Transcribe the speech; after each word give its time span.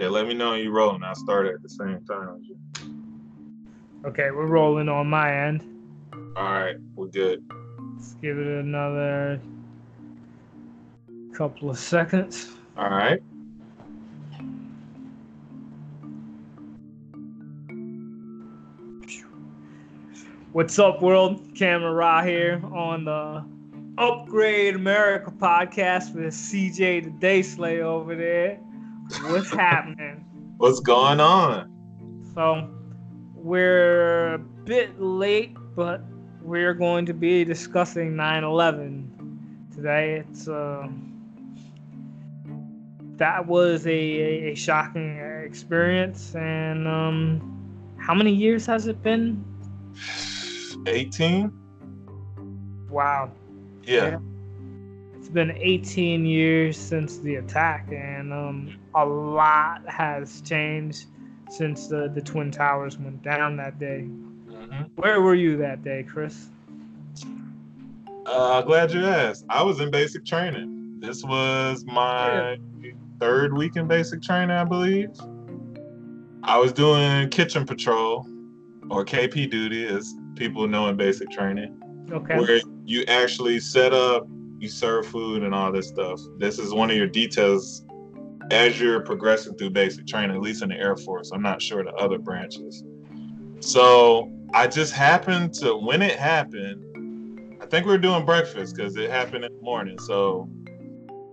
Okay, 0.00 0.06
let 0.06 0.28
me 0.28 0.34
know 0.34 0.52
when 0.52 0.62
you're 0.62 0.72
rolling. 0.72 1.02
I'll 1.02 1.16
start 1.16 1.48
at 1.48 1.60
the 1.60 1.68
same 1.68 1.98
time. 2.04 2.44
Okay, 4.04 4.30
we're 4.30 4.46
rolling 4.46 4.88
on 4.88 5.08
my 5.08 5.46
end. 5.46 5.64
All 6.36 6.44
right, 6.44 6.76
we're 6.94 7.08
good. 7.08 7.42
Let's 7.96 8.14
give 8.22 8.38
it 8.38 8.46
another 8.46 9.40
couple 11.34 11.68
of 11.68 11.80
seconds. 11.80 12.48
All 12.76 12.90
right. 12.90 13.20
What's 20.52 20.78
up, 20.78 21.02
world? 21.02 21.54
Cameron 21.54 21.92
Ra 21.92 22.22
here 22.22 22.62
on 22.72 23.04
the 23.04 23.44
Upgrade 23.98 24.76
America 24.76 25.30
podcast 25.30 26.14
with 26.14 26.32
CJ 26.32 27.04
the 27.04 27.10
Day 27.10 27.42
Slay 27.42 27.82
over 27.82 28.16
there. 28.16 28.56
What's 29.24 29.50
happening? 29.52 30.24
What's 30.56 30.80
going 30.80 31.20
on? 31.20 31.70
So, 32.34 32.66
we're 33.34 34.34
a 34.34 34.38
bit 34.38 34.98
late, 34.98 35.54
but 35.76 36.00
we're 36.40 36.74
going 36.74 37.04
to 37.04 37.12
be 37.12 37.44
discussing 37.44 38.16
9 38.16 38.42
11 38.42 39.68
today. 39.76 40.24
It's 40.26 40.48
uh, 40.48 40.88
that 43.16 43.46
was 43.46 43.86
a, 43.86 43.90
a, 43.90 44.52
a 44.52 44.54
shocking 44.54 45.18
experience. 45.44 46.34
And 46.34 46.88
um, 46.88 47.94
how 47.98 48.14
many 48.14 48.32
years 48.32 48.64
has 48.64 48.86
it 48.86 49.02
been? 49.02 49.44
18? 50.88 51.52
Wow. 52.90 53.30
Yeah. 53.82 54.10
Yeah. 54.10 54.18
It's 55.16 55.28
been 55.28 55.52
18 55.52 56.24
years 56.24 56.76
since 56.76 57.18
the 57.18 57.36
attack, 57.36 57.88
and 57.92 58.32
um, 58.32 58.78
a 58.94 59.04
lot 59.04 59.86
has 59.88 60.40
changed 60.40 61.06
since 61.50 61.86
the, 61.86 62.10
the 62.14 62.20
Twin 62.20 62.50
Towers 62.50 62.98
went 62.98 63.22
down 63.22 63.56
that 63.56 63.78
day. 63.78 64.06
Mhm. 64.48 64.90
Where 64.96 65.20
were 65.20 65.34
you 65.34 65.56
that 65.58 65.82
day, 65.82 66.02
Chris? 66.02 66.48
Uh, 68.26 68.62
glad 68.62 68.92
you 68.92 69.04
asked. 69.04 69.44
I 69.48 69.62
was 69.62 69.80
in 69.80 69.90
basic 69.90 70.24
training. 70.24 71.00
This 71.00 71.24
was 71.24 71.84
my 71.86 72.58
third 73.20 73.56
week 73.56 73.76
in 73.76 73.86
basic 73.86 74.22
training, 74.22 74.50
I 74.50 74.64
believe. 74.64 75.10
I 76.42 76.58
was 76.58 76.72
doing 76.72 77.28
kitchen 77.30 77.64
patrol 77.64 78.26
or 78.90 79.04
KP 79.04 79.50
duty, 79.50 79.86
as 79.86 80.14
people 80.38 80.66
know 80.68 80.88
in 80.88 80.96
basic 80.96 81.30
training, 81.30 81.76
Okay. 82.10 82.38
where 82.38 82.60
you 82.84 83.04
actually 83.08 83.60
set 83.60 83.92
up, 83.92 84.26
you 84.58 84.68
serve 84.68 85.06
food, 85.06 85.42
and 85.42 85.54
all 85.54 85.70
this 85.72 85.88
stuff. 85.88 86.20
This 86.38 86.58
is 86.58 86.72
one 86.72 86.90
of 86.90 86.96
your 86.96 87.06
details 87.06 87.84
as 88.50 88.80
you're 88.80 89.00
progressing 89.00 89.54
through 89.56 89.70
basic 89.70 90.06
training, 90.06 90.34
at 90.34 90.40
least 90.40 90.62
in 90.62 90.70
the 90.70 90.76
Air 90.76 90.96
Force. 90.96 91.30
I'm 91.32 91.42
not 91.42 91.60
sure 91.60 91.84
the 91.84 91.92
other 91.94 92.18
branches. 92.18 92.82
So 93.60 94.32
I 94.54 94.66
just 94.66 94.92
happened 94.92 95.52
to, 95.54 95.76
when 95.76 96.00
it 96.00 96.18
happened, 96.18 96.84
I 97.60 97.66
think 97.66 97.84
we 97.84 97.92
were 97.92 97.98
doing 97.98 98.24
breakfast 98.24 98.76
because 98.76 98.96
it 98.96 99.10
happened 99.10 99.44
in 99.44 99.54
the 99.54 99.62
morning. 99.62 99.98
So 99.98 100.48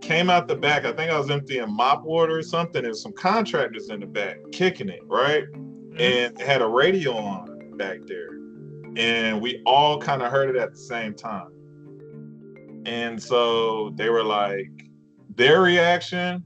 came 0.02 0.30
out 0.30 0.48
the 0.48 0.56
back. 0.56 0.86
I 0.86 0.92
think 0.92 1.12
I 1.12 1.18
was 1.18 1.32
emptying 1.32 1.74
mop 1.74 2.04
water 2.04 2.38
or 2.38 2.44
something. 2.44 2.84
There's 2.84 3.02
some 3.02 3.14
contractors 3.14 3.90
in 3.90 4.02
the 4.02 4.06
back 4.06 4.38
kicking 4.52 4.90
it, 4.90 5.00
right? 5.06 5.46
Mm-hmm. 5.46 5.94
And 5.94 6.40
it 6.40 6.46
had 6.46 6.62
a 6.62 6.68
radio 6.68 7.16
on 7.16 7.78
back 7.78 8.00
there. 8.06 8.30
And 8.98 9.42
we 9.42 9.62
all 9.66 10.00
kind 10.00 10.22
of 10.22 10.32
heard 10.32 10.50
it 10.50 10.56
at 10.56 10.72
the 10.72 10.78
same 10.78 11.14
time. 11.14 11.52
And 12.86 13.22
so 13.22 13.92
they 13.96 14.10
were 14.10 14.24
like, 14.24 14.70
their 15.36 15.62
reaction 15.62 16.44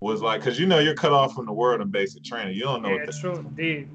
was 0.00 0.22
like, 0.22 0.40
because 0.40 0.58
you 0.58 0.66
know 0.66 0.78
you're 0.78 0.94
cut 0.94 1.12
off 1.12 1.34
from 1.34 1.46
the 1.46 1.52
world 1.52 1.80
in 1.80 1.90
basic 1.90 2.24
training. 2.24 2.54
You 2.54 2.62
don't 2.62 2.82
know 2.82 2.90
yeah, 2.90 3.04
what 3.04 3.16
true 3.20 3.36
indeed. 3.36 3.88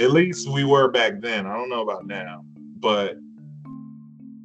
at 0.00 0.10
least 0.12 0.48
we 0.48 0.64
were 0.64 0.90
back 0.90 1.20
then. 1.20 1.46
I 1.46 1.54
don't 1.56 1.68
know 1.68 1.82
about 1.82 2.06
now, 2.06 2.44
but 2.80 3.16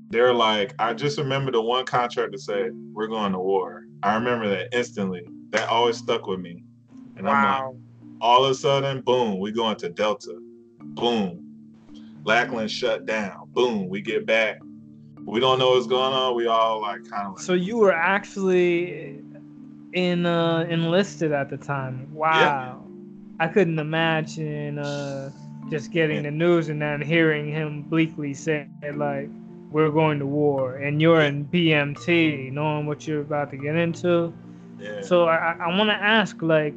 they're 0.10 0.34
like, 0.34 0.74
I 0.80 0.94
just 0.94 1.18
remember 1.18 1.52
the 1.52 1.62
one 1.62 1.86
contractor 1.86 2.38
said, 2.38 2.72
"We're 2.94 3.08
going 3.08 3.32
to 3.32 3.40
war." 3.40 3.86
I 4.04 4.16
remember 4.16 4.50
that 4.50 4.68
instantly. 4.76 5.24
That 5.52 5.70
always 5.70 5.98
stuck 5.98 6.28
with 6.28 6.40
me. 6.40 6.64
And 7.18 7.30
I'm 7.30 7.44
like, 7.44 7.62
Wow. 7.62 7.76
all 8.20 8.44
of 8.46 8.52
a 8.52 8.56
sudden, 8.56 9.02
boom, 9.02 9.40
we 9.40 9.52
go 9.52 9.70
into 9.70 9.90
Delta. 9.90 10.36
Boom, 10.80 11.41
Lackland 12.24 12.70
shut 12.72 13.06
down. 13.06 13.50
Boom, 13.54 13.90
we 13.90 14.02
get 14.02 14.26
back. 14.26 14.60
We 15.26 15.40
don't 15.40 15.60
know 15.60 15.72
what's 15.72 15.88
going 15.88 16.14
on. 16.14 16.36
We 16.36 16.48
all 16.48 16.82
like 16.82 17.08
kind 17.10 17.28
of 17.28 17.34
like, 17.34 17.42
So 17.42 17.54
you 17.54 17.78
were 17.78 17.94
actually 17.94 19.22
in 19.94 20.26
uh, 20.26 20.66
enlisted 20.70 21.32
at 21.32 21.50
the 21.50 21.58
time. 21.58 22.14
Wow. 22.14 22.84
I 23.40 23.48
couldn't 23.48 23.80
imagine 23.80 24.80
uh, 24.80 25.32
just 25.70 25.92
getting 25.92 26.24
the 26.24 26.32
news 26.32 26.70
and 26.70 26.82
then 26.82 27.02
hearing 27.02 27.52
him 27.52 27.84
bleakly 27.84 28.34
say 28.34 28.68
like, 28.94 29.30
"We're 29.72 29.90
going 29.90 30.20
to 30.20 30.26
war," 30.28 30.76
and 30.76 31.02
you're 31.02 31.22
in 31.22 31.46
BMT, 31.46 32.52
knowing 32.52 32.86
what 32.86 33.08
you're 33.08 33.22
about 33.22 33.50
to 33.52 33.58
get 33.58 33.76
into. 33.76 34.34
yeah. 34.80 35.02
So 35.02 35.26
I, 35.28 35.56
I 35.60 35.76
want 35.78 35.90
to 35.90 35.96
ask, 35.96 36.42
like, 36.42 36.76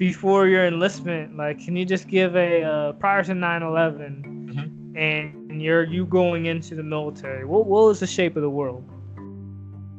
before 0.00 0.48
your 0.48 0.66
enlistment, 0.66 1.36
like, 1.36 1.62
can 1.62 1.76
you 1.76 1.84
just 1.84 2.08
give 2.08 2.34
a 2.34 2.62
uh, 2.62 2.92
prior 2.94 3.22
to 3.22 3.32
9/11, 3.32 4.24
Mhm. 4.48 4.96
and 4.96 5.60
you're 5.60 5.84
you 5.84 6.06
going 6.06 6.46
into 6.46 6.74
the 6.74 6.82
military? 6.82 7.44
What 7.44 7.66
what 7.66 7.84
was 7.84 8.00
the 8.00 8.06
shape 8.06 8.34
of 8.34 8.42
the 8.42 8.48
world? 8.50 8.82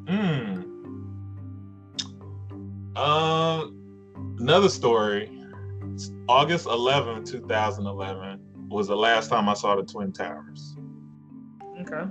Mm. 0.08 0.66
Um, 2.98 4.36
another 4.40 4.70
story. 4.70 5.30
August 6.28 6.66
11, 6.66 7.24
2011 7.26 8.40
was 8.70 8.88
the 8.88 8.96
last 8.96 9.30
time 9.30 9.48
I 9.48 9.54
saw 9.54 9.76
the 9.76 9.84
Twin 9.84 10.12
Towers. 10.12 10.76
Okay. 11.82 12.04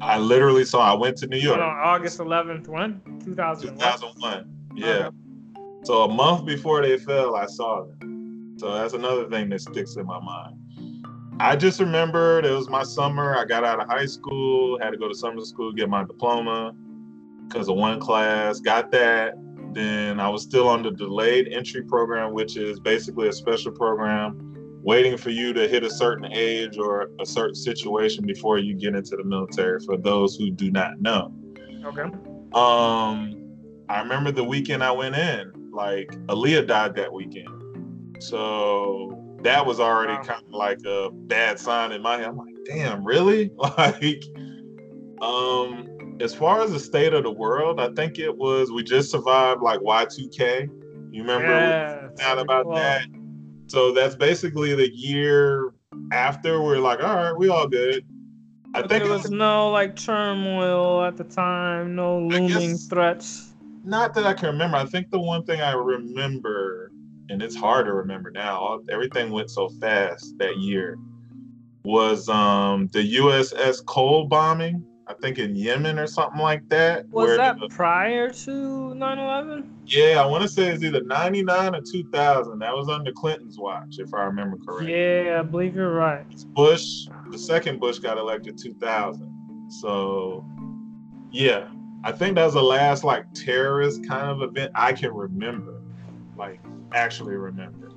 I 0.00 0.18
literally 0.18 0.64
saw. 0.64 0.90
I 0.90 0.94
went 0.94 1.18
to 1.18 1.26
New 1.26 1.36
York, 1.38 1.58
on, 1.58 1.68
August 1.68 2.18
11th, 2.18 2.66
when? 2.68 3.02
2001. 3.24 3.76
2001. 3.76 4.48
Yeah. 4.74 4.86
Okay. 5.08 5.16
So 5.86 6.02
a 6.02 6.08
month 6.08 6.44
before 6.44 6.82
they 6.82 6.98
fell, 6.98 7.36
I 7.36 7.46
saw 7.46 7.84
them. 7.84 8.56
So 8.58 8.74
that's 8.74 8.92
another 8.92 9.30
thing 9.30 9.50
that 9.50 9.60
sticks 9.60 9.94
in 9.94 10.04
my 10.04 10.18
mind. 10.18 10.56
I 11.38 11.54
just 11.54 11.78
remembered 11.78 12.44
it 12.44 12.50
was 12.50 12.68
my 12.68 12.82
summer. 12.82 13.36
I 13.38 13.44
got 13.44 13.62
out 13.62 13.80
of 13.80 13.88
high 13.88 14.06
school, 14.06 14.80
had 14.80 14.90
to 14.90 14.96
go 14.96 15.06
to 15.06 15.14
summer 15.14 15.44
school, 15.44 15.72
get 15.72 15.88
my 15.88 16.02
diploma 16.02 16.74
because 17.46 17.68
of 17.68 17.76
one 17.76 18.00
class. 18.00 18.58
Got 18.58 18.90
that. 18.90 19.34
Then 19.74 20.18
I 20.18 20.28
was 20.28 20.42
still 20.42 20.66
on 20.66 20.82
the 20.82 20.90
delayed 20.90 21.52
entry 21.52 21.84
program, 21.84 22.32
which 22.32 22.56
is 22.56 22.80
basically 22.80 23.28
a 23.28 23.32
special 23.32 23.70
program 23.70 24.80
waiting 24.82 25.16
for 25.16 25.30
you 25.30 25.52
to 25.52 25.68
hit 25.68 25.84
a 25.84 25.90
certain 25.90 26.32
age 26.32 26.78
or 26.78 27.10
a 27.20 27.26
certain 27.26 27.54
situation 27.54 28.26
before 28.26 28.58
you 28.58 28.74
get 28.74 28.96
into 28.96 29.14
the 29.14 29.22
military 29.22 29.78
for 29.84 29.96
those 29.96 30.34
who 30.34 30.50
do 30.50 30.68
not 30.68 31.00
know. 31.00 31.32
Okay. 31.84 32.10
Um, 32.54 33.36
I 33.88 34.00
remember 34.00 34.32
the 34.32 34.42
weekend 34.42 34.82
I 34.82 34.90
went 34.90 35.14
in, 35.14 35.52
like 35.76 36.08
Aaliyah 36.26 36.66
died 36.66 36.94
that 36.96 37.12
weekend. 37.12 37.48
So 38.22 39.22
that 39.42 39.64
was 39.64 39.78
already 39.78 40.14
Wow. 40.14 40.22
kind 40.24 40.42
of 40.44 40.50
like 40.50 40.78
a 40.86 41.10
bad 41.12 41.58
sign 41.60 41.92
in 41.92 42.02
my 42.02 42.16
head. 42.16 42.26
I'm 42.28 42.36
like, 42.36 42.54
damn, 42.64 43.04
really? 43.04 43.50
Like, 43.78 44.24
um, 45.20 46.16
as 46.20 46.34
far 46.34 46.62
as 46.62 46.72
the 46.72 46.80
state 46.80 47.12
of 47.12 47.22
the 47.24 47.30
world, 47.30 47.80
I 47.80 47.88
think 47.94 48.18
it 48.18 48.34
was 48.36 48.70
we 48.72 48.82
just 48.82 49.10
survived 49.10 49.62
like 49.62 49.80
Y2K. 49.80 50.68
You 51.12 51.22
remember 51.22 51.46
Yeah. 51.48 52.08
found 52.18 52.40
about 52.40 52.66
well, 52.66 52.76
that? 52.76 53.06
So 53.68 53.92
that's 53.92 54.14
basically 54.16 54.74
the 54.74 54.90
year 54.94 55.72
after 56.12 56.62
we're 56.62 56.78
like, 56.78 57.02
all 57.02 57.16
right, 57.16 57.36
we 57.36 57.48
all 57.48 57.66
good. 57.68 58.04
I 58.74 58.82
but 58.82 58.90
think 58.90 59.04
there 59.04 59.12
was 59.12 59.22
was 59.22 59.30
no 59.30 59.70
like 59.70 59.96
turmoil 59.96 61.02
at 61.04 61.16
the 61.16 61.24
time, 61.24 61.94
no 61.96 62.18
looming 62.18 62.48
guess- 62.72 62.86
threats. 62.86 63.52
Not 63.86 64.14
that 64.14 64.26
I 64.26 64.34
can 64.34 64.48
remember. 64.48 64.76
I 64.76 64.84
think 64.84 65.10
the 65.10 65.20
one 65.20 65.44
thing 65.44 65.60
I 65.60 65.72
remember, 65.72 66.90
and 67.30 67.40
it's 67.40 67.54
hard 67.56 67.86
to 67.86 67.92
remember 67.92 68.30
now, 68.30 68.80
everything 68.90 69.30
went 69.30 69.50
so 69.50 69.68
fast 69.80 70.36
that 70.38 70.58
year, 70.58 70.98
was 71.84 72.28
um 72.28 72.88
the 72.92 73.16
USS 73.16 73.84
Cole 73.86 74.26
bombing. 74.26 74.84
I 75.08 75.14
think 75.14 75.38
in 75.38 75.54
Yemen 75.54 76.00
or 76.00 76.08
something 76.08 76.40
like 76.40 76.68
that. 76.70 77.06
Was 77.12 77.36
that 77.36 77.60
the- 77.60 77.68
prior 77.68 78.28
to 78.30 78.50
9/11? 78.96 79.70
yeah, 79.86 80.20
I 80.20 80.26
want 80.26 80.42
to 80.42 80.48
say 80.48 80.66
it's 80.66 80.82
either 80.82 81.04
99 81.04 81.76
or 81.76 81.80
2000. 81.80 82.58
That 82.58 82.74
was 82.74 82.88
under 82.88 83.12
Clinton's 83.12 83.56
watch, 83.56 84.00
if 84.00 84.12
I 84.12 84.24
remember 84.24 84.56
correctly. 84.66 84.92
Yeah, 84.92 85.38
I 85.38 85.42
believe 85.44 85.76
you're 85.76 85.94
right. 85.94 86.26
Bush, 86.54 87.06
the 87.30 87.38
second 87.38 87.78
Bush 87.78 88.00
got 88.00 88.18
elected 88.18 88.58
2000. 88.58 89.70
So, 89.80 90.44
yeah, 91.30 91.68
I 92.06 92.12
think 92.12 92.36
that 92.36 92.44
was 92.44 92.54
the 92.54 92.62
last 92.62 93.02
like 93.02 93.24
terrorist 93.34 94.06
kind 94.06 94.30
of 94.30 94.40
event 94.40 94.70
I 94.76 94.92
can 94.92 95.12
remember, 95.12 95.82
like 96.36 96.60
actually 96.92 97.34
remember. 97.34 97.90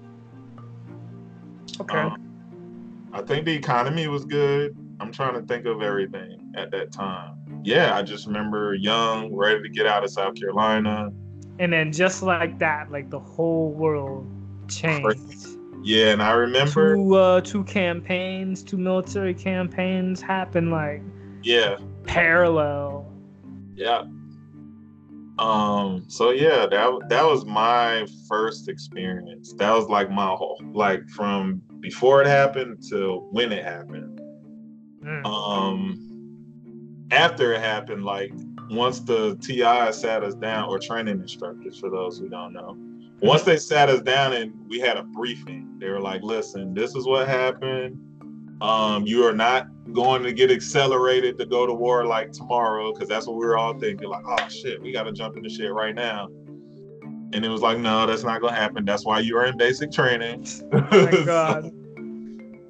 Okay. 1.79 2.00
Um, 2.00 3.09
I 3.13 3.21
think 3.21 3.45
the 3.45 3.53
economy 3.53 4.07
was 4.07 4.25
good. 4.25 4.75
I'm 5.00 5.11
trying 5.11 5.35
to 5.35 5.44
think 5.44 5.67
of 5.67 5.83
everything 5.83 6.51
at 6.56 6.71
that 6.71 6.91
time. 6.91 7.61
Yeah, 7.63 7.95
I 7.95 8.01
just 8.01 8.25
remember 8.25 8.73
young, 8.73 9.31
ready 9.31 9.61
to 9.61 9.69
get 9.69 9.85
out 9.85 10.03
of 10.03 10.09
South 10.09 10.33
Carolina. 10.33 11.12
And 11.59 11.71
then 11.71 11.91
just 11.91 12.23
like 12.23 12.57
that, 12.57 12.91
like 12.91 13.12
the 13.12 13.19
whole 13.19 13.69
world 13.73 14.27
changed. 14.67 15.50
Yeah, 15.83 16.13
and 16.13 16.23
I 16.23 16.31
remember 16.31 16.95
two 16.95 17.13
uh, 17.13 17.41
two 17.41 17.63
campaigns, 17.65 18.63
two 18.63 18.77
military 18.77 19.35
campaigns 19.35 20.19
happened 20.19 20.71
like 20.71 21.03
yeah 21.44 21.77
parallel. 22.05 23.08
Yeah. 23.79 24.03
Um. 25.39 26.03
So 26.09 26.31
yeah, 26.31 26.65
that 26.65 26.99
that 27.07 27.23
was 27.23 27.45
my 27.45 28.05
first 28.27 28.67
experience. 28.67 29.53
That 29.53 29.71
was 29.71 29.87
like 29.87 30.11
my 30.11 30.27
whole 30.27 30.61
like 30.73 31.07
from 31.09 31.61
before 31.79 32.21
it 32.21 32.27
happened 32.27 32.83
to 32.89 33.25
when 33.31 33.53
it 33.53 33.63
happened. 33.63 34.19
Mm. 35.01 35.25
Um. 35.25 36.05
After 37.11 37.53
it 37.53 37.61
happened, 37.61 38.03
like 38.03 38.33
once 38.69 38.99
the 38.99 39.37
TI 39.37 39.93
sat 39.93 40.23
us 40.23 40.35
down, 40.35 40.67
or 40.67 40.77
training 40.77 41.21
instructors 41.21 41.79
for 41.79 41.89
those 41.89 42.19
who 42.19 42.27
don't 42.27 42.51
know, 42.51 42.77
once 43.21 43.43
they 43.43 43.57
sat 43.57 43.87
us 43.87 44.01
down 44.01 44.33
and 44.33 44.53
we 44.67 44.77
had 44.77 44.97
a 44.97 45.03
briefing, 45.03 45.79
they 45.79 45.89
were 45.89 46.01
like, 46.01 46.21
"Listen, 46.21 46.73
this 46.73 46.95
is 46.95 47.05
what 47.05 47.29
happened. 47.29 47.97
Um, 48.61 49.06
you 49.06 49.25
are 49.25 49.33
not 49.33 49.67
going 49.94 50.23
to 50.23 50.33
get 50.33 50.51
accelerated 50.51 51.38
to 51.38 51.45
go 51.45 51.65
to 51.65 51.73
war 51.73 52.06
like 52.06 52.31
tomorrow, 52.31 52.94
because 52.94 53.07
that's 53.07 53.25
what 53.25 53.38
we 53.38 53.45
were 53.45 53.57
all 53.57 53.77
thinking. 53.77 54.09
Like, 54.09 54.23
oh 54.25 54.47
shit, 54.50 54.81
we 54.81 54.91
got 54.91 55.03
to 55.03 55.11
jump 55.11 55.38
into 55.38 55.50
shit 55.50 55.73
right 55.73 55.95
now." 55.95 56.27
And 57.31 57.45
it 57.45 57.50
was 57.50 57.61
like, 57.61 57.77
"No, 57.77 58.06
that's 58.06 58.23
not 58.23 58.41
gonna 58.41 58.56
happen. 58.56 58.85
That's 58.85 59.06
why 59.06 59.19
you 59.19 59.38
are 59.38 59.45
in 59.45 59.57
basic 59.57 59.91
training." 59.91 60.45
Oh 60.73 61.06
my 61.06 61.25
God. 61.25 61.63
so 61.63 61.71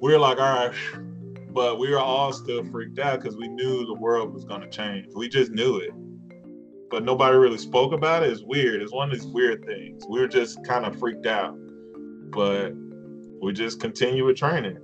We're 0.00 0.18
like, 0.18 0.38
"All 0.38 0.68
right." 0.68 0.74
But 1.52 1.80
we 1.80 1.90
were 1.90 1.98
all 1.98 2.32
still 2.32 2.64
freaked 2.64 3.00
out 3.00 3.20
because 3.20 3.36
we 3.36 3.48
knew 3.48 3.84
the 3.84 3.94
world 3.94 4.32
was 4.32 4.44
going 4.44 4.60
to 4.60 4.68
change. 4.68 5.06
We 5.16 5.28
just 5.28 5.50
knew 5.50 5.78
it 5.78 5.90
but 6.90 7.04
nobody 7.04 7.36
really 7.36 7.56
spoke 7.56 7.92
about 7.92 8.24
it. 8.24 8.30
It's 8.30 8.42
weird. 8.42 8.82
It's 8.82 8.92
one 8.92 9.10
of 9.10 9.14
these 9.18 9.26
weird 9.26 9.64
things. 9.64 10.04
We 10.08 10.18
were 10.20 10.28
just 10.28 10.62
kind 10.64 10.84
of 10.84 10.98
freaked 10.98 11.26
out, 11.26 11.56
but 12.30 12.72
we 13.40 13.52
just 13.52 13.80
continue 13.80 14.26
with 14.26 14.36
training. 14.36 14.78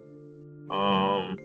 Um, 0.71 1.37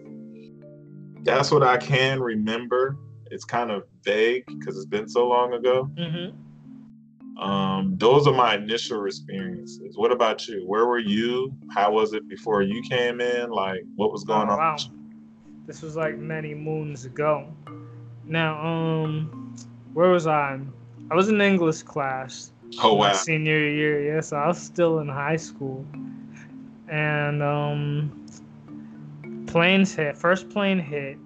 that's 1.24 1.52
what 1.52 1.64
I 1.64 1.78
can 1.78 2.20
remember. 2.20 2.98
It's 3.30 3.46
kind 3.46 3.72
of 3.72 3.84
vague 4.04 4.44
because 4.48 4.76
it's 4.76 4.86
been 4.86 5.08
so 5.08 5.28
long 5.28 5.54
ago. 5.54 5.90
Mm-hmm. 5.96 7.42
Um, 7.42 7.96
those 7.98 8.28
are 8.28 8.34
my 8.34 8.56
initial 8.56 9.06
experiences. 9.06 9.98
What 9.98 10.12
about 10.12 10.48
you? 10.48 10.64
Where 10.68 10.86
were 10.86 11.00
you? 11.00 11.54
How 11.74 11.92
was 11.92 12.14
it 12.14 12.28
before 12.28 12.62
you 12.62 12.82
came 12.84 13.20
in? 13.20 13.50
Like, 13.50 13.82
what 13.96 14.12
was 14.12 14.24
going 14.24 14.50
oh, 14.50 14.54
on? 14.54 14.58
Wow. 14.60 14.78
This 15.66 15.82
was 15.82 15.96
like 15.96 16.18
many 16.18 16.54
moons 16.54 17.06
ago. 17.06 17.48
Now, 18.26 18.64
um, 18.66 19.56
where 19.94 20.10
was 20.10 20.28
I? 20.28 20.60
I 21.10 21.16
was 21.16 21.30
in 21.30 21.42
English 21.42 21.84
class. 21.84 22.52
Oh 22.82 22.94
wow. 22.94 23.12
senior 23.14 23.60
year, 23.60 24.02
yes, 24.02 24.14
yeah, 24.14 24.22
so 24.22 24.38
I 24.38 24.48
was 24.48 24.62
still 24.62 25.00
in 25.00 25.10
high 25.10 25.36
school, 25.36 25.86
and 26.88 27.44
um, 27.44 28.26
planes 29.52 29.94
hit. 29.94 30.18
First 30.18 30.50
plane 30.50 30.80
hit, 30.80 31.18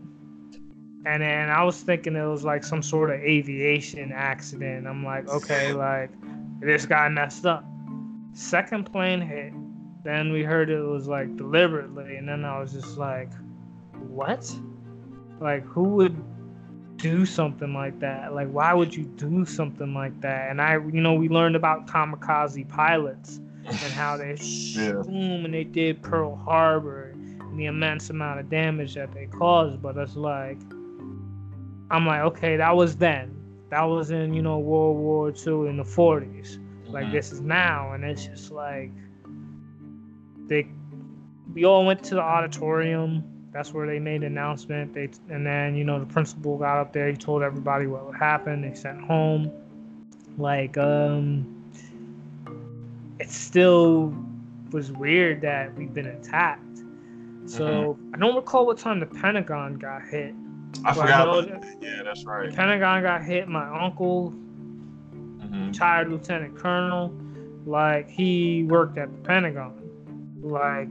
and 1.06 1.22
then 1.22 1.50
I 1.50 1.63
was 1.63 1.81
thinking 1.81 2.16
it 2.16 2.25
was 2.25 2.44
like 2.44 2.63
some 2.63 2.81
sort 2.81 3.12
of 3.12 3.19
aviation 3.19 4.12
accident. 4.12 4.88
I'm 4.88 5.06
like, 5.06 5.30
okay, 5.30 5.74
like 5.74 6.10
this 6.60 6.86
guy 6.86 7.07
messed 7.10 7.45
up. 7.45 7.63
Second 8.33 8.92
plane 8.92 9.22
hit, 9.22 9.54
then 10.04 10.31
we 10.31 10.44
heard 10.44 10.69
it 10.69 10.81
was 10.81 11.07
like 11.07 11.38
deliberately, 11.38 12.16
and 12.16 12.27
then 12.27 12.44
I 12.44 12.60
was 12.60 12.74
just 12.74 12.98
like, 12.98 13.31
what? 13.94 14.51
Like 15.39 15.63
who 15.63 15.83
would 15.83 16.16
do 16.98 17.25
something 17.25 17.74
like 17.74 18.00
that? 18.00 18.33
Like, 18.33 18.50
why 18.50 18.74
would 18.74 18.95
you 18.95 19.04
do 19.04 19.45
something 19.45 19.94
like 19.94 20.19
that? 20.22 20.50
And 20.50 20.60
I, 20.60 20.74
you 20.74 21.01
know, 21.01 21.13
we 21.13 21.30
learned 21.30 21.56
about 21.56 21.86
kamikaze 21.86 22.68
pilots 22.68 23.38
and 23.66 23.75
how 23.75 24.18
they 24.18 24.36
yeah. 24.39 24.94
boom 24.94 25.45
and 25.45 25.54
they 25.54 25.63
did 25.63 26.01
Pearl 26.01 26.36
Harbor 26.36 27.14
the 27.57 27.65
immense 27.65 28.09
amount 28.09 28.39
of 28.39 28.49
damage 28.49 28.95
that 28.95 29.13
they 29.13 29.25
caused. 29.27 29.81
But 29.81 29.97
it's 29.97 30.15
like, 30.15 30.59
I'm 31.91 32.05
like, 32.05 32.21
okay, 32.21 32.57
that 32.57 32.75
was 32.75 32.95
then. 32.95 33.31
That 33.69 33.83
was 33.83 34.11
in, 34.11 34.33
you 34.33 34.41
know, 34.41 34.59
World 34.59 34.97
War 34.97 35.29
II 35.29 35.69
in 35.69 35.77
the 35.77 35.83
40s. 35.83 36.59
Like, 36.87 37.05
mm-hmm. 37.05 37.13
this 37.13 37.31
is 37.31 37.41
now. 37.41 37.93
And 37.93 38.03
it's 38.03 38.25
just 38.25 38.51
like, 38.51 38.91
they, 40.47 40.67
we 41.53 41.65
all 41.65 41.85
went 41.85 42.03
to 42.05 42.15
the 42.15 42.21
auditorium 42.21 43.23
that's 43.55 43.73
where 43.73 43.87
they 43.87 43.99
made 43.99 44.21
the 44.21 44.25
announcement. 44.25 44.93
They 44.93 45.09
and 45.29 45.47
then 45.47 45.77
you 45.77 45.85
know 45.85 45.97
the 45.97 46.05
principal 46.05 46.57
got 46.57 46.77
up 46.77 46.91
there. 46.91 47.07
He 47.07 47.15
told 47.15 47.41
everybody 47.41 47.87
what 47.87 48.05
would 48.05 48.17
happen. 48.17 48.61
They 48.61 48.75
sent 48.75 48.99
home. 48.99 49.49
Like 50.37 50.77
um, 50.77 51.71
it 53.17 53.29
still 53.29 54.13
was 54.71 54.91
weird 54.91 55.39
that 55.39 55.73
we've 55.75 55.93
been 55.93 56.07
attacked. 56.07 56.64
So 57.45 57.65
mm-hmm. 57.65 58.15
I 58.15 58.18
don't 58.18 58.36
recall 58.36 58.65
what 58.65 58.77
time 58.77 59.00
the 59.00 59.06
Pentagon 59.06 59.75
got 59.75 60.03
hit. 60.03 60.33
I 60.83 60.94
forgot. 60.94 61.30
I 61.30 61.42
that. 61.42 61.77
Yeah, 61.81 62.01
that's 62.03 62.25
right. 62.25 62.50
The 62.50 62.56
Pentagon 62.56 63.03
got 63.03 63.24
hit. 63.24 63.47
My 63.47 63.68
uncle, 63.83 64.33
mm-hmm. 65.13 65.68
retired 65.68 66.09
lieutenant 66.09 66.57
colonel, 66.57 67.13
like 67.65 68.09
he 68.09 68.63
worked 68.63 68.97
at 68.97 69.12
the 69.12 69.18
Pentagon. 69.19 69.81
Like, 70.42 70.89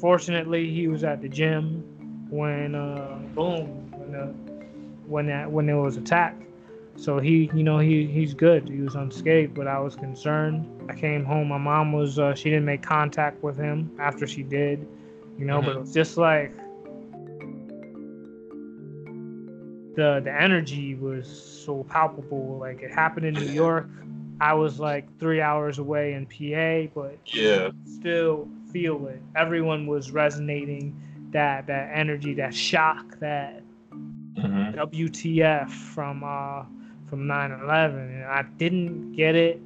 fortunately, 0.00 0.70
he 0.70 0.88
was 0.88 1.04
at 1.04 1.20
the 1.22 1.28
gym 1.28 1.84
when 2.30 2.74
uh, 2.74 3.18
boom 3.34 3.90
when 3.92 4.12
the, 4.12 4.26
when 5.06 5.26
that 5.26 5.50
when 5.50 5.68
it 5.68 5.74
was 5.74 5.96
attacked. 5.96 6.42
So 6.96 7.18
he, 7.18 7.50
you 7.54 7.62
know, 7.62 7.78
he 7.78 8.06
he's 8.06 8.32
good. 8.32 8.68
He 8.68 8.80
was 8.80 8.94
unscathed, 8.94 9.54
but 9.54 9.66
I 9.66 9.78
was 9.78 9.96
concerned. 9.96 10.66
I 10.88 10.94
came 10.94 11.24
home. 11.24 11.48
My 11.48 11.58
mom 11.58 11.92
was 11.92 12.18
uh, 12.18 12.34
she 12.34 12.50
didn't 12.50 12.64
make 12.64 12.82
contact 12.82 13.42
with 13.42 13.56
him 13.56 13.90
after 13.98 14.26
she 14.26 14.42
did, 14.42 14.86
you 15.38 15.44
know. 15.44 15.60
Mm-hmm. 15.60 15.72
But 15.72 15.80
it's 15.82 15.92
just 15.92 16.16
like 16.16 16.54
the 19.96 20.20
the 20.22 20.32
energy 20.32 20.94
was 20.94 21.26
so 21.64 21.84
palpable. 21.84 22.58
Like 22.58 22.82
it 22.82 22.92
happened 22.92 23.26
in 23.26 23.34
New 23.34 23.52
York. 23.52 23.88
I 24.40 24.52
was 24.52 24.78
like 24.78 25.06
three 25.18 25.40
hours 25.40 25.78
away 25.78 26.12
in 26.12 26.26
PA, 26.26 26.92
but 26.94 27.18
yeah, 27.24 27.70
still 27.86 28.48
feel 28.70 29.06
it. 29.08 29.20
Everyone 29.34 29.86
was 29.86 30.10
resonating 30.10 30.94
that 31.30 31.66
that 31.66 31.90
energy, 31.92 32.34
that 32.34 32.54
shock, 32.54 33.18
that 33.20 33.62
mm-hmm. 33.90 34.78
WTF 34.78 35.70
from 35.70 36.22
uh 36.22 36.64
from 37.08 37.26
9/11, 37.26 37.94
and 37.94 38.24
I 38.24 38.44
didn't 38.58 39.12
get 39.12 39.34
it. 39.34 39.60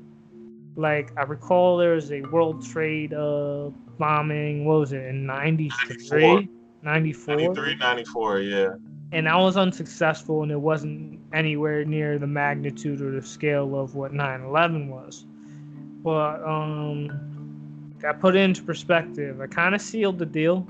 Like 0.77 1.11
I 1.17 1.23
recall, 1.23 1.77
there 1.77 1.95
was 1.95 2.12
a 2.12 2.21
World 2.23 2.65
Trade 2.65 3.12
uh 3.12 3.71
bombing. 4.00 4.64
What 4.64 4.80
was 4.80 4.92
it 4.92 5.04
in 5.04 5.26
'93? 5.26 6.49
94. 6.83 7.37
93, 7.37 7.76
94, 7.76 8.40
yeah. 8.40 8.69
And 9.12 9.28
I 9.28 9.37
was 9.37 9.57
unsuccessful, 9.57 10.42
and 10.42 10.50
it 10.50 10.61
wasn't 10.61 11.21
anywhere 11.33 11.85
near 11.85 12.19
the 12.19 12.26
magnitude 12.26 13.02
or 13.02 13.12
the 13.12 13.25
scale 13.25 13.78
of 13.78 13.95
what 13.95 14.12
9/11 14.12 14.88
was. 14.88 15.26
But 16.02 16.42
um, 16.42 17.95
I 18.04 18.12
put 18.12 18.35
it 18.35 18.40
into 18.40 18.62
perspective. 18.62 19.40
I 19.40 19.47
kind 19.47 19.75
of 19.75 19.80
sealed 19.80 20.19
the 20.19 20.26
deal 20.26 20.66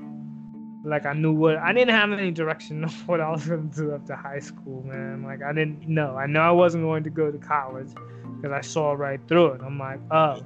like 0.85 1.05
I 1.07 1.13
knew 1.13 1.33
what 1.33 1.59
I 1.59 1.73
didn't 1.73 1.95
have 1.95 2.13
any 2.13 2.31
direction 2.31 2.85
of 2.89 3.09
what 3.09 3.21
I 3.21 3.31
was 3.31 3.47
going 3.47 3.71
to 3.71 3.77
do 3.77 3.95
after 3.95 4.15
high 4.15 4.41
school, 4.41 4.83
man. 4.83 5.23
Like 5.23 5.43
I 5.43 5.53
didn't 5.53 5.89
know. 5.89 6.17
I 6.17 6.27
know 6.27 6.41
I 6.41 6.51
wasn't 6.51 6.85
going 6.85 7.05
to 7.05 7.11
go 7.11 7.31
to 7.31 7.39
college 7.39 7.91
because 8.37 8.53
I 8.53 8.61
saw 8.61 8.93
right 8.93 9.21
through 9.29 9.53
it. 9.53 9.61
I'm 9.65 9.79
like, 9.79 10.01
oh, 10.11 10.45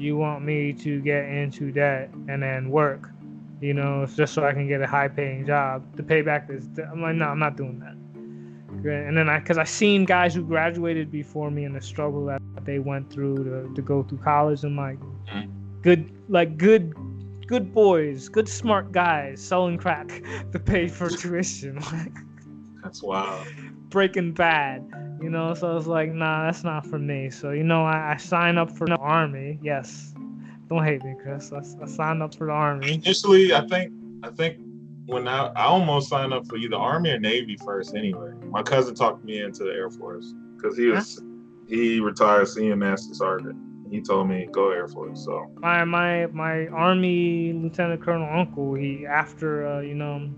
you 0.00 0.16
want 0.16 0.44
me 0.44 0.72
to 0.72 1.00
get 1.00 1.24
into 1.24 1.70
debt 1.70 2.10
and 2.28 2.42
then 2.42 2.70
work, 2.70 3.10
you 3.60 3.74
know, 3.74 4.06
just 4.06 4.34
so 4.34 4.44
I 4.44 4.52
can 4.52 4.66
get 4.66 4.80
a 4.80 4.86
high-paying 4.86 5.46
job 5.46 5.96
to 5.96 6.02
pay 6.02 6.22
back 6.22 6.48
this. 6.48 6.64
Debt. 6.64 6.88
I'm 6.90 7.02
like, 7.02 7.16
no, 7.16 7.26
I'm 7.26 7.38
not 7.38 7.56
doing 7.56 7.78
that. 7.80 7.96
And 8.88 9.16
then 9.16 9.28
I, 9.28 9.40
because 9.40 9.58
I 9.58 9.64
seen 9.64 10.04
guys 10.04 10.34
who 10.34 10.42
graduated 10.42 11.10
before 11.10 11.50
me 11.50 11.64
and 11.64 11.74
the 11.74 11.80
struggle 11.80 12.24
that 12.26 12.40
they 12.64 12.78
went 12.78 13.12
through 13.12 13.44
to, 13.44 13.74
to 13.74 13.82
go 13.82 14.02
through 14.02 14.18
college. 14.18 14.64
I'm 14.64 14.76
like, 14.76 14.98
mm-hmm. 14.98 15.50
good, 15.82 16.10
like 16.28 16.56
good 16.56 16.94
good 17.50 17.74
boys, 17.74 18.28
good 18.28 18.48
smart 18.48 18.92
guys 18.92 19.42
selling 19.42 19.76
crack 19.76 20.22
to 20.52 20.58
pay 20.58 20.86
for 20.86 21.10
tuition. 21.10 21.80
that's 22.82 23.02
wild. 23.02 23.46
Breaking 23.88 24.32
Bad, 24.32 24.88
you 25.20 25.30
know. 25.30 25.54
So 25.54 25.70
I 25.70 25.74
was 25.74 25.86
like, 25.86 26.12
nah, 26.12 26.46
that's 26.46 26.64
not 26.64 26.86
for 26.86 26.98
me. 26.98 27.30
So 27.30 27.50
you 27.50 27.64
know, 27.64 27.84
I, 27.84 28.12
I 28.12 28.16
signed 28.16 28.58
up 28.58 28.70
for 28.70 28.86
the 28.86 28.96
army. 28.96 29.58
Yes, 29.62 30.14
don't 30.68 30.84
hate 30.84 31.04
me, 31.04 31.14
Chris. 31.22 31.52
I, 31.52 31.58
I 31.82 31.86
signed 31.86 32.22
up 32.22 32.34
for 32.34 32.46
the 32.46 32.52
army. 32.52 32.92
Initially, 32.92 33.54
I 33.54 33.66
think 33.66 33.92
I 34.22 34.30
think 34.30 34.56
when 35.06 35.28
I, 35.28 35.46
I 35.56 35.64
almost 35.64 36.08
signed 36.08 36.32
up 36.32 36.46
for 36.46 36.56
either 36.56 36.76
army 36.76 37.10
or 37.10 37.18
navy 37.18 37.56
first. 37.56 37.94
Anyway, 37.94 38.32
my 38.50 38.62
cousin 38.62 38.94
talked 38.94 39.24
me 39.24 39.42
into 39.42 39.64
the 39.64 39.70
Air 39.70 39.90
Force 39.90 40.32
because 40.56 40.76
he 40.76 40.86
was 40.86 41.16
huh? 41.16 41.26
he 41.68 42.00
retired 42.00 42.48
senior 42.48 42.76
master 42.76 43.14
sergeant 43.14 43.56
he 43.90 44.00
told 44.00 44.28
me 44.28 44.48
go 44.52 44.70
Air 44.70 44.88
Force. 44.88 45.24
So 45.24 45.50
my 45.58 45.84
my 45.84 46.26
my 46.26 46.68
Army 46.68 47.52
Lieutenant 47.52 48.02
Colonel 48.02 48.28
uncle, 48.30 48.74
he 48.74 49.06
after 49.06 49.66
uh, 49.66 49.80
you 49.80 49.94
know 49.94 50.30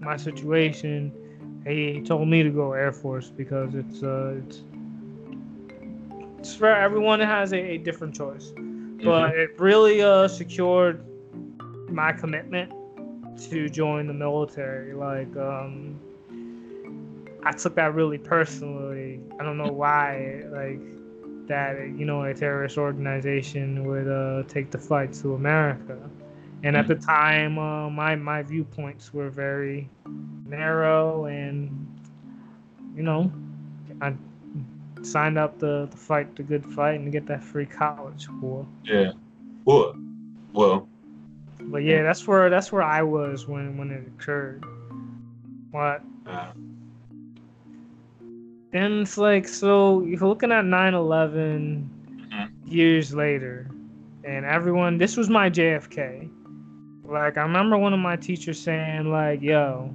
my 0.00 0.16
situation, 0.16 1.12
he 1.68 2.02
told 2.04 2.28
me 2.28 2.42
to 2.42 2.50
go 2.50 2.72
Air 2.72 2.92
Force 2.92 3.30
because 3.30 3.74
it's 3.74 4.02
uh 4.02 4.40
it's 4.46 4.62
it's 6.38 6.54
for 6.54 6.68
everyone 6.68 7.20
has 7.20 7.52
a, 7.52 7.58
a 7.58 7.78
different 7.78 8.14
choice, 8.14 8.52
but 9.02 9.30
Mhm. 9.30 9.32
it 9.34 9.50
really 9.58 10.02
uh 10.02 10.28
secured 10.28 11.04
my 11.88 12.12
commitment 12.12 12.72
to 13.50 13.68
join 13.68 14.06
the 14.06 14.14
military. 14.14 14.94
Like 14.94 15.34
um, 15.36 15.98
I 17.42 17.52
took 17.52 17.74
that 17.76 17.94
really 17.94 18.18
personally. 18.18 19.20
I 19.40 19.44
don't 19.44 19.58
know 19.58 19.72
why, 19.72 20.44
like 20.50 20.80
that 21.48 21.76
you 21.96 22.04
know 22.04 22.22
a 22.24 22.34
terrorist 22.34 22.78
organization 22.78 23.84
would 23.86 24.08
uh, 24.08 24.42
take 24.48 24.70
the 24.70 24.78
fight 24.78 25.12
to 25.14 25.34
America. 25.34 26.10
And 26.62 26.76
at 26.76 26.86
the 26.88 26.94
time, 26.96 27.58
uh, 27.58 27.88
my 27.90 28.16
my 28.16 28.42
viewpoints 28.42 29.12
were 29.14 29.30
very 29.30 29.88
narrow, 30.46 31.26
and 31.26 31.70
you 32.96 33.02
know, 33.02 33.30
I 34.00 34.14
signed 35.02 35.38
up 35.38 35.58
to, 35.60 35.88
to 35.90 35.96
fight 35.96 36.34
the 36.36 36.42
good 36.42 36.64
fight 36.66 37.00
and 37.00 37.12
get 37.12 37.26
that 37.26 37.42
free 37.42 37.66
college 37.66 38.26
for. 38.40 38.66
Yeah. 38.84 39.12
Well, 39.64 39.94
well, 40.52 40.88
But 41.60 41.84
yeah, 41.84 42.02
that's 42.02 42.26
where 42.26 42.48
that's 42.50 42.72
where 42.72 42.82
I 42.82 43.02
was 43.02 43.46
when 43.46 43.76
when 43.78 43.90
it 43.90 44.06
occurred. 44.06 44.64
What? 45.70 46.02
uh, 46.26 46.52
And 48.72 49.00
it's 49.00 49.16
like 49.18 49.48
so 49.48 50.02
you're 50.02 50.18
looking 50.20 50.52
at 50.52 50.64
9/11 50.64 51.88
Mhm. 52.32 52.50
years 52.66 53.14
later, 53.14 53.68
and 54.24 54.44
everyone. 54.44 54.98
This 54.98 55.16
was 55.16 55.28
my 55.28 55.48
JFK. 55.48 56.28
Like 57.08 57.38
I 57.38 57.42
remember 57.42 57.78
one 57.78 57.94
of 57.94 58.00
my 58.00 58.16
teachers 58.16 58.60
saying 58.60 59.10
like, 59.10 59.40
"Yo, 59.40 59.94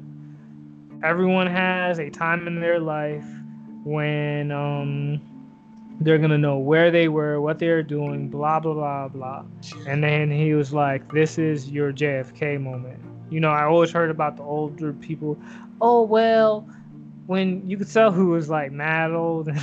everyone 1.04 1.46
has 1.46 2.00
a 2.00 2.10
time 2.10 2.48
in 2.48 2.60
their 2.60 2.80
life 2.80 3.26
when 3.84 4.52
um 4.52 5.22
they're 6.00 6.18
gonna 6.18 6.40
know 6.40 6.58
where 6.58 6.90
they 6.90 7.08
were, 7.08 7.40
what 7.40 7.60
they 7.60 7.70
were 7.70 7.84
doing, 7.84 8.30
blah 8.30 8.60
blah 8.60 8.74
blah 8.74 9.08
blah." 9.10 9.46
And 9.86 10.04
then 10.04 10.32
he 10.32 10.56
was 10.56 10.74
like, 10.74 11.12
"This 11.14 11.38
is 11.38 11.70
your 11.70 11.94
JFK 11.94 12.60
moment." 12.60 13.00
You 13.30 13.40
know, 13.40 13.52
I 13.52 13.66
always 13.66 13.92
heard 13.92 14.10
about 14.10 14.38
the 14.38 14.44
older 14.44 14.92
people. 14.94 15.38
Oh 15.82 16.02
well, 16.02 16.68
when 17.28 17.70
you 17.70 17.78
could 17.78 17.92
tell 17.92 18.12
who 18.12 18.28
was 18.30 18.50
like 18.50 18.72
mad 18.72 19.12
old 19.12 19.48
and 19.50 19.60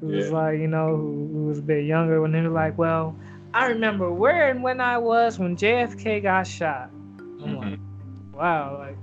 who 0.00 0.06
was 0.06 0.30
like, 0.30 0.58
you 0.58 0.68
know, 0.68 0.96
who, 0.96 1.28
who 1.32 1.44
was 1.48 1.58
a 1.58 1.62
bit 1.62 1.84
younger. 1.84 2.22
When 2.22 2.32
they 2.32 2.40
were 2.40 2.48
like, 2.48 2.78
"Well, 2.78 3.14
I 3.54 3.66
remember 3.66 4.10
where 4.12 4.50
and 4.50 4.62
when 4.62 4.80
I 4.80 4.98
was 4.98 5.38
when 5.38 5.56
JFK 5.56 6.22
got 6.22 6.46
shot." 6.46 6.90
I'm 7.42 7.56
like, 7.56 7.68
mhm. 7.68 8.32
wow, 8.32 8.78
like 8.78 8.96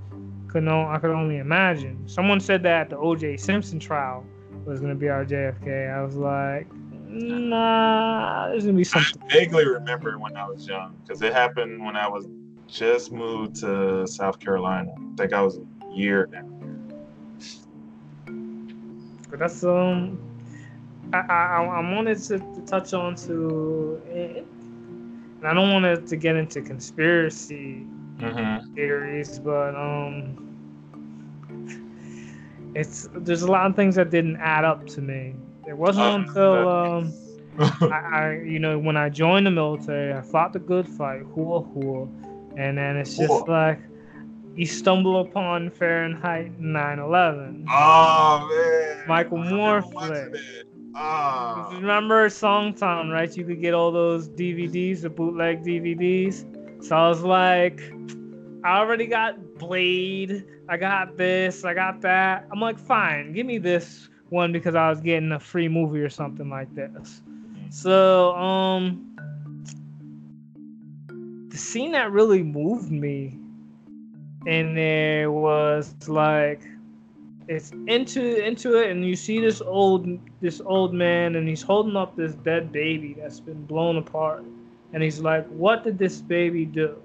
could 0.48 0.64
no, 0.64 0.86
I 0.88 0.98
could 0.98 1.10
only 1.10 1.38
imagine. 1.38 2.08
Someone 2.08 2.40
said 2.40 2.62
that 2.64 2.90
the 2.90 2.96
O.J. 2.96 3.36
Simpson 3.36 3.78
trial 3.78 4.24
was 4.64 4.80
gonna 4.80 4.94
be 4.94 5.08
our 5.08 5.24
JFK. 5.24 5.94
I 5.94 6.02
was 6.02 6.16
like, 6.16 6.66
nah, 7.08 8.48
there's 8.48 8.64
gonna 8.64 8.76
be 8.76 8.84
something. 8.84 9.22
I 9.22 9.32
vaguely 9.32 9.66
remember 9.66 10.18
when 10.18 10.36
I 10.36 10.46
was 10.48 10.66
young 10.66 10.96
because 11.02 11.22
it 11.22 11.32
happened 11.32 11.84
when 11.84 11.96
I 11.96 12.08
was 12.08 12.26
just 12.66 13.12
moved 13.12 13.56
to 13.56 14.06
South 14.06 14.38
Carolina. 14.40 14.92
I 14.92 15.16
think 15.16 15.32
I 15.32 15.42
was 15.42 15.58
a 15.58 15.94
year 15.94 16.26
down 16.26 16.50
here. 16.60 16.76
But 19.28 19.38
that's 19.38 19.62
um, 19.62 20.18
I 21.12 21.18
I, 21.18 21.64
I 21.64 21.92
wanted 21.94 22.18
to, 22.24 22.38
to 22.38 22.62
touch 22.66 22.92
on 22.94 23.14
to, 23.16 24.00
and 24.10 25.46
I 25.46 25.54
don't 25.54 25.70
want 25.72 26.06
to 26.08 26.16
get 26.16 26.36
into 26.36 26.60
conspiracy. 26.62 27.86
Mm-hmm. 28.18 28.74
theories, 28.74 29.38
but 29.38 29.74
um, 29.74 30.36
it's 32.74 33.08
there's 33.14 33.40
a 33.42 33.50
lot 33.50 33.64
of 33.66 33.74
things 33.74 33.94
that 33.94 34.10
didn't 34.10 34.36
add 34.36 34.64
up 34.64 34.86
to 34.88 35.00
me. 35.00 35.34
It 35.66 35.74
wasn't 35.76 36.06
Um, 36.06 36.24
until 36.28 36.68
um. 36.68 37.14
I, 37.58 37.86
I, 37.86 38.32
you 38.44 38.58
know, 38.58 38.78
when 38.78 38.96
I 38.96 39.08
joined 39.08 39.46
the 39.46 39.50
military, 39.50 40.14
I 40.14 40.22
fought 40.22 40.52
the 40.52 40.60
good 40.60 40.88
fight, 40.88 41.22
hua 41.34 41.60
hua, 41.60 42.06
and 42.56 42.78
then 42.78 42.96
it's 42.96 43.16
just 43.16 43.48
like 43.48 43.78
you 44.54 44.66
stumble 44.66 45.20
upon 45.20 45.70
Fahrenheit 45.70 46.58
9/11. 46.60 47.64
oh 47.68 48.48
man, 48.48 49.08
Michael 49.08 49.38
Moore 49.38 49.82
flick. 49.82 50.34
Ah, 50.94 51.70
Remember 51.72 52.28
Songtown, 52.28 53.12
right? 53.12 53.34
You 53.36 53.44
could 53.44 53.60
get 53.60 53.74
all 53.74 53.92
those 53.92 54.28
DVDs, 54.28 55.02
the 55.02 55.10
bootleg 55.10 55.64
DVDs. 55.64 56.44
So 56.84 56.96
I 56.96 57.08
was 57.08 57.22
like, 57.22 57.80
I 58.64 58.78
already 58.78 59.06
got 59.06 59.58
Blade. 59.58 60.44
I 60.68 60.76
got 60.76 61.16
this. 61.16 61.64
I 61.64 61.74
got 61.74 62.00
that. 62.02 62.46
I'm 62.50 62.60
like, 62.60 62.78
fine, 62.78 63.32
give 63.32 63.46
me 63.46 63.58
this 63.58 64.08
one 64.30 64.52
because 64.52 64.74
I 64.74 64.88
was 64.88 65.00
getting 65.00 65.32
a 65.32 65.40
free 65.40 65.68
movie 65.68 66.00
or 66.00 66.10
something 66.10 66.48
like 66.48 66.74
this. 66.74 67.22
So, 67.70 68.34
um, 68.34 69.06
the 71.48 71.56
scene 71.56 71.92
that 71.92 72.10
really 72.12 72.42
moved 72.42 72.90
me 72.90 73.38
in 74.46 74.74
there 74.74 75.30
was 75.30 75.94
like 76.08 76.62
it's 77.50 77.72
into 77.88 78.46
into 78.46 78.76
it 78.76 78.92
and 78.92 79.04
you 79.04 79.16
see 79.16 79.40
this 79.40 79.60
old 79.60 80.06
this 80.40 80.60
old 80.64 80.94
man 80.94 81.34
and 81.34 81.48
he's 81.48 81.62
holding 81.62 81.96
up 81.96 82.14
this 82.14 82.34
dead 82.34 82.70
baby 82.70 83.16
that's 83.18 83.40
been 83.40 83.66
blown 83.66 83.96
apart. 83.96 84.44
And 84.92 85.02
he's 85.02 85.18
like 85.18 85.48
what 85.48 85.82
did 85.82 85.98
this 85.98 86.20
baby 86.20 86.64
do? 86.64 86.96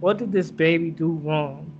What 0.00 0.18
did 0.18 0.30
this 0.30 0.50
baby 0.50 0.90
do 0.90 1.12
wrong? 1.24 1.70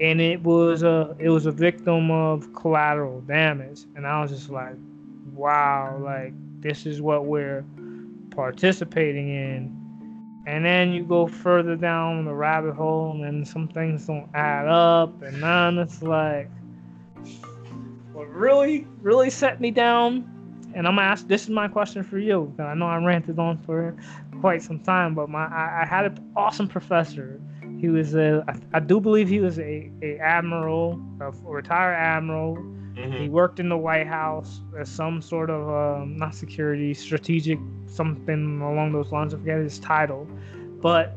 And 0.00 0.22
it 0.22 0.42
was 0.42 0.84
a 0.84 1.14
it 1.18 1.28
was 1.28 1.44
a 1.44 1.52
victim 1.52 2.10
of 2.10 2.50
collateral 2.54 3.20
damage. 3.20 3.82
And 3.94 4.06
i 4.06 4.22
was 4.22 4.30
just 4.30 4.48
like 4.48 4.74
wow 5.34 5.98
like 6.02 6.32
this 6.62 6.86
is 6.86 7.02
what 7.02 7.26
we're 7.26 7.62
participating 8.30 9.28
in. 9.28 10.42
And 10.46 10.64
then 10.64 10.92
you 10.92 11.04
go 11.04 11.26
further 11.26 11.76
down 11.76 12.24
the 12.24 12.32
rabbit 12.32 12.74
hole 12.74 13.22
and 13.22 13.46
some 13.46 13.68
things 13.68 14.06
don't 14.06 14.30
add 14.32 14.66
up. 14.66 15.20
And 15.20 15.42
then 15.42 15.76
it's 15.76 16.02
like 16.02 16.48
what 18.16 18.28
really 18.34 18.86
really 19.02 19.28
set 19.28 19.60
me 19.60 19.70
down 19.70 20.24
and 20.74 20.88
i'm 20.88 20.96
gonna 20.96 21.06
ask 21.06 21.28
this 21.28 21.42
is 21.42 21.50
my 21.50 21.68
question 21.68 22.02
for 22.02 22.18
you 22.18 22.52
i 22.58 22.72
know 22.74 22.86
i 22.86 22.96
ranted 22.96 23.38
on 23.38 23.58
for 23.58 23.94
quite 24.40 24.62
some 24.62 24.80
time 24.80 25.14
but 25.14 25.28
my 25.28 25.44
i, 25.48 25.82
I 25.82 25.86
had 25.86 26.06
an 26.06 26.32
awesome 26.34 26.66
professor 26.66 27.38
he 27.78 27.88
was 27.90 28.14
a 28.14 28.42
I, 28.48 28.78
I 28.78 28.80
do 28.80 29.00
believe 29.00 29.28
he 29.28 29.40
was 29.40 29.58
a, 29.58 29.90
a 30.02 30.16
admiral 30.18 30.98
a 31.20 31.30
retired 31.44 31.94
admiral 31.94 32.56
he 32.96 33.02
Mhm. 33.02 33.28
worked 33.28 33.60
in 33.60 33.68
the 33.68 33.76
White 33.76 34.06
House 34.06 34.62
as 34.78 34.88
some 34.88 35.20
sort 35.20 35.50
of 35.50 35.68
um, 35.68 36.16
not 36.16 36.34
security, 36.34 36.94
strategic, 36.94 37.58
something 37.84 38.62
along 38.62 38.92
those 38.92 39.12
lines. 39.12 39.34
I 39.34 39.36
forget 39.36 39.58
his 39.58 39.78
title, 39.78 40.26
but 40.80 41.14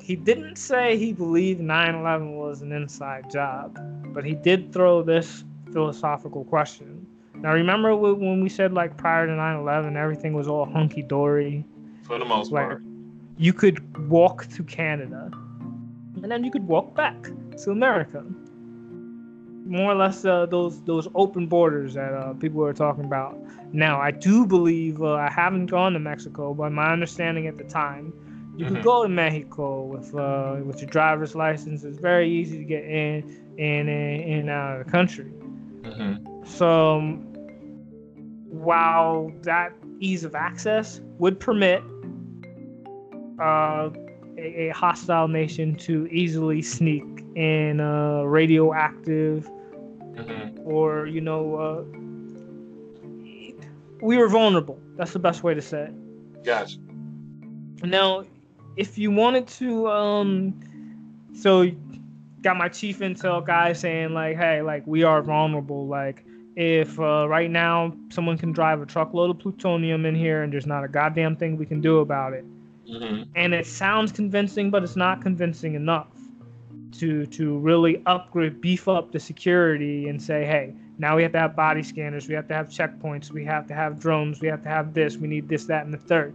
he 0.00 0.16
didn't 0.16 0.58
say 0.58 0.96
he 0.96 1.12
believed 1.12 1.60
9/11 1.60 2.36
was 2.36 2.60
an 2.60 2.72
inside 2.72 3.30
job. 3.30 3.78
But 4.12 4.24
he 4.24 4.34
did 4.34 4.72
throw 4.72 5.02
this 5.02 5.44
philosophical 5.72 6.44
question. 6.44 7.06
Now, 7.34 7.52
remember 7.54 7.96
when 7.96 8.40
we 8.42 8.48
said 8.48 8.72
like 8.72 8.96
prior 8.96 9.26
to 9.26 9.32
9/11, 9.32 9.96
everything 9.96 10.34
was 10.34 10.46
all 10.48 10.64
hunky 10.66 11.02
dory. 11.02 11.64
for 12.02 12.18
the 12.18 12.24
most 12.24 12.50
Like- 12.52 12.66
part. 12.66 12.82
You 13.38 13.52
could 13.52 13.78
walk 14.08 14.46
to 14.56 14.62
Canada, 14.64 15.30
and 16.22 16.30
then 16.30 16.44
you 16.44 16.50
could 16.50 16.66
walk 16.66 16.94
back 16.94 17.16
to 17.62 17.70
America. 17.70 18.22
More 19.64 19.92
or 19.92 19.94
less, 19.94 20.24
uh, 20.24 20.46
those 20.46 20.82
those 20.82 21.08
open 21.14 21.46
borders 21.46 21.94
that 21.94 22.12
uh, 22.12 22.34
people 22.34 22.64
are 22.64 22.72
talking 22.74 23.04
about. 23.04 23.38
Now, 23.72 24.00
I 24.00 24.10
do 24.10 24.44
believe 24.46 25.00
uh, 25.00 25.14
I 25.14 25.30
haven't 25.30 25.66
gone 25.66 25.92
to 25.94 25.98
Mexico, 26.00 26.52
but 26.52 26.72
my 26.72 26.92
understanding 26.92 27.46
at 27.46 27.56
the 27.56 27.64
time, 27.64 28.12
you 28.56 28.66
could 28.66 28.78
Mhm. 28.78 28.82
go 28.84 29.02
to 29.04 29.08
Mexico 29.08 29.84
with 29.84 30.14
uh, 30.14 30.56
with 30.66 30.80
your 30.82 30.90
driver's 30.90 31.34
license. 31.34 31.84
It's 31.84 31.98
very 31.98 32.28
easy 32.28 32.58
to 32.58 32.64
get 32.64 32.84
in 32.84 33.24
in 33.56 33.88
in, 33.88 34.20
in 34.32 34.38
and 34.40 34.50
out 34.50 34.80
of 34.80 34.84
the 34.84 34.90
country. 34.90 35.30
Mhm. 35.82 36.46
So, 36.46 36.98
um, 36.98 37.18
while 38.48 39.32
that 39.42 39.72
ease 40.00 40.24
of 40.24 40.34
access 40.34 41.00
would 41.18 41.38
permit 41.40 41.82
uh, 43.40 43.90
a, 44.38 44.68
a 44.68 44.72
hostile 44.74 45.28
nation 45.28 45.74
to 45.76 46.06
easily 46.08 46.62
sneak 46.62 47.04
in 47.34 47.80
uh, 47.80 48.22
radioactive 48.22 49.50
Mhm. 50.14 50.60
or, 50.64 51.06
you 51.06 51.20
know, 51.20 51.54
uh, 51.56 51.82
we 54.02 54.18
were 54.18 54.28
vulnerable. 54.28 54.78
That's 54.96 55.12
the 55.12 55.18
best 55.18 55.42
way 55.42 55.54
to 55.54 55.62
say 55.62 55.84
it. 55.84 56.44
Gotcha. 56.44 56.78
Now, 57.84 58.24
if 58.76 58.98
you 58.98 59.10
wanted 59.10 59.46
to, 59.48 59.88
um, 59.88 60.54
so 61.34 61.62
got 62.42 62.56
my 62.56 62.68
chief 62.68 62.98
intel 62.98 63.44
guy 63.44 63.72
saying 63.72 64.12
like, 64.14 64.36
hey, 64.36 64.62
like 64.62 64.86
we 64.86 65.02
are 65.04 65.22
vulnerable. 65.22 65.86
Like 65.86 66.24
if 66.56 66.98
uh, 67.00 67.26
right 67.28 67.50
now 67.50 67.94
someone 68.10 68.36
can 68.36 68.52
drive 68.52 68.82
a 68.82 68.86
truckload 68.86 69.30
of 69.30 69.38
plutonium 69.38 70.04
in 70.04 70.14
here 70.14 70.42
and 70.42 70.52
there's 70.52 70.66
not 70.66 70.84
a 70.84 70.88
goddamn 70.88 71.36
thing 71.36 71.56
we 71.56 71.66
can 71.66 71.80
do 71.80 71.98
about 72.00 72.32
it, 72.34 72.44
Mhm. 72.90 73.26
and 73.36 73.54
it 73.54 73.66
sounds 73.66 74.12
convincing, 74.12 74.70
but 74.70 74.82
it's 74.82 74.96
not 74.96 75.22
convincing 75.22 75.74
enough. 75.74 76.08
to 76.92 77.24
to 77.26 77.58
really 77.60 78.02
upgrade, 78.04 78.60
beef 78.60 78.86
up 78.86 79.12
the 79.12 79.18
security, 79.18 80.08
and 80.08 80.20
say, 80.22 80.44
hey, 80.44 80.74
now 80.98 81.16
we 81.16 81.22
have 81.22 81.32
to 81.32 81.38
have 81.38 81.56
body 81.56 81.82
scanners, 81.82 82.28
we 82.28 82.34
have 82.34 82.46
to 82.48 82.54
have 82.54 82.68
checkpoints, 82.68 83.30
we 83.30 83.42
have 83.46 83.66
to 83.66 83.72
have 83.74 83.98
drones, 83.98 84.42
we 84.42 84.48
have 84.48 84.62
to 84.62 84.68
have 84.68 84.92
this, 84.92 85.16
we 85.16 85.26
need 85.26 85.48
this, 85.48 85.64
that, 85.64 85.86
and 85.86 85.94
the 85.94 85.98
third. 85.98 86.34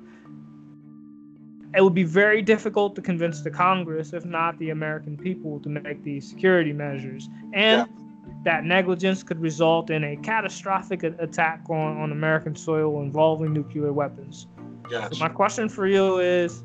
It 1.76 1.82
would 1.82 1.94
be 1.94 2.04
very 2.04 2.42
difficult 2.42 2.96
to 2.96 3.02
convince 3.02 3.42
the 3.42 3.52
Congress, 3.52 4.14
if 4.14 4.26
not 4.26 4.58
the 4.58 4.70
American 4.70 5.18
people, 5.18 5.60
to 5.60 5.70
make 5.70 6.04
these 6.04 6.30
security 6.30 6.74
measures. 6.74 7.30
And 7.54 7.88
yeah 7.88 8.04
that 8.44 8.64
negligence 8.64 9.24
could 9.24 9.40
result 9.42 9.90
in 9.90 10.04
a 10.04 10.16
catastrophic 10.18 11.04
attack 11.04 11.64
on, 11.70 11.98
on 11.98 12.12
American 12.12 12.56
soil 12.56 13.02
involving 13.02 13.54
nuclear 13.54 13.92
weapons. 13.92 14.48
Gotcha. 14.90 15.16
So 15.16 15.20
my 15.20 15.30
question 15.30 15.68
for 15.68 15.88
you 15.88 16.20
is 16.20 16.64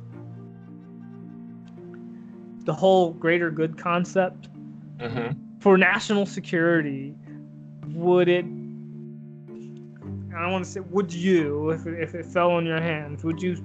the 2.65 2.73
whole 2.73 3.13
greater 3.13 3.51
good 3.51 3.77
concept 3.77 4.49
mm-hmm. 4.99 5.33
for 5.59 5.77
national 5.77 6.27
security, 6.27 7.15
would 7.89 8.29
it 8.29 8.45
I 10.35 10.51
want 10.51 10.65
to 10.65 10.71
say 10.71 10.81
would 10.81 11.13
you 11.13 11.71
if 11.71 11.87
it, 11.87 12.01
if 12.01 12.15
it 12.15 12.25
fell 12.27 12.53
on 12.53 12.65
your 12.65 12.81
hands, 12.81 13.25
would 13.25 13.43
you 13.43 13.57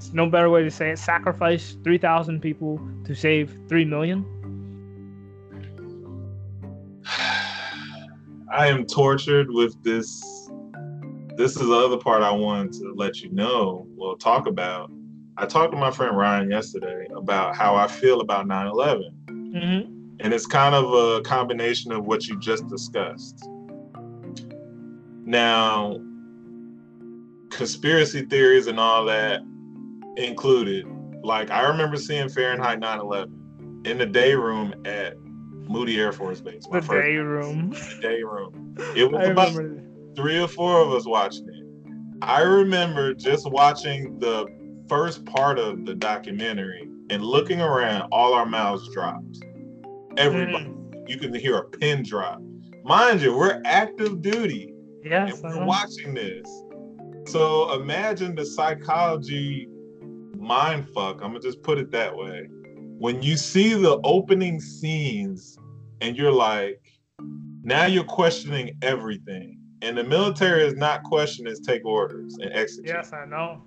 it's 0.00 0.14
no 0.14 0.30
better 0.30 0.48
way 0.48 0.62
to 0.62 0.70
say 0.70 0.88
it, 0.92 0.98
sacrifice 0.98 1.76
3,000 1.84 2.40
people 2.40 2.80
to 3.04 3.14
save 3.14 3.54
3 3.68 3.84
million? 3.84 4.24
I 8.50 8.66
am 8.66 8.86
tortured 8.86 9.50
with 9.50 9.82
this. 9.82 10.22
This 11.36 11.54
is 11.54 11.68
the 11.68 11.74
other 11.74 11.98
part 11.98 12.22
I 12.22 12.32
wanted 12.32 12.72
to 12.80 12.94
let 12.96 13.20
you 13.20 13.30
know, 13.30 13.86
well, 13.90 14.16
talk 14.16 14.46
about. 14.46 14.90
I 15.36 15.44
talked 15.44 15.72
to 15.72 15.78
my 15.78 15.90
friend 15.90 16.16
Ryan 16.16 16.50
yesterday 16.50 17.06
about 17.14 17.54
how 17.54 17.76
I 17.76 17.86
feel 17.86 18.22
about 18.22 18.46
9 18.46 18.66
11. 18.68 19.14
Mm-hmm. 19.26 20.16
And 20.20 20.32
it's 20.32 20.46
kind 20.46 20.74
of 20.74 20.94
a 20.94 21.20
combination 21.20 21.92
of 21.92 22.06
what 22.06 22.26
you 22.26 22.40
just 22.40 22.66
discussed. 22.68 23.46
Now, 25.26 26.00
conspiracy 27.50 28.24
theories 28.24 28.66
and 28.66 28.80
all 28.80 29.04
that 29.04 29.42
included. 30.16 30.86
Like, 31.22 31.50
I 31.50 31.66
remember 31.68 31.96
seeing 31.96 32.28
Fahrenheit 32.28 32.78
9 32.78 33.00
11 33.00 33.82
in 33.84 33.98
the 33.98 34.06
day 34.06 34.34
room 34.34 34.74
at 34.84 35.14
Moody 35.68 35.98
Air 36.00 36.12
Force 36.12 36.40
Base. 36.40 36.64
The 36.70 36.80
day 36.80 37.16
room. 37.16 37.70
The 37.70 37.98
day 38.00 38.22
room. 38.22 38.74
It 38.96 39.04
was 39.12 39.28
about 39.28 39.54
three 40.16 40.40
or 40.40 40.48
four 40.48 40.80
of 40.80 40.92
us 40.92 41.06
watching 41.06 41.48
it. 41.48 41.60
I 42.22 42.42
remember 42.42 43.14
just 43.14 43.50
watching 43.50 44.18
the 44.18 44.46
first 44.88 45.24
part 45.24 45.58
of 45.58 45.86
the 45.86 45.94
documentary 45.94 46.90
and 47.10 47.24
looking 47.24 47.60
around, 47.60 48.08
all 48.12 48.34
our 48.34 48.46
mouths 48.46 48.88
dropped. 48.92 49.38
Everybody, 50.16 50.64
mm. 50.64 51.08
you 51.08 51.18
can 51.18 51.32
hear 51.34 51.58
a 51.58 51.64
pin 51.64 52.02
drop. 52.02 52.40
Mind 52.84 53.22
you, 53.22 53.36
we're 53.36 53.62
active 53.64 54.20
duty. 54.20 54.74
Yes, 55.04 55.40
and 55.40 55.56
we're 55.56 55.64
watching 55.64 56.14
this. 56.14 56.46
So 57.26 57.72
imagine 57.80 58.34
the 58.34 58.44
psychology 58.44 59.68
mind 60.40 60.88
fuck. 60.94 61.16
I'm 61.16 61.32
gonna 61.32 61.40
just 61.40 61.62
put 61.62 61.78
it 61.78 61.90
that 61.92 62.16
way. 62.16 62.48
When 62.98 63.22
you 63.22 63.36
see 63.36 63.74
the 63.74 64.00
opening 64.04 64.60
scenes 64.60 65.58
and 66.00 66.16
you're 66.16 66.32
like, 66.32 66.80
now 67.62 67.86
you're 67.86 68.04
questioning 68.04 68.76
everything. 68.82 69.58
And 69.82 69.96
the 69.96 70.04
military 70.04 70.64
is 70.64 70.74
not 70.74 71.02
questioning, 71.04 71.50
it's 71.50 71.60
take 71.60 71.84
orders 71.84 72.36
and 72.40 72.52
execute. 72.52 72.88
Yes, 72.88 73.12
I 73.12 73.24
know. 73.24 73.62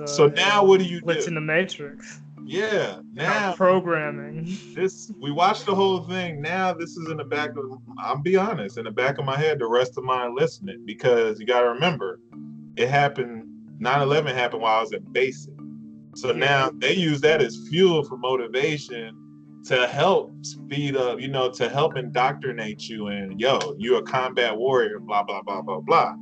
Uh, 0.00 0.06
so 0.06 0.28
now 0.28 0.64
what 0.64 0.80
do 0.80 0.86
you 0.86 1.00
do? 1.00 1.10
in 1.10 1.34
the 1.34 1.40
matrix. 1.40 2.20
Yeah, 2.44 3.00
now 3.12 3.54
programming. 3.54 4.58
This 4.74 5.12
we 5.20 5.30
watched 5.30 5.66
the 5.66 5.74
whole 5.74 6.04
thing. 6.04 6.40
Now 6.40 6.72
this 6.72 6.96
is 6.96 7.08
in 7.08 7.18
the 7.18 7.24
back 7.24 7.50
of 7.50 7.78
I'll 7.98 8.18
be 8.18 8.36
honest, 8.36 8.78
in 8.78 8.84
the 8.84 8.90
back 8.90 9.18
of 9.18 9.24
my 9.24 9.36
head, 9.36 9.58
the 9.58 9.68
rest 9.68 9.96
of 9.98 10.04
mine 10.04 10.34
listening 10.34 10.84
because 10.84 11.38
you 11.38 11.46
gotta 11.46 11.68
remember, 11.68 12.18
it 12.76 12.88
happened 12.88 13.46
9-11 13.80 14.34
happened 14.34 14.62
while 14.62 14.78
I 14.78 14.80
was 14.80 14.92
at 14.92 15.12
basic. 15.12 15.54
So 16.14 16.32
now 16.32 16.70
they 16.76 16.94
use 16.94 17.20
that 17.20 17.40
as 17.40 17.56
fuel 17.68 18.04
for 18.04 18.16
motivation 18.16 19.16
to 19.66 19.86
help 19.86 20.34
speed 20.42 20.96
up, 20.96 21.20
you 21.20 21.28
know, 21.28 21.50
to 21.50 21.68
help 21.68 21.96
indoctrinate 21.96 22.88
you 22.88 23.08
and 23.08 23.38
yo, 23.38 23.74
you're 23.78 23.98
a 23.98 24.02
combat 24.02 24.56
warrior, 24.56 24.98
blah, 24.98 25.22
blah, 25.22 25.42
blah, 25.42 25.62
blah, 25.62 25.80
blah. 25.80 26.14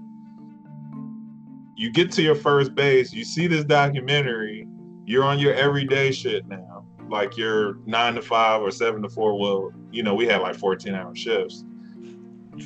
You 1.76 1.90
get 1.90 2.10
to 2.12 2.22
your 2.22 2.34
first 2.34 2.74
base, 2.74 3.12
you 3.12 3.24
see 3.24 3.46
this 3.46 3.64
documentary, 3.64 4.66
you're 5.06 5.24
on 5.24 5.38
your 5.38 5.54
everyday 5.54 6.10
shit 6.10 6.46
now. 6.48 6.84
Like 7.08 7.36
you're 7.36 7.76
nine 7.86 8.16
to 8.16 8.22
five 8.22 8.60
or 8.60 8.70
seven 8.70 9.00
to 9.02 9.08
four. 9.08 9.38
Well, 9.38 9.72
you 9.90 10.02
know, 10.02 10.14
we 10.14 10.26
had 10.26 10.42
like 10.42 10.56
14 10.56 10.94
hour 10.94 11.14
shifts. 11.14 11.64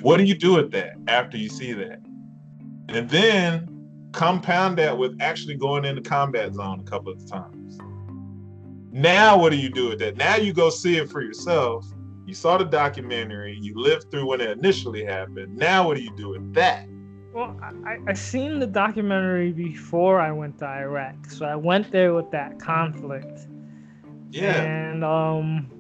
What 0.01 0.17
do 0.17 0.25
you 0.25 0.35
do 0.35 0.55
with 0.55 0.73
that 0.73 0.95
after 1.07 1.37
you 1.37 1.49
see 1.49 1.73
that? 1.75 2.01
And 2.89 3.09
then 3.09 3.72
compound 4.13 4.79
that 4.79 4.97
with 4.97 5.17
actually 5.21 5.55
going 5.55 5.85
into 5.85 6.03
combat 6.03 6.55
zone 6.55 6.81
a 6.81 6.85
couple 6.85 7.13
of 7.13 7.27
times 7.27 7.79
now, 8.93 9.39
what 9.39 9.51
do 9.51 9.57
you 9.57 9.71
do 9.71 9.89
with 9.89 9.99
that? 10.01 10.19
Now 10.19 10.37
you 10.37 10.53
go 10.53 10.69
see 10.69 10.99
it 10.99 11.11
for 11.11 11.23
yourself. 11.23 11.87
You 12.27 12.35
saw 12.35 12.59
the 12.59 12.65
documentary. 12.65 13.57
You 13.59 13.75
lived 13.75 14.11
through 14.11 14.27
when 14.27 14.43
it 14.43 14.51
initially 14.51 15.03
happened. 15.03 15.57
Now, 15.57 15.87
what 15.87 15.97
do 15.97 16.03
you 16.03 16.15
do 16.15 16.29
with 16.29 16.53
that? 16.55 16.87
Well, 17.33 17.57
I, 17.87 17.97
I 18.07 18.13
seen 18.13 18.59
the 18.59 18.67
documentary 18.67 19.51
before 19.51 20.21
I 20.21 20.31
went 20.31 20.59
to 20.59 20.67
Iraq, 20.67 21.31
so 21.31 21.47
I 21.47 21.57
went 21.57 21.91
there 21.91 22.13
with 22.13 22.31
that 22.33 22.59
conflict. 22.61 23.49
Yeah. 24.31 24.61
And 24.63 25.03
um, 25.03 25.71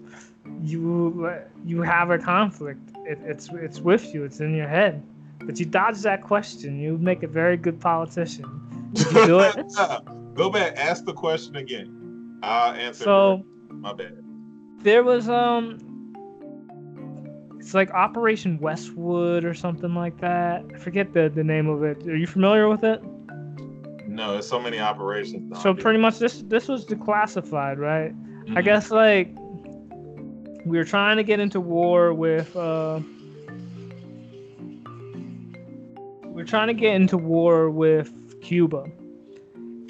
you 0.62 1.30
you 1.66 1.82
have 1.82 2.10
a 2.10 2.18
conflict. 2.18 2.80
It, 3.04 3.18
it's 3.22 3.50
it's 3.52 3.80
with 3.80 4.14
you. 4.14 4.24
It's 4.24 4.40
in 4.40 4.54
your 4.54 4.68
head. 4.68 5.02
But 5.46 5.58
you 5.58 5.66
dodge 5.66 6.00
that 6.02 6.22
question. 6.22 6.78
You 6.78 6.98
make 6.98 7.22
a 7.22 7.28
very 7.28 7.56
good 7.56 7.80
politician. 7.80 8.44
Did 8.92 9.12
you 9.12 9.26
do 9.26 9.40
it? 9.40 9.56
Go 10.34 10.50
back. 10.50 10.76
Ask 10.76 11.04
the 11.04 11.12
question 11.12 11.56
again. 11.56 12.38
I'll 12.42 12.74
answer. 12.74 13.04
So, 13.04 13.44
my 13.68 13.92
bad. 13.92 14.18
There 14.80 15.04
was 15.04 15.28
um, 15.28 15.78
it's 17.58 17.74
like 17.74 17.90
Operation 17.92 18.58
Westwood 18.58 19.44
or 19.44 19.54
something 19.54 19.94
like 19.94 20.18
that. 20.20 20.64
I 20.74 20.78
forget 20.78 21.12
the 21.12 21.28
the 21.28 21.44
name 21.44 21.68
of 21.68 21.84
it. 21.84 22.06
Are 22.08 22.16
you 22.16 22.26
familiar 22.26 22.68
with 22.68 22.82
it? 22.82 23.00
No, 24.08 24.32
there's 24.32 24.48
so 24.48 24.60
many 24.60 24.78
operations. 24.78 25.62
So 25.62 25.72
pretty 25.72 25.98
much 25.98 26.18
this 26.18 26.42
this 26.42 26.68
was 26.68 26.84
declassified, 26.84 27.78
right? 27.78 28.12
Mm-hmm. 28.12 28.58
I 28.58 28.62
guess 28.62 28.90
like 28.90 29.32
we 30.66 30.76
were 30.76 30.84
trying 30.84 31.16
to 31.18 31.22
get 31.22 31.40
into 31.40 31.60
war 31.60 32.12
with 32.12 32.54
uh 32.56 33.00
we 36.32 36.42
are 36.42 36.46
trying 36.46 36.68
to 36.68 36.74
get 36.74 36.94
into 36.94 37.16
war 37.16 37.70
with 37.70 38.40
Cuba 38.40 38.90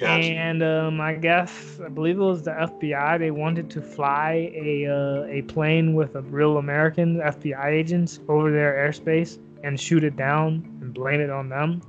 Gotcha. 0.03 0.33
And 0.33 0.63
um, 0.63 0.99
I 0.99 1.13
guess 1.13 1.79
I 1.83 1.87
believe 1.87 2.17
it 2.17 2.23
was 2.23 2.43
the 2.43 2.51
FBI. 2.51 3.19
They 3.19 3.31
wanted 3.31 3.69
to 3.71 3.81
fly 3.81 4.51
a 4.53 4.87
uh, 4.87 5.23
a 5.25 5.43
plane 5.43 5.93
with 5.93 6.15
a 6.15 6.21
real 6.21 6.57
American 6.57 7.17
FBI 7.17 7.67
agents 7.67 8.19
over 8.27 8.51
their 8.51 8.73
airspace 8.73 9.37
and 9.63 9.79
shoot 9.79 10.03
it 10.03 10.17
down 10.17 10.77
and 10.81 10.93
blame 10.93 11.21
it 11.21 11.29
on 11.29 11.47
them. 11.47 11.81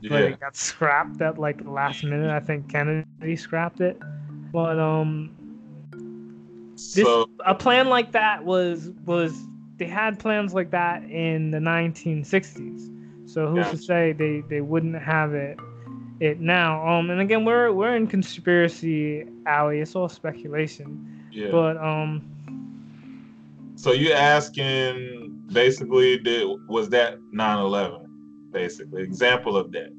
Yeah. 0.00 0.08
But 0.08 0.22
it 0.22 0.40
got 0.40 0.56
scrapped 0.56 1.20
at 1.20 1.38
like 1.38 1.62
the 1.62 1.70
last 1.70 2.02
minute. 2.02 2.30
I 2.30 2.40
think 2.40 2.68
Kennedy 2.68 3.36
scrapped 3.36 3.80
it. 3.80 4.00
But 4.50 4.78
um, 4.80 5.30
this 6.76 7.04
so, 7.04 7.28
a 7.46 7.54
plan 7.54 7.88
like 7.88 8.12
that 8.12 8.44
was 8.44 8.90
was 9.04 9.38
they 9.76 9.86
had 9.86 10.18
plans 10.18 10.52
like 10.54 10.70
that 10.70 11.04
in 11.04 11.52
the 11.52 11.58
1960s. 11.58 12.88
So 13.32 13.46
who's 13.46 13.64
gotcha. 13.64 13.76
to 13.78 13.82
say 13.82 14.12
they 14.12 14.42
they 14.48 14.60
wouldn't 14.60 15.00
have 15.00 15.32
it 15.32 15.58
it 16.20 16.38
now. 16.38 16.86
Um, 16.86 17.10
and 17.10 17.20
again, 17.20 17.44
we're 17.44 17.72
we're 17.72 17.96
in 17.96 18.06
conspiracy 18.06 19.24
alley. 19.46 19.80
It's 19.80 19.96
all 19.96 20.08
speculation. 20.08 21.28
Yeah. 21.32 21.50
But 21.50 21.76
um. 21.78 22.28
So 23.76 23.92
you 23.92 24.12
asking 24.12 25.42
basically 25.50 26.18
did 26.18 26.46
was 26.68 26.90
that 26.90 27.18
9/11 27.34 28.06
basically 28.50 29.02
example 29.02 29.56
of 29.56 29.72
that? 29.72 29.90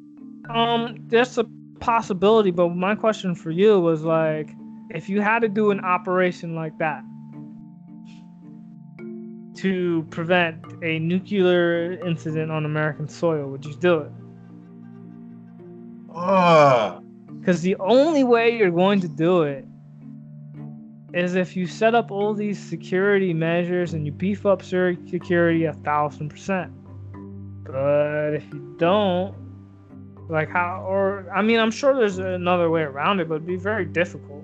Um, 0.50 1.04
there's 1.08 1.38
a 1.38 1.46
possibility, 1.80 2.52
but 2.52 2.70
my 2.70 2.96
question 2.96 3.34
for 3.34 3.50
you 3.50 3.80
was 3.80 4.04
like, 4.04 4.50
if 4.92 5.10
you 5.10 5.22
had 5.22 5.40
to 5.40 5.50
do 5.50 5.72
an 5.72 5.80
operation 5.80 6.54
like 6.54 6.78
that 6.78 7.04
to 9.56 10.06
prevent 10.10 10.64
a 10.84 11.00
nuclear 11.00 11.94
incident 12.06 12.52
on 12.52 12.66
American 12.66 13.08
soil, 13.08 13.50
would 13.50 13.66
you 13.66 13.76
do 13.76 14.00
it? 14.00 14.12
Because 17.40 17.62
the 17.62 17.76
only 17.78 18.24
way 18.24 18.56
you're 18.56 18.72
going 18.72 19.00
to 19.02 19.08
do 19.08 19.44
it 19.44 19.66
is 21.14 21.36
if 21.36 21.56
you 21.56 21.68
set 21.68 21.94
up 21.94 22.12
all 22.12 22.34
these 22.34 22.58
security 22.58 23.34
measures 23.34 23.94
and 23.94 24.06
you 24.06 24.12
beef 24.12 24.46
up 24.46 24.64
security 24.64 25.66
a 25.66 25.74
thousand 25.74 26.30
percent. 26.30 26.72
But 27.64 28.34
if 28.34 28.44
you 28.52 28.76
don't, 28.78 29.36
like 30.30 30.50
how, 30.50 30.84
or 30.88 31.30
I 31.34 31.42
mean, 31.42 31.60
I'm 31.60 31.72
sure 31.72 31.96
there's 31.96 32.18
another 32.18 32.70
way 32.70 32.82
around 32.82 33.20
it, 33.20 33.30
but 33.30 33.36
it'd 33.36 33.48
be 33.48 33.56
very 33.56 33.86
difficult. 33.86 34.44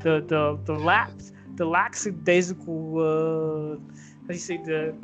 The 0.00 0.24
the 0.26 0.58
the 0.64 0.78
lax 0.78 1.32
the 1.56 1.66
lackadaisical, 1.66 2.98
uh, 2.98 3.76
you 4.34 4.38
say 4.38 4.56
the 4.58 4.94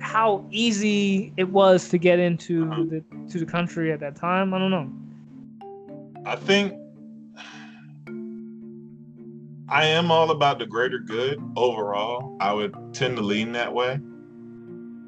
how 0.00 0.44
easy 0.50 1.32
it 1.36 1.48
was 1.48 1.88
to 1.88 1.98
get 1.98 2.18
into 2.18 2.64
Uh-huh. 2.70 2.84
the 2.88 3.04
to 3.32 3.38
the 3.38 3.46
country 3.46 3.92
at 3.92 4.00
that 4.00 4.14
time. 4.16 4.54
I 4.54 4.58
don't 4.58 4.70
know. 4.70 4.90
I 6.24 6.36
think 6.36 6.72
I 9.68 9.84
am 9.84 10.10
all 10.10 10.30
about 10.30 10.58
the 10.58 10.66
greater 10.66 10.98
good 10.98 11.38
overall. 11.56 12.36
I 12.40 12.52
would 12.54 12.74
tend 12.94 13.16
to 13.16 13.22
lean 13.22 13.52
that 13.52 13.72
way. 13.74 14.00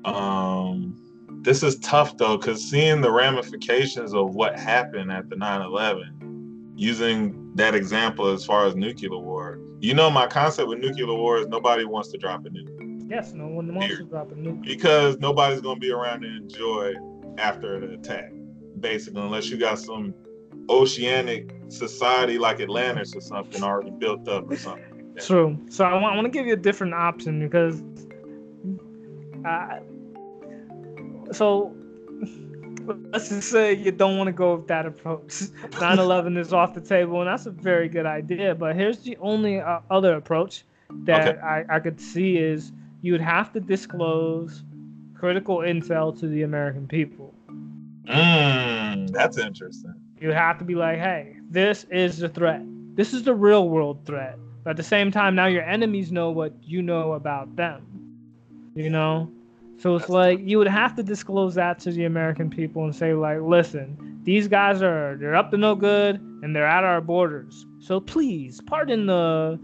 Um, 0.05 0.97
this 1.43 1.63
is 1.63 1.79
tough 1.79 2.17
though, 2.19 2.37
because 2.37 2.69
seeing 2.69 3.01
the 3.01 3.11
ramifications 3.11 4.13
of 4.13 4.35
what 4.35 4.59
happened 4.59 5.11
at 5.13 5.31
the 5.31 5.37
9 5.37 5.63
11, 5.63 6.73
using 6.77 7.53
that 7.55 7.75
example 7.75 8.27
as 8.29 8.45
far 8.45 8.67
as 8.67 8.75
nuclear 8.77 9.17
war, 9.19 9.59
you 9.81 9.95
know, 9.95 10.11
my 10.11 10.27
concept 10.27 10.69
with 10.69 10.79
nuclear 10.79 11.07
war 11.07 11.39
is 11.39 11.47
nobody 11.49 11.85
wants 11.85 12.11
to 12.13 12.19
drop 12.19 12.45
a 12.45 12.51
nuke 12.51 12.77
Yes, 13.11 13.33
no 13.33 13.49
one 13.49 13.75
wants 13.75 13.97
to 13.97 14.05
drop 14.05 14.31
a 14.31 14.37
nuke. 14.37 14.63
because 14.63 15.19
nobody's 15.19 15.61
going 15.61 15.77
to 15.77 15.81
be 15.81 15.91
around 15.91 16.21
to 16.21 16.29
enjoy 16.29 16.95
after 17.39 17.75
an 17.75 17.93
attack, 17.93 18.31
basically, 18.79 19.21
unless 19.21 19.49
you 19.49 19.59
got 19.59 19.81
some 19.81 20.15
oceanic 20.69 21.53
society 21.69 22.39
like 22.39 22.61
Atlantis 22.61 23.17
or 23.17 23.21
something 23.21 23.65
already 23.65 23.91
built 23.91 24.29
up 24.29 24.49
or 24.49 24.57
something. 24.57 25.13
True. 25.19 25.59
So 25.71 25.85
I 25.85 25.95
want, 25.95 26.13
I 26.13 26.15
want 26.15 26.27
to 26.27 26.31
give 26.31 26.47
you 26.47 26.53
a 26.53 26.57
different 26.57 26.95
option 26.95 27.41
because, 27.41 27.83
uh, 29.45 29.81
so 31.33 31.75
let's 33.13 33.29
just 33.29 33.51
say 33.51 33.75
you 33.75 33.91
don't 33.91 34.19
want 34.19 34.29
to 34.29 34.33
go 34.33 34.55
with 34.55 34.69
that 34.69 34.87
approach. 34.87 35.27
9/11 35.81 36.39
is 36.39 36.53
off 36.53 36.75
the 36.75 36.81
table, 36.81 37.21
and 37.21 37.29
that's 37.29 37.47
a 37.47 37.51
very 37.51 37.89
good 37.89 38.07
idea. 38.07 38.55
But 38.55 38.77
here's 38.77 39.01
the 39.01 39.17
only 39.21 39.61
uh, 39.61 39.81
other 39.91 40.15
approach 40.15 40.65
that 41.05 41.27
Okay. 41.27 41.41
I, 41.41 41.65
I 41.69 41.81
could 41.81 42.01
see 42.01 42.37
is 42.39 42.73
you 43.03 43.13
would 43.13 43.21
have 43.21 43.53
to 43.53 43.61
disclose 43.61 44.63
critical 45.15 45.59
intel 45.59 46.19
to 46.19 46.27
the 46.29 46.43
American 46.43 46.87
people. 46.87 47.35
Mm, 48.07 49.11
that's 49.13 49.39
interesting. 49.39 49.95
You 50.21 50.33
have 50.33 50.59
to 50.59 50.65
be 50.65 50.75
like, 50.75 50.99
hey, 50.99 51.37
this 51.51 51.85
is 51.91 52.19
the 52.19 52.29
threat. 52.29 52.63
This 52.95 53.15
is 53.15 53.23
the 53.23 53.35
real 53.35 53.69
world 53.69 54.05
threat. 54.05 54.39
But 54.65 54.71
at 54.71 54.77
the 54.77 54.83
same 54.83 55.11
time, 55.11 55.35
now 55.35 55.47
your 55.47 55.63
enemies 55.63 56.13
know 56.13 56.31
what 56.31 56.53
you 56.63 56.83
know 56.83 57.13
about 57.13 57.57
them. 57.57 57.83
You 58.75 58.91
know? 58.91 59.31
So 59.79 59.97
it's 59.97 60.05
That's 60.05 60.11
like 60.11 60.41
you 60.43 60.59
would 60.59 60.69
have 60.69 60.95
to 60.97 61.03
disclose 61.03 61.55
that 61.55 61.79
to 61.81 61.93
the 61.93 62.05
American 62.05 62.51
people 62.51 62.85
and 62.85 62.95
say, 62.95 63.15
like, 63.15 63.41
listen, 63.41 64.21
these 64.25 64.47
guys 64.47 64.83
are 64.83 65.17
they're 65.19 65.35
up 65.35 65.51
to 65.53 65.57
no 65.57 65.75
good 65.75 66.21
and 66.43 66.55
they're 66.55 66.67
at 66.67 66.85
our 66.85 67.01
borders. 67.01 67.65
So 67.79 67.99
please, 67.99 68.61
pardon 68.67 69.07
the 69.07 69.59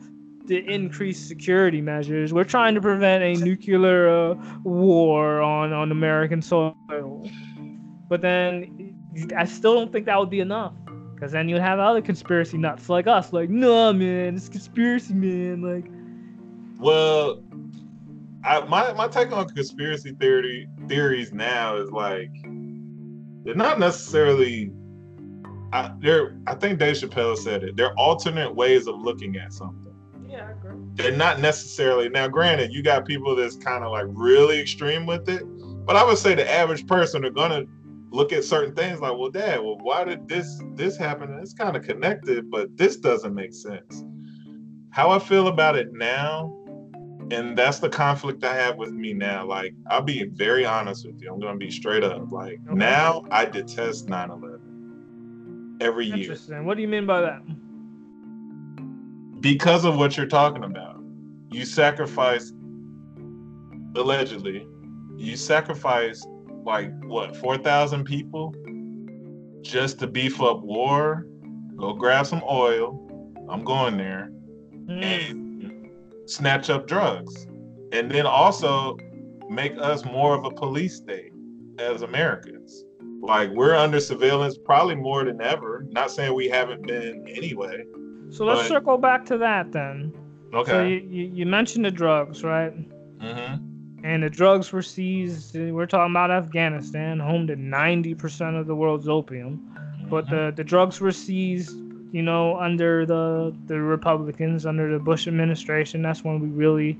the 0.46 0.58
increased 0.72 1.28
security 1.28 1.80
measures. 1.80 2.32
We're 2.32 2.44
trying 2.44 2.74
to 2.74 2.80
prevent 2.80 3.22
a 3.22 3.42
nuclear 3.44 4.08
uh, 4.08 4.34
war 4.62 5.40
on 5.40 5.72
on 5.72 5.90
American 5.90 6.42
soil. 6.42 6.74
But 8.08 8.20
then 8.20 8.94
I 9.36 9.44
still 9.44 9.74
don't 9.74 9.92
think 9.92 10.06
that 10.06 10.18
would 10.18 10.30
be 10.30 10.40
enough. 10.40 10.74
Because 11.14 11.32
then 11.32 11.48
you'd 11.48 11.62
have 11.62 11.78
other 11.78 12.02
conspiracy 12.02 12.58
nuts 12.58 12.90
like 12.90 13.06
us, 13.06 13.32
like, 13.32 13.48
nah, 13.48 13.90
man, 13.90 14.36
it's 14.36 14.50
conspiracy, 14.50 15.14
man. 15.14 15.62
Like, 15.62 15.90
Well, 16.78 17.42
I, 18.44 18.60
my 18.66 18.92
my 18.92 19.08
take 19.08 19.32
on 19.32 19.48
conspiracy 19.48 20.12
theory 20.20 20.68
theories 20.88 21.32
now 21.32 21.76
is 21.76 21.90
like 21.90 22.30
they're 23.44 23.54
not 23.54 23.78
necessarily. 23.78 24.72
I, 25.72 25.92
they're. 26.00 26.36
I 26.46 26.54
think 26.54 26.78
Dave 26.78 26.96
Chappelle 26.96 27.36
said 27.36 27.62
it. 27.62 27.76
They're 27.76 27.94
alternate 27.94 28.54
ways 28.54 28.86
of 28.86 28.96
looking 28.96 29.36
at 29.36 29.52
something. 29.52 29.85
Yeah, 30.28 30.48
I 30.48 30.50
agree. 30.52 30.76
They're 30.94 31.12
not 31.12 31.40
necessarily. 31.40 32.08
Now, 32.08 32.28
granted, 32.28 32.72
you 32.72 32.82
got 32.82 33.04
people 33.04 33.36
that's 33.36 33.56
kind 33.56 33.84
of 33.84 33.92
like 33.92 34.06
really 34.08 34.60
extreme 34.60 35.06
with 35.06 35.28
it, 35.28 35.42
but 35.84 35.96
I 35.96 36.04
would 36.04 36.18
say 36.18 36.34
the 36.34 36.50
average 36.50 36.86
person 36.86 37.24
are 37.24 37.30
gonna 37.30 37.64
look 38.10 38.32
at 38.32 38.44
certain 38.44 38.74
things 38.74 39.00
like, 39.00 39.12
well, 39.16 39.30
Dad, 39.30 39.60
well, 39.60 39.78
why 39.78 40.04
did 40.04 40.28
this 40.28 40.62
this 40.74 40.96
happen? 40.96 41.30
And 41.30 41.40
it's 41.40 41.52
kind 41.54 41.76
of 41.76 41.82
connected, 41.82 42.50
but 42.50 42.76
this 42.76 42.96
doesn't 42.96 43.34
make 43.34 43.52
sense. 43.52 44.04
How 44.90 45.10
I 45.10 45.18
feel 45.18 45.48
about 45.48 45.76
it 45.76 45.92
now, 45.92 46.52
and 47.30 47.56
that's 47.56 47.78
the 47.78 47.88
conflict 47.88 48.44
I 48.44 48.54
have 48.54 48.76
with 48.76 48.92
me 48.92 49.12
now. 49.12 49.44
Like, 49.44 49.74
I'll 49.88 50.02
be 50.02 50.24
very 50.24 50.64
honest 50.64 51.06
with 51.06 51.20
you. 51.20 51.32
I'm 51.32 51.40
gonna 51.40 51.58
be 51.58 51.70
straight 51.70 52.04
up. 52.04 52.30
Like 52.30 52.60
Okay. 52.66 52.74
now, 52.74 53.24
I 53.30 53.44
detest 53.44 54.08
9/11 54.08 54.60
every 55.80 56.06
year 56.06 56.16
Interesting. 56.16 56.64
What 56.64 56.76
do 56.76 56.82
you 56.82 56.88
mean 56.88 57.06
by 57.06 57.20
that? 57.20 57.42
Because 59.54 59.84
of 59.84 59.96
what 59.96 60.16
you're 60.16 60.26
talking 60.26 60.64
about. 60.64 61.00
You 61.52 61.64
sacrifice 61.64 62.52
allegedly, 63.94 64.66
you 65.16 65.36
sacrifice 65.36 66.26
like 66.64 66.90
what 67.04 67.36
four 67.36 67.56
thousand 67.56 68.04
people 68.06 68.52
just 69.62 70.00
to 70.00 70.08
beef 70.08 70.42
up 70.42 70.62
war. 70.62 71.28
Go 71.76 71.92
grab 71.92 72.26
some 72.26 72.42
oil. 72.50 73.00
I'm 73.48 73.62
going 73.62 73.96
there 73.96 74.32
Hmm. 74.88 75.02
and 75.02 75.90
snatch 76.24 76.68
up 76.68 76.88
drugs, 76.88 77.46
and 77.92 78.10
then 78.10 78.26
also 78.26 78.96
make 79.48 79.78
us 79.78 80.04
more 80.04 80.34
of 80.34 80.44
a 80.44 80.50
police 80.50 80.96
state 80.96 81.30
as 81.78 82.02
Americans. 82.02 82.84
Like 83.22 83.50
we're 83.50 83.76
under 83.76 84.00
surveillance 84.00 84.58
probably 84.58 84.96
more 84.96 85.24
than 85.24 85.40
ever. 85.40 85.86
Not 85.90 86.10
saying 86.10 86.34
we 86.34 86.48
haven't 86.48 86.84
been 86.84 87.24
anyway. 87.28 87.84
So 88.36 88.44
let's 88.44 88.60
but- 88.62 88.68
circle 88.68 88.98
back 88.98 89.24
to 89.26 89.38
that 89.38 89.72
then. 89.72 90.12
So 90.52 90.58
Okay. 90.58 90.90
you, 90.90 90.96
you, 91.08 91.24
you 91.38 91.46
mentioned 91.46 91.84
the 91.84 91.90
drugs, 91.90 92.42
right? 92.44 92.72
mm-hmm. 93.18 93.56
And 94.04 94.22
the 94.22 94.30
drugs 94.30 94.72
were 94.72 94.82
seized. 94.82 95.56
We're 95.58 95.86
talking 95.86 96.12
about 96.12 96.30
Afghanistan, 96.30 97.18
home 97.18 97.46
to 97.48 97.56
90% 97.56 98.60
of 98.60 98.66
the 98.66 98.74
world's 98.74 99.08
opium. 99.08 99.60
But 100.08 100.30
the, 100.30 100.52
the 100.54 100.62
drugs 100.62 101.00
were 101.00 101.10
seized, 101.10 101.76
you 102.12 102.22
know, 102.22 102.56
under 102.58 103.04
the 103.04 103.52
the 103.66 103.80
Republicans, 103.80 104.64
under 104.64 104.92
the 104.92 105.00
Bush 105.00 105.26
administration. 105.26 106.02
That's 106.02 106.22
when 106.22 106.38
we 106.40 106.46
really 106.48 106.96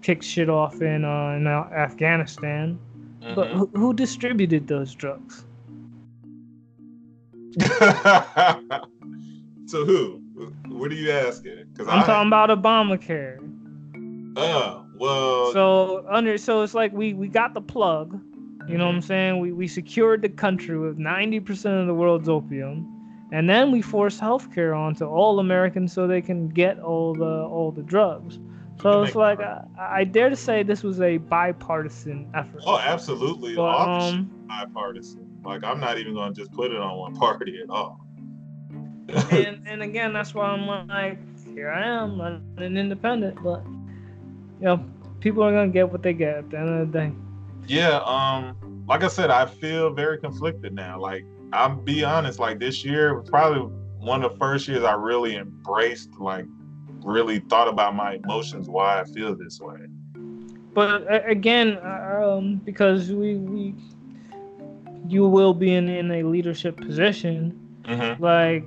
kicked 0.00 0.24
shit 0.24 0.48
off 0.48 0.80
in 0.80 1.04
uh, 1.04 1.32
in 1.36 1.46
uh, 1.46 1.68
Afghanistan. 1.70 2.78
But 3.34 3.48
Mhm. 3.48 3.52
who, 3.58 3.66
who 3.74 3.92
distributed 3.92 4.66
those 4.66 4.94
drugs? 4.94 5.44
so 9.66 9.84
who? 9.84 10.17
What 10.78 10.90
are 10.92 10.94
you 10.94 11.10
asking? 11.10 11.64
Because 11.72 11.88
I'm 11.88 12.04
talking 12.04 12.28
about 12.28 12.50
Obamacare. 12.50 13.38
Uh, 14.36 14.82
well, 14.96 15.52
So 15.52 16.04
under 16.08 16.38
so 16.38 16.62
it's 16.62 16.74
like 16.74 16.92
we 16.92 17.14
we 17.14 17.28
got 17.28 17.54
the 17.54 17.60
plug. 17.60 18.20
You 18.68 18.76
know 18.76 18.86
what 18.86 18.96
I'm 18.96 19.02
saying? 19.02 19.40
We 19.40 19.52
we 19.52 19.66
secured 19.66 20.20
the 20.20 20.28
country 20.28 20.78
with 20.78 20.98
90% 20.98 21.80
of 21.80 21.86
the 21.86 21.94
world's 21.94 22.28
opium. 22.28 22.94
And 23.32 23.48
then 23.48 23.70
we 23.72 23.82
force 23.82 24.18
healthcare 24.18 24.76
onto 24.76 25.04
all 25.04 25.38
Americans 25.38 25.92
so 25.92 26.06
they 26.06 26.22
can 26.22 26.48
get 26.48 26.78
all 26.78 27.14
the 27.14 27.24
all 27.24 27.72
the 27.72 27.82
drugs. 27.82 28.38
So 28.80 29.02
it's 29.02 29.16
like 29.16 29.40
I, 29.40 29.64
I 29.78 30.04
dare 30.04 30.30
to 30.30 30.36
say 30.36 30.62
this 30.62 30.82
was 30.82 31.00
a 31.00 31.16
bipartisan 31.18 32.30
effort. 32.34 32.62
oh, 32.64 32.78
absolutely. 32.78 33.56
But, 33.56 33.88
um, 33.88 34.30
bipartisan. 34.46 35.26
Like 35.44 35.64
I'm 35.64 35.80
not 35.80 35.98
even 35.98 36.14
gonna 36.14 36.34
just 36.34 36.52
put 36.52 36.70
it 36.70 36.78
on 36.78 36.96
one 36.98 37.16
party 37.26 37.60
at 37.62 37.70
all. 37.70 38.07
And 39.08 39.60
and 39.66 39.82
again, 39.82 40.12
that's 40.12 40.34
why 40.34 40.46
I'm 40.46 40.66
like, 40.88 41.18
here 41.54 41.70
I 41.70 41.86
am, 41.86 42.20
an 42.20 42.76
independent, 42.76 43.42
but 43.42 43.64
you 44.60 44.64
know, 44.66 44.84
people 45.20 45.42
are 45.42 45.52
gonna 45.52 45.68
get 45.68 45.90
what 45.90 46.02
they 46.02 46.12
get 46.12 46.36
at 46.36 46.50
the 46.50 46.58
end 46.58 46.68
of 46.68 46.92
the 46.92 46.98
day. 46.98 47.12
yeah, 47.66 48.00
um, 48.04 48.56
like 48.86 49.02
I 49.04 49.08
said, 49.08 49.30
I 49.30 49.46
feel 49.46 49.92
very 49.92 50.18
conflicted 50.18 50.74
now. 50.74 51.00
Like 51.00 51.24
I'll 51.52 51.76
be 51.76 52.04
honest, 52.04 52.38
like 52.38 52.58
this 52.58 52.84
year 52.84 53.18
was 53.18 53.28
probably 53.28 53.60
one 53.98 54.22
of 54.22 54.32
the 54.32 54.38
first 54.38 54.68
years 54.68 54.84
I 54.84 54.92
really 54.94 55.36
embraced, 55.36 56.10
like, 56.20 56.46
really 57.04 57.40
thought 57.40 57.68
about 57.68 57.94
my 57.96 58.14
emotions, 58.14 58.68
why 58.68 59.00
I 59.00 59.04
feel 59.04 59.34
this 59.36 59.60
way. 59.60 59.78
But 60.74 61.06
again, 61.28 61.78
uh, 61.78 62.36
um, 62.36 62.56
because 62.64 63.10
we 63.12 63.36
we 63.36 63.74
you 65.08 65.26
will 65.28 65.54
be 65.54 65.74
in 65.74 65.88
in 65.88 66.10
a 66.10 66.22
leadership 66.22 66.76
position, 66.76 67.58
Mm-hmm. 67.84 68.22
like 68.22 68.64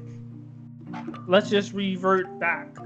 let's 1.27 1.49
just 1.49 1.73
revert 1.73 2.39
back, 2.39 2.77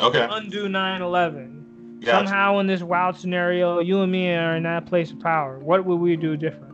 Okay. 0.00 0.26
undo 0.30 0.68
9/11. 0.68 2.00
Gotcha. 2.00 2.10
Somehow 2.28 2.58
in 2.60 2.66
this 2.66 2.82
wild 2.82 3.16
scenario, 3.16 3.80
you 3.80 4.00
and 4.00 4.10
me 4.10 4.32
are 4.34 4.56
in 4.56 4.62
that 4.62 4.86
place 4.86 5.10
of 5.10 5.20
power. 5.20 5.58
What 5.58 5.84
would 5.84 5.96
we 5.96 6.16
do 6.16 6.36
different? 6.36 6.70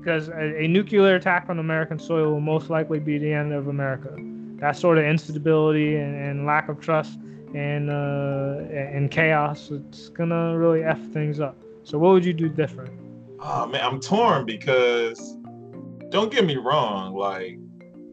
Because 0.00 0.28
a, 0.28 0.62
a 0.62 0.68
nuclear 0.68 1.16
attack 1.16 1.46
on 1.48 1.58
American 1.58 1.98
soil 1.98 2.30
will 2.32 2.40
most 2.40 2.70
likely 2.70 2.98
be 3.00 3.18
the 3.18 3.32
end 3.32 3.52
of 3.52 3.68
America. 3.68 4.14
That 4.60 4.76
sort 4.76 4.98
of 4.98 5.04
instability 5.04 5.96
and, 5.96 6.14
and 6.16 6.46
lack 6.46 6.68
of 6.68 6.80
trust 6.80 7.18
and 7.54 7.90
uh, 7.90 8.64
and 8.70 9.10
chaos, 9.10 9.70
it's 9.70 10.08
gonna 10.08 10.56
really 10.56 10.82
f 10.82 11.00
things 11.12 11.40
up. 11.40 11.56
So 11.82 11.98
what 11.98 12.12
would 12.12 12.24
you 12.24 12.32
do 12.32 12.48
different? 12.48 12.90
Oh 13.40 13.66
man, 13.66 13.84
I'm 13.84 14.00
torn 14.00 14.46
because 14.46 15.35
don't 16.16 16.32
get 16.32 16.46
me 16.46 16.56
wrong, 16.56 17.14
like 17.14 17.58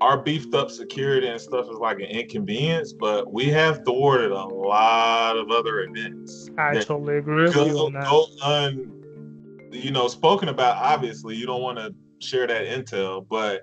our 0.02 0.18
beefed 0.22 0.54
up 0.54 0.70
security 0.70 1.26
and 1.26 1.40
stuff 1.40 1.68
is 1.72 1.78
like 1.78 2.00
an 2.00 2.08
inconvenience, 2.08 2.92
but 2.92 3.32
we 3.32 3.46
have 3.46 3.86
thwarted 3.86 4.32
a 4.32 4.44
lot 4.44 5.38
of 5.38 5.50
other 5.50 5.84
events. 5.84 6.50
I 6.58 6.74
totally 6.82 7.20
agree 7.20 7.44
with 7.44 7.56
you 7.56 7.80
on 7.80 7.94
that. 7.94 8.04
go 8.04 8.26
un, 8.44 9.70
you 9.72 9.92
know, 9.92 10.10
spoken 10.10 10.50
about. 10.50 10.76
Obviously, 10.84 11.38
you 11.38 11.46
don't 11.46 11.62
want 11.62 11.78
to 11.78 11.96
share 12.20 12.46
that 12.46 12.66
intel, 12.66 13.26
but 13.26 13.62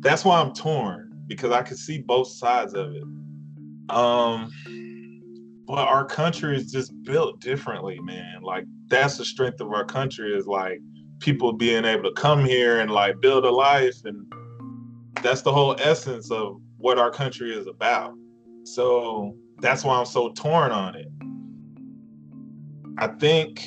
that's 0.00 0.26
why 0.26 0.42
I'm 0.42 0.52
torn 0.52 1.24
because 1.26 1.50
I 1.50 1.62
can 1.62 1.78
see 1.78 2.02
both 2.02 2.28
sides 2.28 2.74
of 2.74 2.94
it. 2.94 3.04
Um, 3.88 4.52
but 5.66 5.88
our 5.88 6.04
country 6.04 6.54
is 6.54 6.70
just 6.70 6.92
built 7.04 7.40
differently, 7.40 7.98
man. 7.98 8.42
Like 8.42 8.66
that's 8.88 9.16
the 9.16 9.24
strength 9.24 9.62
of 9.62 9.72
our 9.72 9.86
country 9.86 10.36
is 10.36 10.46
like 10.46 10.80
people 11.20 11.52
being 11.52 11.84
able 11.84 12.02
to 12.02 12.12
come 12.20 12.44
here 12.44 12.80
and 12.80 12.90
like 12.90 13.20
build 13.20 13.44
a 13.44 13.50
life 13.50 14.04
and 14.04 14.32
that's 15.22 15.42
the 15.42 15.52
whole 15.52 15.74
essence 15.78 16.30
of 16.30 16.60
what 16.76 16.98
our 16.98 17.10
country 17.10 17.56
is 17.56 17.66
about. 17.66 18.14
So 18.64 19.34
that's 19.60 19.84
why 19.84 19.98
I'm 19.98 20.06
so 20.06 20.30
torn 20.30 20.70
on 20.70 20.94
it. 20.94 21.08
I 22.98 23.08
think 23.08 23.66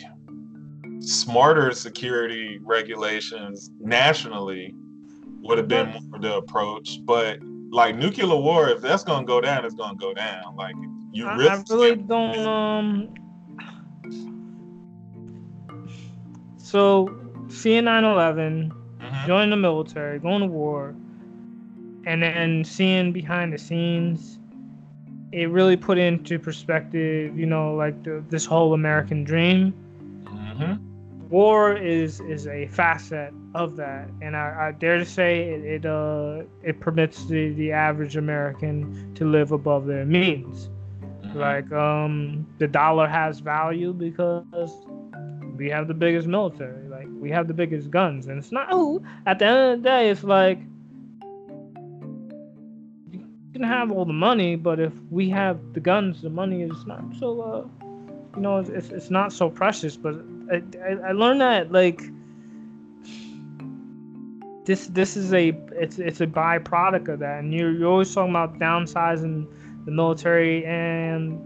smarter 1.00 1.72
security 1.72 2.60
regulations 2.64 3.72
nationally 3.80 4.74
would 5.42 5.58
have 5.58 5.68
been 5.68 5.90
more 6.10 6.20
the 6.20 6.36
approach, 6.36 7.00
but 7.06 7.40
like 7.72 7.96
nuclear 7.96 8.36
war, 8.36 8.70
if 8.70 8.82
that's 8.82 9.04
gonna 9.04 9.26
go 9.26 9.42
down, 9.42 9.66
it's 9.66 9.76
gonna 9.76 9.98
go 9.98 10.14
down. 10.14 10.56
Like 10.56 10.76
you 11.12 11.28
I, 11.28 11.36
risk. 11.36 11.72
I 11.72 11.74
really 11.74 11.96
don't. 11.96 12.40
Um. 12.40 13.14
So, 16.58 17.08
seeing 17.50 17.86
9/11, 17.86 18.72
Mhm. 19.00 19.26
joining 19.26 19.50
the 19.52 19.58
military, 19.58 20.20
going 20.20 20.42
to 20.42 20.48
war, 20.48 20.94
and 22.06 22.24
then 22.24 22.64
seeing 22.64 23.12
behind 23.12 23.54
the 23.54 23.58
scenes, 23.58 24.40
it 25.32 25.50
really 25.50 25.76
put 25.76 25.98
into 25.98 26.40
perspective, 26.40 27.38
you 27.38 27.46
know, 27.46 27.76
like 27.76 28.02
the, 28.04 28.24
this 28.30 28.46
whole 28.46 28.74
American 28.74 29.24
dream. 29.24 29.74
Mhm. 30.26 30.80
War 31.30 31.74
is 31.76 32.22
is 32.22 32.48
a 32.48 32.68
facet 32.68 33.34
of 33.54 33.76
that, 33.76 34.10
and 34.22 34.36
I, 34.38 34.68
I 34.68 34.72
dare 34.72 34.98
to 34.98 35.06
say 35.06 35.50
it 35.50 35.64
it, 35.66 35.86
uh, 35.86 36.44
it 36.64 36.80
permits 36.80 37.26
the, 37.26 37.50
the 37.54 37.74
average 37.74 38.16
American 38.16 39.14
to 39.16 39.26
live 39.26 39.52
above 39.52 39.86
their 39.88 40.06
means. 40.06 40.70
Mhm. 41.26 41.36
Like 41.36 41.72
um, 41.74 42.46
the 42.60 42.68
dollar 42.68 43.08
has 43.08 43.42
value 43.42 43.92
because 43.92 44.72
we 45.58 45.70
have 45.70 45.88
the 45.88 45.94
biggest 45.94 46.28
military. 46.28 46.88
Like 46.88 47.08
we 47.20 47.30
have 47.32 47.48
the 47.48 47.54
biggest 47.54 47.90
guns, 47.92 48.28
and 48.28 48.38
it's 48.38 48.52
not. 48.52 48.68
Oh, 48.72 49.02
at 49.26 49.40
the 49.40 49.46
end 49.46 49.58
of 49.58 49.82
the 49.82 49.90
day, 49.90 50.10
it's 50.10 50.24
like 50.24 50.60
you 53.12 53.26
can 53.54 53.64
have 53.64 53.92
all 53.92 54.06
the 54.06 54.14
money, 54.14 54.56
but 54.56 54.80
if 54.80 54.94
we 55.10 55.30
have 55.30 55.60
the 55.74 55.80
guns, 55.80 56.22
the 56.22 56.30
money 56.30 56.62
is 56.62 56.86
not 56.86 57.04
so. 57.20 57.42
Uh, 57.42 57.86
you 58.36 58.44
know, 58.44 58.60
it's, 58.60 58.90
it's, 58.90 59.10
not 59.10 59.34
so 59.34 59.50
precious. 59.50 59.98
But 59.98 60.14
I, 60.52 60.62
I, 60.86 61.10
I 61.10 61.12
learned 61.12 61.42
that 61.42 61.72
like 61.72 62.02
this 64.66 64.88
this 64.88 65.18
is 65.18 65.34
a 65.34 65.58
it's 65.72 65.98
it's 65.98 66.22
a 66.22 66.28
byproduct 66.28 67.08
of 67.08 67.20
that, 67.20 67.40
and 67.40 67.54
you're 67.54 67.72
you're 67.72 67.90
always 67.90 68.14
talking 68.14 68.32
about 68.32 68.60
downsizing 68.60 69.48
the 69.86 69.92
military 69.92 70.66
and 70.66 71.42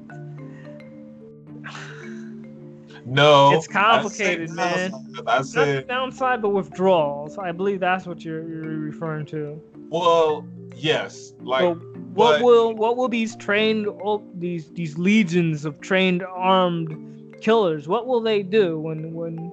No, 3.12 3.54
It's 3.54 3.68
complicated, 3.68 4.50
I 4.52 4.54
man. 4.54 4.94
I 4.94 5.22
not 5.22 5.26
the 5.40 5.44
said, 5.44 5.88
downside, 5.88 6.42
but 6.42 6.50
withdrawals. 6.50 7.38
I 7.38 7.52
believe 7.52 7.80
that's 7.82 8.06
what 8.08 8.24
you're, 8.24 8.48
you're 8.48 8.80
referring 8.80 9.26
to. 9.28 9.62
well, 9.90 10.46
yes, 10.76 11.34
like 11.42 11.62
so 11.62 11.74
what 12.14 12.40
but- 12.40 12.42
will 12.44 12.74
what 12.74 12.96
will 12.98 13.10
these 13.10 13.36
trained 13.36 13.88
these 14.36 14.70
these 14.72 14.98
legions 14.98 15.66
of 15.66 15.80
trained 15.82 16.24
armed 16.24 17.36
killers? 17.42 17.88
What 17.88 18.08
will 18.08 18.22
they 18.22 18.44
do 18.44 18.80
when 18.80 19.14
when 19.14 19.52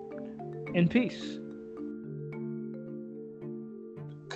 in 0.75 0.89
peace? 0.89 1.39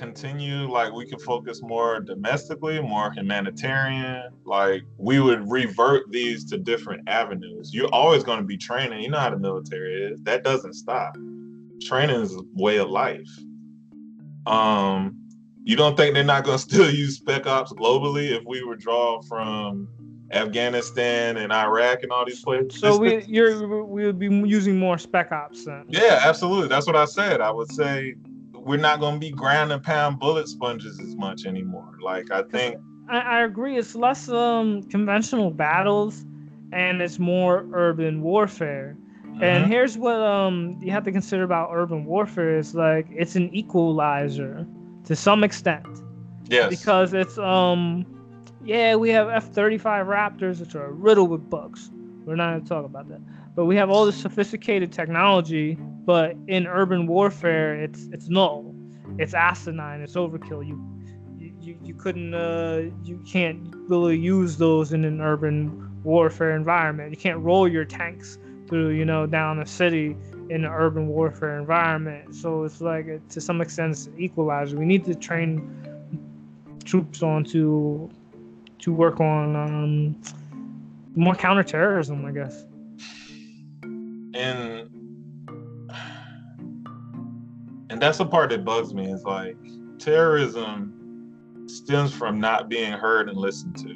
Continue 0.03 0.69
like 0.69 0.93
we 0.93 1.07
can 1.07 1.19
focus 1.19 1.63
more 1.63 2.01
domestically 2.01 2.81
more 2.83 3.13
humanitarian 3.13 4.25
like 4.45 4.83
we 4.99 5.21
would 5.21 5.49
revert 5.49 6.11
these 6.11 6.45
to 6.45 6.59
different 6.59 7.09
avenues. 7.09 7.73
You're 7.73 7.95
always 7.95 8.25
going 8.25 8.39
to 8.39 8.45
be 8.45 8.57
training 8.57 9.01
you 9.01 9.11
know 9.11 9.21
how 9.21 9.31
the 9.31 9.39
military 9.39 10.03
is 10.03 10.21
that 10.23 10.43
doesn't 10.43 10.75
stop. 10.75 11.17
Training 11.83 12.21
is 12.21 12.35
a 12.35 12.43
way 12.55 12.79
of 12.79 12.91
life. 12.91 13.31
Um 14.47 15.19
you 15.65 15.77
don't 15.77 15.97
think 15.97 16.15
they're 16.15 16.25
not 16.25 16.43
going 16.43 16.59
to 16.59 16.63
still 16.63 16.91
use 16.91 17.19
spec 17.19 17.47
ops 17.47 17.73
globally 17.73 18.37
if 18.37 18.43
we 18.45 18.65
withdraw 18.65 19.23
from 19.23 19.89
afghanistan 20.33 21.37
and 21.37 21.53
iraq 21.53 22.03
and 22.03 22.11
all 22.11 22.25
these 22.25 22.43
places? 22.43 22.81
So 22.81 22.99
we 22.99 23.23
you're 23.29 23.85
we 23.85 24.05
would 24.05 24.19
be 24.19 24.27
using 24.27 24.81
more 24.81 24.99
spec 24.99 25.31
ops 25.31 25.65
then. 25.65 25.85
yeah 25.89 26.23
absolutely. 26.25 26.67
That's 26.67 26.89
what 26.89 26.97
i 26.97 27.05
said. 27.05 27.41
I 27.41 27.53
would 27.53 27.71
say 27.71 28.17
we're 28.65 28.77
not 28.77 29.01
going 29.01 29.15
to 29.15 29.21
be 29.21 29.31
ground 29.31 29.73
and 29.73 29.83
pound 29.83 30.19
bullet 30.19 30.49
sponges 30.49 30.99
as 31.01 31.17
much 31.17 31.47
anymore 31.47 31.93
like 32.03 32.31
i 32.31 32.43
think 32.43 32.77
I, 33.09 33.19
I 33.19 33.41
agree. 33.43 33.77
It's 33.77 33.95
less 33.95 34.29
um 34.29 34.83
conventional 34.85 35.51
battles, 35.51 36.25
and 36.73 37.03
it's 37.03 37.19
more 37.19 37.67
urban 37.73 38.23
warfare. 38.23 38.97
And 39.41 39.65
Mhm. 39.65 39.69
here's 39.69 39.99
what 39.99 40.21
um 40.21 40.79
you 40.81 40.93
have 40.93 41.05
to 41.05 41.13
consider 41.13 41.43
about 41.43 41.71
urban 41.73 42.05
warfare 42.05 42.57
is 42.59 42.75
like 42.75 43.07
it's 43.11 43.35
an 43.37 43.55
equalizer 43.55 44.67
to 45.05 45.17
some 45.17 45.43
extent 45.45 45.85
yes 46.49 46.69
because 46.71 47.13
it's 47.13 47.39
um 47.39 48.07
yeah 48.65 48.95
we 48.95 49.11
have 49.11 49.29
F-35 49.29 50.07
Raptors 50.07 50.61
which 50.61 50.75
are 50.75 50.93
riddled 50.93 51.31
with 51.31 51.49
bugs. 51.51 51.91
We're 52.25 52.37
not 52.37 52.53
gonna 52.53 52.61
talk 52.65 52.85
about 52.85 53.09
that. 53.09 53.21
But 53.55 53.67
we 53.67 53.77
have 53.77 53.91
all 53.91 54.07
this 54.07 54.17
sophisticated 54.17 54.93
technology, 54.93 55.75
but 56.05 56.37
in 56.47 56.67
urban 56.67 57.07
warfare 57.07 57.75
it's 57.75 58.09
it's 58.13 58.29
null. 58.29 58.75
It's 59.19 59.35
asinine. 59.35 60.01
It's 60.01 60.15
overkill. 60.15 60.67
You 60.67 60.81
you, 61.61 61.79
you, 61.85 61.95
couldn't 61.95 62.35
uh 62.35 62.91
you 63.05 63.23
can't 63.31 63.61
really 63.89 64.19
use 64.19 64.57
those 64.57 64.93
in 64.93 65.05
an 65.05 65.21
urban 65.21 66.03
warfare 66.03 66.57
environment. 66.57 67.11
You 67.11 67.17
can't 67.17 67.39
roll 67.39 67.69
your 67.69 67.85
tanks 67.85 68.39
through 68.69 68.91
you 68.91 69.05
know 69.05 69.27
down 69.27 69.61
a 69.61 69.67
city 69.67 70.17
in 70.49 70.65
an 70.65 70.73
urban 70.73 71.09
warfare 71.09 71.59
environment. 71.59 72.35
So 72.35 72.65
it's 72.65 72.81
like 72.81 73.07
uh, 73.09 73.19
to 73.31 73.41
some 73.41 73.61
extent 73.61 73.93
it's 73.93 74.07
an 74.07 74.19
equalizer. 74.19 74.77
We 74.77 74.87
need 74.87 75.05
to 75.05 75.15
train 75.15 75.63
troops 76.85 77.23
on 77.23 77.45
to 77.45 78.11
to 78.81 78.93
work 78.93 79.21
on 79.21 79.55
um, 79.55 80.21
more 81.15 81.35
counterterrorism, 81.35 82.25
I 82.25 82.33
guess. 82.33 82.65
And 84.35 84.89
and 87.91 88.01
that's 88.01 88.19
the 88.19 88.27
part 88.27 88.51
that 88.51 88.65
bugs 88.65 88.95
me 88.95 89.11
is 89.11 89.23
like 89.25 89.57
terrorism 89.99 91.65
stems 91.67 92.13
from 92.13 92.41
not 92.41 92.69
being 92.69 92.93
heard 92.93 93.29
and 93.29 93.37
listened 93.39 93.77
to 93.77 93.95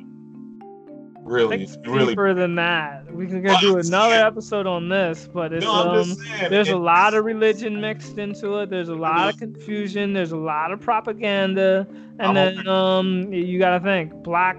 really 1.26 1.62
It's 1.64 1.76
really 1.86 2.12
deeper 2.12 2.34
than 2.34 2.54
that. 2.54 3.12
We 3.12 3.26
can 3.26 3.42
go 3.42 3.58
do 3.60 3.78
another 3.78 4.14
saying- 4.14 4.26
episode 4.26 4.66
on 4.66 4.88
this, 4.88 5.28
but 5.32 5.52
it's 5.52 5.64
no 5.64 5.72
um, 6.00 6.04
saying 6.14 6.50
there's 6.50 6.68
a 6.68 6.76
lot 6.76 7.14
of 7.14 7.24
religion 7.24 7.80
mixed 7.80 8.18
into 8.18 8.58
it. 8.60 8.70
There's 8.70 8.90
a 8.90 8.94
lot 8.94 9.30
of 9.30 9.38
confusion. 9.38 10.12
There's 10.12 10.30
a 10.32 10.36
lot 10.36 10.70
of 10.70 10.80
propaganda, 10.80 11.86
and 12.20 12.22
I'm 12.22 12.34
then 12.34 12.68
um, 12.68 13.32
you 13.32 13.58
gotta 13.58 13.82
think 13.82 14.12
black 14.22 14.56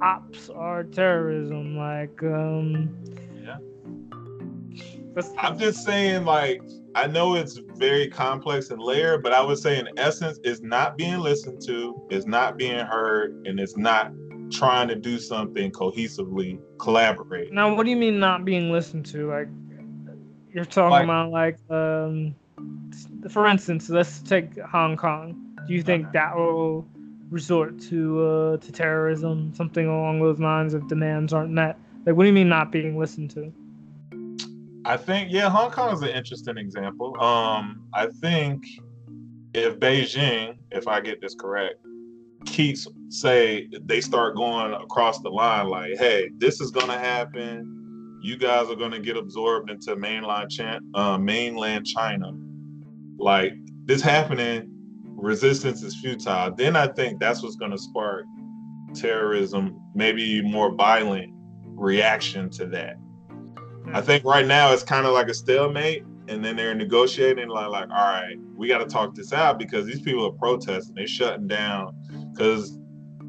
ops 0.00 0.48
are 0.50 0.84
terrorism. 0.84 1.76
Like 1.76 2.22
um, 2.22 2.96
i'm 5.38 5.58
just 5.58 5.84
saying 5.84 6.24
like 6.24 6.60
i 6.94 7.06
know 7.06 7.34
it's 7.34 7.58
very 7.76 8.08
complex 8.08 8.70
and 8.70 8.80
layered 8.80 9.22
but 9.22 9.32
i 9.32 9.40
would 9.40 9.58
say 9.58 9.78
in 9.78 9.88
essence 9.96 10.38
it's 10.44 10.60
not 10.62 10.96
being 10.96 11.18
listened 11.18 11.60
to 11.64 11.94
it's 12.10 12.26
not 12.26 12.56
being 12.56 12.84
heard 12.84 13.30
and 13.46 13.58
it's 13.58 13.76
not 13.76 14.12
trying 14.50 14.86
to 14.88 14.94
do 14.94 15.18
something 15.18 15.70
cohesively 15.72 16.58
collaborate 16.78 17.52
Now, 17.52 17.74
what 17.74 17.84
do 17.84 17.90
you 17.90 17.96
mean 17.96 18.20
not 18.20 18.44
being 18.44 18.70
listened 18.70 19.04
to? 19.06 19.28
Like, 19.28 19.48
you're 20.52 20.64
talking 20.64 20.90
Like- 20.90 21.04
about 21.04 21.30
like, 21.32 21.58
um, 21.68 22.34
for 23.28 23.48
instance, 23.48 23.90
let's 23.90 24.22
take 24.22 24.56
Hong 24.60 24.96
Kong. 24.96 25.34
Do 25.66 25.74
you 25.74 25.82
think 25.82 26.04
Okay. 26.06 26.12
that 26.12 26.36
will 26.36 26.86
resort 27.30 27.80
to 27.90 28.22
uh, 28.22 28.56
to 28.58 28.70
terrorism, 28.72 29.52
something 29.52 29.86
along 29.88 30.20
those 30.20 30.38
lines 30.38 30.74
if 30.74 30.86
demands 30.86 31.32
aren't 31.32 31.50
met? 31.50 31.76
Like, 32.06 32.14
what 32.14 32.22
do 32.22 32.28
you 32.28 32.32
mean 32.32 32.48
not 32.48 32.70
being 32.70 32.96
listened 32.96 33.30
to? 33.32 33.52
I 34.86 34.96
think 34.96 35.32
yeah, 35.32 35.50
Hong 35.50 35.72
Kong 35.72 35.92
is 35.92 36.02
an 36.02 36.10
interesting 36.10 36.56
example. 36.58 37.20
Um, 37.20 37.88
I 37.92 38.06
think 38.06 38.64
if 39.52 39.80
Beijing, 39.80 40.58
if 40.70 40.86
I 40.86 41.00
get 41.00 41.20
this 41.20 41.34
correct, 41.34 41.74
keeps 42.44 42.86
say 43.08 43.68
they 43.82 44.00
start 44.00 44.36
going 44.36 44.72
across 44.74 45.20
the 45.22 45.28
line 45.28 45.66
like, 45.66 45.98
hey, 45.98 46.30
this 46.38 46.60
is 46.60 46.70
gonna 46.70 46.98
happen. 46.98 48.20
You 48.22 48.36
guys 48.36 48.70
are 48.70 48.76
gonna 48.76 49.00
get 49.00 49.16
absorbed 49.16 49.70
into 49.70 49.96
mainland 49.96 50.52
China, 50.52 50.78
uh, 50.94 51.18
mainland 51.18 51.84
China. 51.84 52.30
Like 53.18 53.54
this 53.86 54.00
happening, 54.00 54.70
resistance 55.16 55.82
is 55.82 55.96
futile, 55.96 56.54
then 56.54 56.76
I 56.76 56.86
think 56.86 57.18
that's 57.18 57.42
what's 57.42 57.56
to 57.56 57.78
spark 57.78 58.24
terrorism, 58.94 59.80
maybe 59.96 60.42
more 60.42 60.72
violent 60.72 61.32
reaction 61.74 62.50
to 62.50 62.66
that. 62.66 62.98
I 63.92 64.00
think 64.00 64.24
right 64.24 64.46
now 64.46 64.72
it's 64.72 64.82
kind 64.82 65.06
of 65.06 65.12
like 65.12 65.28
a 65.28 65.34
stalemate, 65.34 66.04
and 66.28 66.44
then 66.44 66.56
they're 66.56 66.74
negotiating 66.74 67.48
like, 67.48 67.68
like, 67.68 67.88
all 67.90 67.96
right, 67.96 68.36
we 68.54 68.68
got 68.68 68.78
to 68.78 68.86
talk 68.86 69.14
this 69.14 69.32
out 69.32 69.58
because 69.58 69.86
these 69.86 70.00
people 70.00 70.26
are 70.26 70.32
protesting, 70.32 70.94
they're 70.94 71.06
shutting 71.06 71.46
down 71.46 71.94
because 72.32 72.78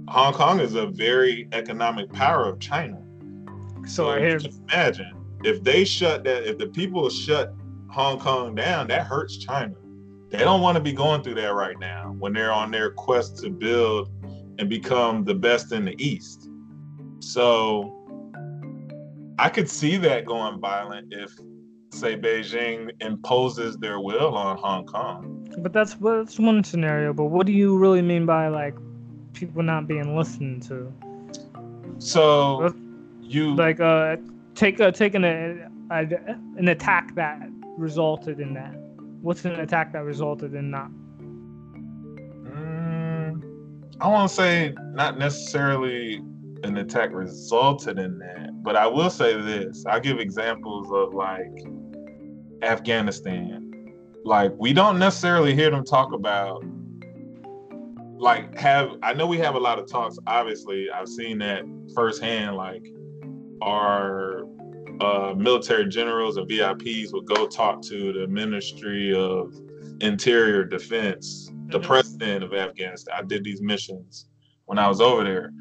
Hong 0.08 0.34
Kong 0.34 0.60
is 0.60 0.76
a 0.76 0.88
very 0.88 1.48
economic 1.52 2.12
power 2.12 2.46
of 2.46 2.60
China. 2.60 3.02
So 3.86 4.10
I 4.10 4.20
hear. 4.20 4.40
Imagine 4.72 5.14
if 5.44 5.64
they 5.64 5.84
shut 5.86 6.24
that, 6.24 6.50
if 6.50 6.58
the 6.58 6.68
people 6.68 7.10
shut 7.10 7.54
Hong 7.90 8.20
Kong 8.20 8.56
down, 8.56 8.88
that 8.88 9.06
hurts 9.06 9.38
China. 9.38 9.76
They 10.30 10.40
don't 10.40 10.62
want 10.62 10.76
to 10.76 10.84
be 10.84 10.92
going 10.92 11.24
through 11.24 11.36
that 11.36 11.54
right 11.54 11.80
now 11.80 12.16
when 12.20 12.34
they're 12.34 12.52
on 12.52 12.72
their 12.72 12.92
quest 12.92 13.38
to 13.44 13.50
build 13.50 14.10
and 14.60 14.70
become 14.70 15.24
the 15.24 15.36
best 15.36 15.72
in 15.72 15.86
the 15.86 15.96
East. 16.04 16.50
So 17.20 17.97
I 19.40 19.50
could 19.50 19.70
see 19.70 19.98
that 19.98 20.26
going 20.26 20.60
violent 20.60 21.14
if, 21.14 21.32
say, 21.92 22.18
Beijing 22.18 22.92
imposes 23.02 23.78
their 23.78 24.00
will 24.00 24.36
on 24.36 24.58
Hong 24.58 24.86
Kong. 24.86 25.48
But 25.60 25.74
that's 25.74 25.96
that's 25.96 26.40
one 26.40 26.64
scenario. 26.64 27.14
But 27.14 27.26
what 27.26 27.46
do 27.46 27.54
you 27.54 27.78
really 27.78 28.02
mean 28.02 28.26
by 28.26 28.48
like 28.48 28.76
people 29.34 29.62
not 29.64 29.88
being 29.88 30.16
listened 30.18 30.64
to? 30.64 30.92
So 32.00 32.74
you 33.22 33.56
like 33.56 33.80
uh 33.80 34.18
take 34.56 34.80
a 34.80 34.92
taking 34.92 35.24
a, 35.24 35.68
a 35.92 36.00
an 36.58 36.68
attack 36.68 37.16
that 37.16 37.48
resulted 37.78 38.40
in 38.40 38.54
that. 38.56 38.74
What's 39.22 39.46
an 39.46 39.60
attack 39.60 39.94
that 39.94 40.04
resulted 40.04 40.54
in 40.54 40.72
not? 40.72 40.90
Mm, 42.44 43.42
I 44.00 44.08
want 44.08 44.30
to 44.30 44.36
say 44.36 44.76
not 44.94 45.18
necessarily 45.18 46.22
an 46.64 46.78
attack 46.78 47.12
resulted 47.14 48.00
in 48.00 48.18
that, 48.20 48.50
but 48.64 48.76
I 48.76 48.88
will 48.88 49.10
say 49.10 49.40
this. 49.40 49.86
I'll 49.86 50.00
give 50.00 50.20
examples 50.20 50.92
of 50.92 51.14
like 51.14 51.66
Afghanistan. 52.62 53.94
Like 54.26 54.54
we 54.58 54.74
don't 54.74 55.00
necessarily 55.00 55.56
hear 55.56 55.70
them 55.70 55.86
talk 55.86 56.14
about 56.14 56.64
like 58.20 58.58
have 58.58 58.92
I 59.04 59.14
know 59.14 59.28
we 59.28 59.38
have 59.38 59.56
a 59.56 59.60
lot 59.60 59.80
of 59.80 59.90
talks. 59.90 60.18
Obviously, 60.28 60.90
I've 60.90 61.08
seen 61.08 61.38
that 61.40 61.64
firsthand. 61.94 62.56
Like 62.56 62.86
our 63.62 64.44
uh, 65.00 65.34
military 65.38 65.88
generals 65.88 66.38
and 66.38 66.50
VIPs 66.50 67.14
would 67.14 67.26
go 67.26 67.48
talk 67.48 67.82
to 67.84 68.14
the 68.14 68.28
Ministry 68.28 69.14
of 69.14 69.54
Interior 70.02 70.64
Defense, 70.64 71.52
the 71.68 71.78
mm-hmm. 71.78 71.88
president 71.88 72.44
of 72.44 72.54
Afghanistan. 72.54 73.14
I 73.18 73.24
did 73.24 73.44
these 73.44 73.62
missions 73.62 74.28
when 74.66 74.80
I 74.80 74.88
was 74.88 75.02
over 75.02 75.24
there. 75.24 75.52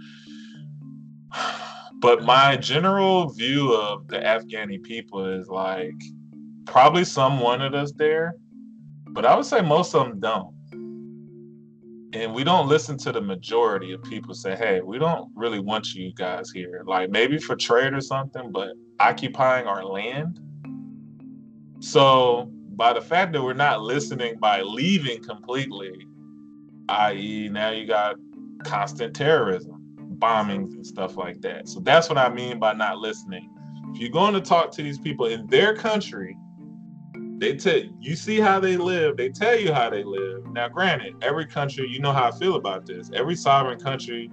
But 1.98 2.22
my 2.22 2.56
general 2.56 3.30
view 3.30 3.72
of 3.74 4.06
the 4.08 4.18
Afghani 4.18 4.82
people 4.82 5.24
is 5.24 5.48
like 5.48 5.94
probably 6.66 7.04
some 7.04 7.40
wanted 7.40 7.74
us 7.74 7.92
there, 7.92 8.34
but 9.10 9.24
I 9.24 9.34
would 9.34 9.46
say 9.46 9.62
most 9.62 9.94
of 9.94 10.06
them 10.06 10.20
don't. 10.20 10.54
And 12.12 12.34
we 12.34 12.44
don't 12.44 12.68
listen 12.68 12.96
to 12.98 13.12
the 13.12 13.20
majority 13.20 13.92
of 13.92 14.02
people 14.02 14.34
say, 14.34 14.54
hey, 14.56 14.80
we 14.82 14.98
don't 14.98 15.30
really 15.34 15.58
want 15.58 15.94
you 15.94 16.12
guys 16.14 16.50
here. 16.50 16.82
Like 16.86 17.10
maybe 17.10 17.38
for 17.38 17.56
trade 17.56 17.92
or 17.92 18.00
something, 18.00 18.52
but 18.52 18.70
occupying 19.00 19.66
our 19.66 19.84
land. 19.84 20.38
So 21.80 22.50
by 22.76 22.92
the 22.92 23.00
fact 23.00 23.32
that 23.32 23.42
we're 23.42 23.54
not 23.54 23.80
listening 23.80 24.38
by 24.38 24.60
leaving 24.62 25.22
completely, 25.22 26.06
i.e., 26.88 27.48
now 27.50 27.70
you 27.70 27.86
got 27.86 28.16
constant 28.64 29.14
terrorism 29.14 29.75
bombings 30.18 30.74
and 30.74 30.86
stuff 30.86 31.16
like 31.16 31.40
that. 31.42 31.68
So 31.68 31.80
that's 31.80 32.08
what 32.08 32.18
I 32.18 32.28
mean 32.28 32.58
by 32.58 32.72
not 32.72 32.98
listening. 32.98 33.50
If 33.92 34.00
you're 34.00 34.10
going 34.10 34.34
to 34.34 34.40
talk 34.40 34.70
to 34.72 34.82
these 34.82 34.98
people 34.98 35.26
in 35.26 35.46
their 35.46 35.74
country, 35.74 36.36
they 37.38 37.56
tell 37.56 37.80
you 38.00 38.16
see 38.16 38.40
how 38.40 38.60
they 38.60 38.76
live, 38.76 39.16
they 39.16 39.28
tell 39.28 39.58
you 39.58 39.72
how 39.72 39.90
they 39.90 40.02
live. 40.02 40.46
Now, 40.46 40.68
granted, 40.68 41.14
every 41.22 41.46
country, 41.46 41.88
you 41.88 42.00
know 42.00 42.12
how 42.12 42.28
I 42.28 42.30
feel 42.32 42.56
about 42.56 42.86
this. 42.86 43.10
Every 43.12 43.36
sovereign 43.36 43.78
country 43.78 44.30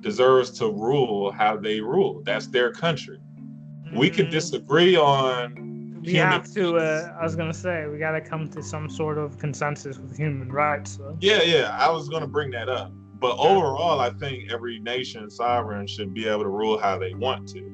deserves 0.00 0.50
to 0.58 0.66
rule 0.70 1.30
how 1.30 1.56
they 1.56 1.80
rule. 1.80 2.22
That's 2.24 2.46
their 2.46 2.72
country. 2.72 3.18
Mm-hmm. 3.18 3.98
We 3.98 4.10
could 4.10 4.26
mm-hmm. 4.26 4.32
disagree 4.32 4.96
on 4.96 5.66
we 6.06 6.14
have 6.14 6.52
to 6.54 6.76
uh, 6.76 7.12
i 7.18 7.22
was 7.22 7.34
going 7.34 7.50
to 7.50 7.58
say 7.58 7.86
we 7.88 7.98
got 7.98 8.12
to 8.12 8.20
come 8.20 8.48
to 8.48 8.62
some 8.62 8.88
sort 8.88 9.18
of 9.18 9.38
consensus 9.38 9.98
with 9.98 10.16
human 10.16 10.50
rights 10.50 10.96
so. 10.98 11.16
yeah 11.20 11.42
yeah 11.42 11.76
i 11.80 11.90
was 11.90 12.08
going 12.08 12.22
to 12.22 12.28
bring 12.28 12.50
that 12.50 12.68
up 12.68 12.92
but 13.18 13.36
overall, 13.38 14.00
I 14.00 14.10
think 14.10 14.50
every 14.52 14.78
nation 14.78 15.30
sovereign 15.30 15.86
should 15.86 16.12
be 16.12 16.28
able 16.28 16.42
to 16.42 16.48
rule 16.48 16.78
how 16.78 16.98
they 16.98 17.14
want 17.14 17.48
to. 17.48 17.72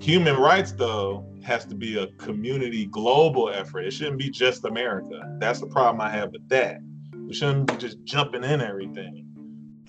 Human 0.00 0.36
rights, 0.36 0.72
though, 0.72 1.26
has 1.42 1.64
to 1.66 1.74
be 1.74 1.98
a 1.98 2.08
community 2.18 2.86
global 2.86 3.50
effort. 3.50 3.82
It 3.82 3.92
shouldn't 3.92 4.18
be 4.18 4.30
just 4.30 4.64
America. 4.64 5.20
That's 5.38 5.60
the 5.60 5.66
problem 5.66 6.00
I 6.00 6.10
have 6.10 6.30
with 6.32 6.48
that. 6.48 6.78
We 7.26 7.34
shouldn't 7.34 7.66
be 7.66 7.76
just 7.76 8.02
jumping 8.04 8.44
in 8.44 8.60
everything. 8.60 9.26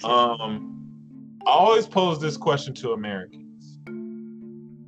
Um, 0.03 0.75
I 1.45 1.51
always 1.51 1.85
pose 1.85 2.19
this 2.19 2.37
question 2.37 2.73
to 2.75 2.93
Americans. 2.93 3.79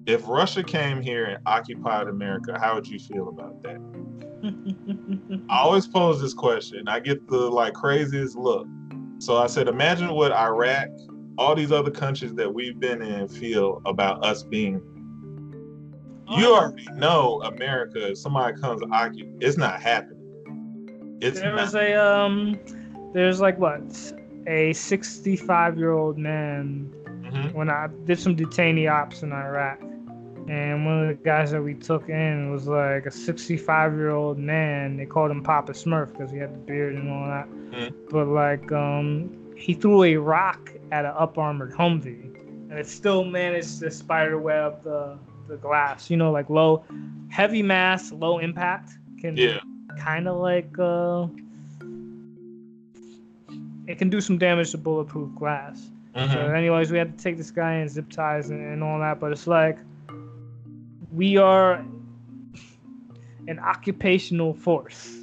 If 0.07 0.27
Russia 0.27 0.63
came 0.63 1.01
here 1.01 1.25
and 1.25 1.39
occupied 1.45 2.07
America, 2.07 2.57
how 2.59 2.75
would 2.75 2.87
you 2.87 2.97
feel 2.97 3.27
about 3.29 3.61
that? 3.63 3.77
I 5.49 5.59
always 5.59 5.87
pose 5.87 6.21
this 6.21 6.33
question. 6.33 6.87
I 6.87 6.99
get 6.99 7.27
the 7.27 7.37
like 7.37 7.73
craziest 7.73 8.35
look. 8.35 8.67
So 9.19 9.37
I 9.37 9.47
said, 9.47 9.67
imagine 9.67 10.11
what 10.11 10.31
Iraq, 10.31 10.89
all 11.37 11.55
these 11.55 11.71
other 11.71 11.91
countries 11.91 12.33
that 12.35 12.53
we've 12.53 12.79
been 12.79 13.01
in 13.01 13.27
feel 13.27 13.81
about 13.85 14.23
us 14.23 14.43
being. 14.43 14.81
You 16.29 16.47
oh. 16.47 16.55
already 16.55 16.85
know 16.93 17.41
America. 17.43 18.11
If 18.11 18.17
somebody 18.17 18.59
comes 18.59 18.81
to 18.81 18.87
occupy, 18.87 19.29
it's 19.39 19.57
not 19.57 19.81
happening. 19.81 21.17
It's 21.21 21.39
there 21.39 21.55
not. 21.55 21.61
was 21.61 21.75
a 21.75 21.93
um, 21.95 22.59
there's 23.13 23.39
like 23.39 23.57
what 23.57 23.81
a 24.45 24.73
65 24.73 25.77
year 25.77 25.91
old 25.91 26.17
man 26.17 26.93
mm-hmm. 27.05 27.57
when 27.57 27.69
I 27.69 27.87
did 28.05 28.19
some 28.19 28.35
detainee 28.35 28.91
ops 28.91 29.23
in 29.23 29.31
Iraq 29.31 29.79
and 30.49 30.85
one 30.85 31.03
of 31.03 31.07
the 31.09 31.23
guys 31.23 31.51
that 31.51 31.61
we 31.61 31.73
took 31.73 32.07
in 32.09 32.51
was 32.51 32.67
like 32.67 33.05
a 33.05 33.11
65 33.11 33.93
year 33.93 34.11
old 34.11 34.37
man. 34.37 34.95
They 34.97 35.05
called 35.05 35.31
him 35.31 35.43
Papa 35.43 35.73
Smurf 35.73 36.11
because 36.11 36.31
he 36.31 36.37
had 36.37 36.53
the 36.53 36.59
beard 36.59 36.95
and 36.95 37.11
all 37.11 37.27
that. 37.27 37.49
Mm. 37.71 37.93
But 38.09 38.27
like, 38.27 38.71
um, 38.71 39.53
he 39.57 39.73
threw 39.73 40.03
a 40.03 40.15
rock 40.15 40.71
at 40.91 41.03
an 41.03 41.13
up 41.17 41.37
armored 41.37 41.73
Humvee, 41.73 42.35
and 42.69 42.73
it 42.73 42.87
still 42.87 43.25
managed 43.25 43.79
to 43.79 43.91
spider 43.91 44.37
web 44.37 44.83
the 44.83 45.17
the 45.47 45.57
glass. 45.57 46.09
You 46.09 46.17
know, 46.17 46.31
like 46.31 46.49
low, 46.49 46.85
heavy 47.29 47.61
mass, 47.61 48.11
low 48.11 48.39
impact 48.39 48.91
can 49.19 49.35
yeah. 49.35 49.59
kind 49.99 50.27
of 50.27 50.37
like 50.37 50.77
uh, 50.79 51.27
it 53.87 53.97
can 53.97 54.09
do 54.09 54.21
some 54.21 54.37
damage 54.37 54.71
to 54.71 54.77
bulletproof 54.77 55.33
glass. 55.35 55.89
Mm-hmm. 56.15 56.33
So, 56.33 56.39
anyways, 56.53 56.91
we 56.91 56.97
had 56.97 57.17
to 57.17 57.23
take 57.23 57.37
this 57.37 57.51
guy 57.51 57.75
in 57.75 57.89
zip 57.89 58.09
ties 58.09 58.49
and, 58.49 58.61
and 58.61 58.83
all 58.83 58.99
that. 58.99 59.19
But 59.19 59.31
it's 59.31 59.47
like 59.47 59.77
we 61.11 61.37
are 61.37 61.83
an 63.47 63.59
occupational 63.59 64.53
force 64.53 65.17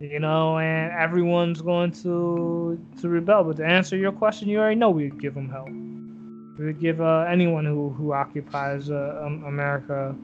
you 0.00 0.20
know 0.20 0.58
and 0.58 0.92
everyone's 0.92 1.60
going 1.60 1.90
to 1.90 2.78
to 3.00 3.08
rebel. 3.08 3.44
But 3.44 3.56
to 3.56 3.64
answer 3.64 3.96
your 3.96 4.12
question 4.12 4.48
you 4.48 4.58
already 4.58 4.76
know 4.76 4.90
we 4.90 5.08
would 5.08 5.20
give 5.20 5.34
them 5.34 5.48
help 5.48 5.68
we 6.58 6.66
would 6.66 6.80
give 6.80 7.00
uh, 7.00 7.26
anyone 7.28 7.64
who 7.64 7.90
who 7.90 8.12
occupies 8.12 8.90
uh, 8.90 9.22
um, 9.24 9.44
america 9.44 10.14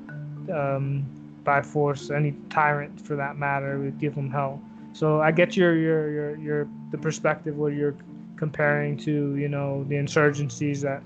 um, 0.52 1.04
by 1.44 1.62
force 1.62 2.10
any 2.10 2.34
tyrant 2.50 3.00
for 3.00 3.16
that 3.16 3.36
matter 3.36 3.78
we 3.78 3.86
would 3.86 3.98
give 3.98 4.14
them 4.14 4.30
help 4.30 4.60
so 4.92 5.20
i 5.20 5.30
get 5.30 5.56
your 5.56 5.74
your 5.76 6.10
your, 6.10 6.36
your 6.36 6.68
the 6.90 6.98
perspective 6.98 7.56
where 7.56 7.72
you're 7.72 7.96
comparing 8.36 8.96
to 8.96 9.36
you 9.36 9.48
know 9.48 9.84
the 9.84 9.94
insurgencies 9.94 10.82
that 10.82 11.02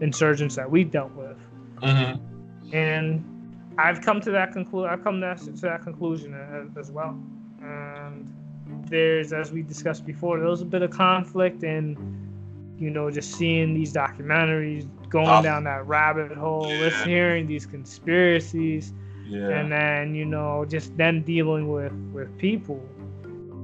insurgents 0.00 0.56
that 0.56 0.68
we 0.70 0.84
dealt 0.84 1.12
with. 1.12 1.38
Mm-hmm 1.80 2.31
and 2.72 3.22
I've 3.78 4.00
come 4.00 4.20
to 4.22 4.30
that 4.30 4.52
conclusion. 4.52 4.90
I've 4.90 5.04
come 5.04 5.20
to 5.20 5.60
that 5.62 5.82
conclusion 5.82 6.34
as, 6.34 6.76
as, 6.76 6.90
well. 6.90 7.18
And 7.60 8.32
there's, 8.88 9.32
as 9.32 9.52
we 9.52 9.62
discussed 9.62 10.04
before, 10.04 10.38
there 10.38 10.48
was 10.48 10.62
a 10.62 10.66
bit 10.66 10.82
of 10.82 10.90
conflict, 10.90 11.62
and 11.62 11.96
you 12.78 12.90
know, 12.90 13.10
just 13.10 13.34
seeing 13.34 13.74
these 13.74 13.92
documentaries, 13.92 14.88
going 15.08 15.28
oh. 15.28 15.42
down 15.42 15.64
that 15.64 15.86
rabbit 15.86 16.32
hole, 16.32 16.66
yeah. 16.68 16.80
listening, 16.80 17.08
hearing 17.08 17.46
these 17.46 17.66
conspiracies, 17.66 18.92
yeah. 19.28 19.48
and 19.48 19.70
then 19.70 20.14
you 20.14 20.24
know, 20.24 20.64
just 20.64 20.96
then 20.96 21.22
dealing 21.22 21.70
with 21.70 21.92
with 22.12 22.36
people, 22.38 22.82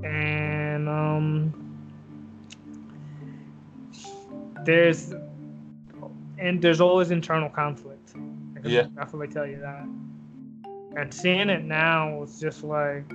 and 0.05 0.89
um, 0.89 1.53
there's 4.65 5.15
and 6.39 6.63
there's 6.63 6.81
always 6.81 7.11
internal 7.11 7.49
conflict 7.49 7.98
I 8.59 8.61
can 8.61 8.71
yeah. 8.71 8.87
definitely 8.97 9.29
tell 9.29 9.47
you 9.47 9.61
that. 9.61 9.87
And 10.97 11.15
seeing 11.15 11.49
it 11.49 11.63
now 11.63 12.17
was 12.17 12.41
just 12.41 12.65
like 12.65 13.09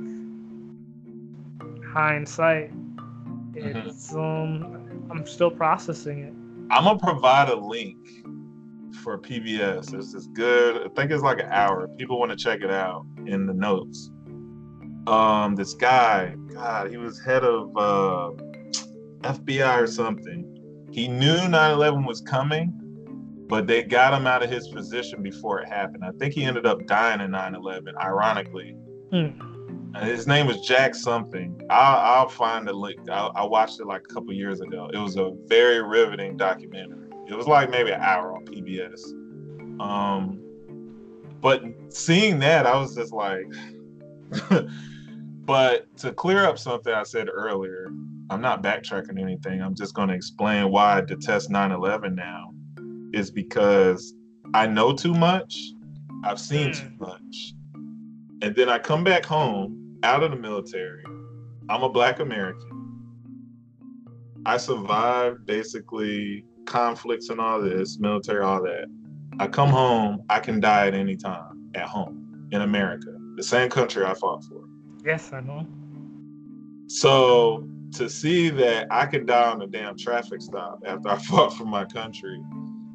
hindsight. 1.92 2.72
Mm-hmm. 3.52 3.90
It's 3.90 4.16
um, 4.16 5.08
I'm 5.12 5.26
still 5.26 5.52
processing 5.52 6.24
it. 6.24 6.34
I'm 6.72 6.86
gonna 6.86 6.98
provide 6.98 7.50
a 7.50 7.56
link 7.56 7.98
for 9.04 9.18
PBS. 9.18 9.92
This 9.92 10.14
is 10.14 10.28
good. 10.28 10.78
I 10.78 10.88
think 10.96 11.12
it's 11.12 11.24
like 11.24 11.40
an 11.40 11.52
hour. 11.52 11.90
People 11.98 12.20
want 12.20 12.32
to 12.32 12.38
check 12.38 12.62
it 12.62 12.72
out 12.72 13.06
in 13.26 13.46
the 13.46 13.54
notes. 13.54 14.12
Um, 15.08 15.56
this 15.56 15.74
guy, 15.74 16.36
God, 16.54 16.90
he 16.90 16.96
was 16.96 17.22
head 17.22 17.44
of 17.44 17.76
uh, 17.76 18.32
FBI 19.24 19.82
or 19.82 19.88
something. 19.88 20.88
He 20.90 21.10
knew 21.10 21.36
9/11 21.36 22.08
was 22.08 22.22
coming, 22.22 22.80
but 23.48 23.68
they 23.68 23.84
got 23.84 24.14
him 24.14 24.28
out 24.28 24.44
of 24.44 24.50
his 24.50 24.68
position 24.68 25.22
before 25.22 25.60
it 25.62 25.68
happened. 25.68 26.04
I 26.04 26.12
think 26.20 26.34
he 26.34 26.44
ended 26.44 26.66
up 26.66 26.86
dying 26.88 27.22
in 27.22 27.32
9/11, 27.32 27.96
ironically. 27.98 28.76
Hmm. 29.12 29.30
His 30.02 30.26
name 30.26 30.48
was 30.48 30.62
Jack 30.62 30.96
something. 30.96 31.62
I'll, 31.70 32.22
I'll 32.22 32.30
find 32.30 32.68
the 32.68 32.74
link. 32.74 33.00
I, 33.10 33.28
I 33.36 33.44
watched 33.46 33.80
it 33.80 33.86
like 33.86 34.02
a 34.10 34.14
couple 34.14 34.34
years 34.34 34.60
ago. 34.60 34.90
It 34.92 34.98
was 34.98 35.18
a 35.18 35.34
very 35.46 35.84
riveting 35.84 36.36
documentary. 36.36 37.10
It 37.28 37.36
was 37.36 37.48
like 37.48 37.70
maybe 37.70 37.92
an 37.92 38.02
hour 38.02 38.36
on 38.36 38.44
PBS. 38.46 39.00
Um, 39.80 40.40
but 41.42 41.64
seeing 41.90 42.40
that, 42.40 42.66
I 42.66 42.76
was 42.76 42.96
just 42.96 43.14
like, 43.14 43.46
but 45.46 45.96
to 45.98 46.12
clear 46.12 46.44
up 46.44 46.58
something 46.58 46.94
I 46.94 47.04
said 47.04 47.30
earlier, 47.32 47.92
I'm 48.30 48.42
not 48.42 48.64
backtracking 48.64 49.20
anything. 49.20 49.62
I'm 49.62 49.76
just 49.76 49.94
going 49.94 50.08
to 50.08 50.16
explain 50.16 50.72
why 50.72 50.98
I 50.98 51.02
detest 51.02 51.50
9 51.50 51.72
11 51.72 52.16
now. 52.16 52.54
Is 53.14 53.32
because 53.32 54.14
I 54.54 54.68
know 54.68 54.94
too 54.94 55.14
much, 55.14 55.58
I've 56.24 56.40
seen 56.40 56.74
too 56.74 56.88
hmm. 56.88 57.04
much. 57.04 57.54
And 58.42 58.56
then 58.56 58.70
I 58.70 58.80
come 58.80 59.04
back 59.04 59.26
home 59.26 59.98
out 60.04 60.24
of 60.24 60.32
the 60.32 60.38
military. 60.38 61.04
I'm 61.70 61.84
a 61.84 61.90
black 61.90 62.20
American. 62.20 62.74
I 64.46 64.58
survived 64.58 65.46
basically 65.46 66.46
conflicts 66.66 67.30
and 67.30 67.40
all 67.40 67.62
this, 67.62 68.00
military, 68.00 68.44
all 68.44 68.62
that. 68.64 68.88
I 69.40 69.48
come 69.48 69.70
home, 69.70 70.24
I 70.30 70.40
can 70.40 70.60
die 70.60 70.88
at 70.88 70.94
any 70.94 71.16
time 71.16 71.72
at 71.76 71.88
home 71.88 72.48
in 72.52 72.62
America, 72.62 73.16
the 73.36 73.44
same 73.44 73.70
country 73.70 74.06
I 74.06 74.14
fought 74.14 74.44
for. 74.44 74.64
Yes, 75.04 75.32
I 75.34 75.40
know. 75.40 75.66
So 76.88 77.68
to 77.94 78.10
see 78.10 78.50
that 78.50 78.88
I 78.92 79.06
could 79.06 79.26
die 79.26 79.52
on 79.52 79.62
a 79.62 79.68
damn 79.68 79.98
traffic 79.98 80.42
stop 80.42 80.80
after 80.86 81.10
I 81.10 81.18
fought 81.30 81.54
for 81.54 81.66
my 81.66 81.86
country 81.86 82.42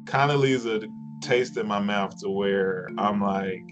kind 0.09 0.31
of 0.31 0.39
leaves 0.39 0.65
a 0.65 0.81
taste 1.21 1.55
in 1.57 1.67
my 1.67 1.79
mouth 1.79 2.19
to 2.19 2.29
where 2.29 2.89
I'm 2.97 3.21
like, 3.21 3.69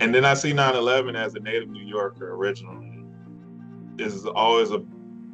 and 0.00 0.14
then 0.14 0.24
I 0.24 0.34
see 0.34 0.52
9/11 0.52 1.14
as 1.16 1.34
a 1.34 1.40
native 1.40 1.68
New 1.68 1.84
Yorker 1.84 2.34
originally. 2.34 3.04
This 3.96 4.14
is 4.14 4.26
always 4.26 4.70
a 4.70 4.82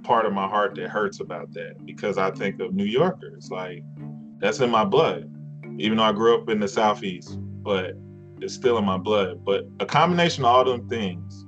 part 0.03 0.27
of 0.27 0.33
my 0.33 0.49
heart 0.49 0.75
that 0.75 0.89
hurts 0.89 1.21
about 1.21 1.53
that 1.53 1.85
because 1.87 2.19
I 2.19 2.33
think 2.33 2.61
of 2.61 2.75
New 2.75 2.85
Yorkers. 2.85 3.51
Like 3.51 3.85
that's 4.39 4.61
in 4.61 4.71
my 4.71 4.85
blood, 4.85 5.31
even 5.79 5.99
though 5.99 6.05
I 6.05 6.13
grew 6.13 6.37
up 6.37 6.49
in 6.49 6.59
the 6.59 6.69
southeast, 6.69 7.39
but 7.63 7.93
it's 8.41 8.55
still 8.55 8.79
in 8.79 8.85
my 8.85 8.99
blood. 8.99 9.45
But 9.45 9.69
a 9.79 9.87
combination 9.87 10.45
of 10.45 10.51
all 10.51 10.65
them 10.65 10.89
things, 10.89 11.47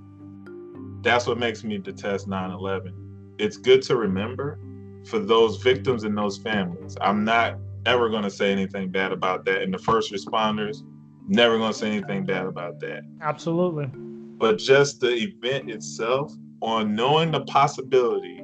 that's 1.02 1.26
what 1.26 1.38
makes 1.38 1.64
me 1.64 1.78
detest 1.78 2.28
9/11. 2.28 2.92
It's 3.38 3.56
good 3.56 3.82
to 3.82 3.96
remember 3.96 4.60
for 5.06 5.18
those 5.18 5.62
victims 5.62 6.04
and 6.04 6.16
those 6.16 6.38
families. 6.38 6.96
I'm 7.00 7.24
not 7.24 7.58
ever 7.86 8.08
going 8.08 8.22
to 8.22 8.30
say 8.30 8.52
anything 8.52 8.90
bad 8.90 9.12
about 9.12 9.44
that. 9.44 9.62
And 9.62 9.72
the 9.72 9.78
first 9.78 10.12
responders, 10.12 10.82
never 11.26 11.58
going 11.58 11.72
to 11.72 11.78
say 11.78 11.90
anything 11.90 12.24
bad 12.24 12.46
about 12.46 12.80
that. 12.80 13.02
Absolutely. 13.20 13.86
But 13.86 14.58
just 14.58 15.00
the 15.00 15.14
event 15.14 15.70
itself, 15.70 16.32
on 16.60 16.94
knowing 16.94 17.30
the 17.30 17.44
possibility 17.44 18.42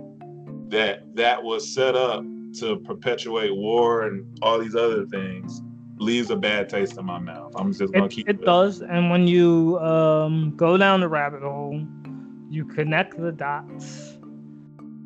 that 0.69 1.03
that 1.17 1.43
was 1.43 1.73
set 1.75 1.97
up 1.97 2.23
to 2.59 2.77
perpetuate 2.81 3.55
war 3.55 4.03
and 4.03 4.39
all 4.43 4.59
these 4.59 4.77
other 4.77 5.07
things 5.07 5.63
leaves 5.99 6.31
a 6.31 6.37
bad 6.37 6.69
taste 6.69 6.97
in 6.99 7.05
my 7.05 7.19
mouth. 7.19 7.53
I'm 7.57 7.73
just 7.73 7.93
gonna 7.93 8.07
it, 8.07 8.11
keep 8.11 8.29
it. 8.29 8.37
It 8.37 8.45
does, 8.45 8.83
and 8.83 9.11
when 9.11 9.27
you 9.27 9.79
um, 9.79 10.55
go 10.57 10.77
down 10.77 11.01
the 11.01 11.09
rabbit 11.09 11.43
hole, 11.43 11.83
you 12.49 12.65
connect 12.65 13.21
the 13.21 13.33
dots, 13.33 14.10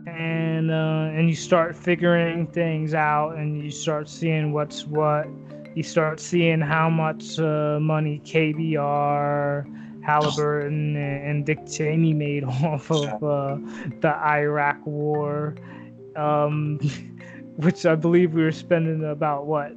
and 0.07 0.71
uh, 0.71 1.11
and 1.13 1.29
you 1.29 1.37
start 1.37 1.75
figuring 1.77 2.47
things 2.47 2.95
out, 2.95 3.37
and 3.37 3.63
you 3.63 3.71
start 3.71 4.09
seeing 4.09 4.53
what's 4.53 4.87
what. 4.87 5.27
You 5.75 5.83
start 5.83 6.21
seeing 6.21 6.61
how 6.61 6.89
much 6.89 7.39
uh, 7.39 7.79
money 7.81 8.21
KBR 8.25 10.03
Halliburton 10.05 10.97
and 10.97 11.47
Dick 11.47 11.67
Cheney 11.67 12.13
made 12.13 12.45
off 12.63 12.91
of 12.91 13.25
uh, 13.25 13.57
the 14.01 14.15
Iraq 14.23 14.85
War, 14.87 15.57
um, 16.17 16.79
which 17.57 17.87
I 17.87 17.95
believe 17.95 18.35
we 18.35 18.43
were 18.43 18.53
spending 18.53 19.05
about 19.05 19.47
what? 19.47 19.73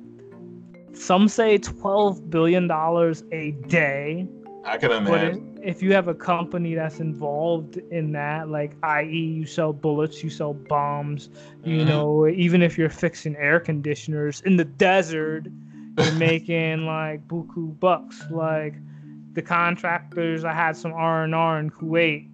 Some 0.93 1.27
say 1.27 1.57
twelve 1.57 2.29
billion 2.29 2.67
dollars 2.67 3.23
a 3.31 3.51
day. 3.67 4.27
I 4.65 4.77
can 4.77 4.91
imagine. 4.91 5.46
If, 5.63 5.81
you 5.81 5.93
have 5.93 6.07
a 6.07 6.13
company 6.13 6.75
that's 6.75 6.99
involved 6.99 7.77
in 7.91 8.11
that, 8.13 8.49
like 8.49 8.75
i.e., 8.83 9.07
you 9.07 9.45
sell 9.45 9.73
bullets, 9.73 10.23
you 10.23 10.29
sell 10.29 10.53
bombs, 10.53 11.29
mm-hmm. 11.29 11.69
you 11.69 11.85
know, 11.85 12.27
even 12.27 12.61
if 12.61 12.77
you're 12.77 12.89
fixing 12.89 13.35
air 13.35 13.59
conditioners 13.59 14.41
in 14.41 14.57
the 14.57 14.65
desert, 14.65 15.47
you're 15.97 16.11
making 16.13 16.85
like 16.85 17.27
buku 17.27 17.79
bucks. 17.79 18.23
Like 18.29 18.75
the 19.37 19.41
contractors. 19.43 20.43
I 20.43 20.51
had 20.51 20.75
some 20.75 20.91
R 20.93 21.23
and 21.23 21.33
R 21.33 21.59
in 21.59 21.69
Kuwait. 21.69 22.27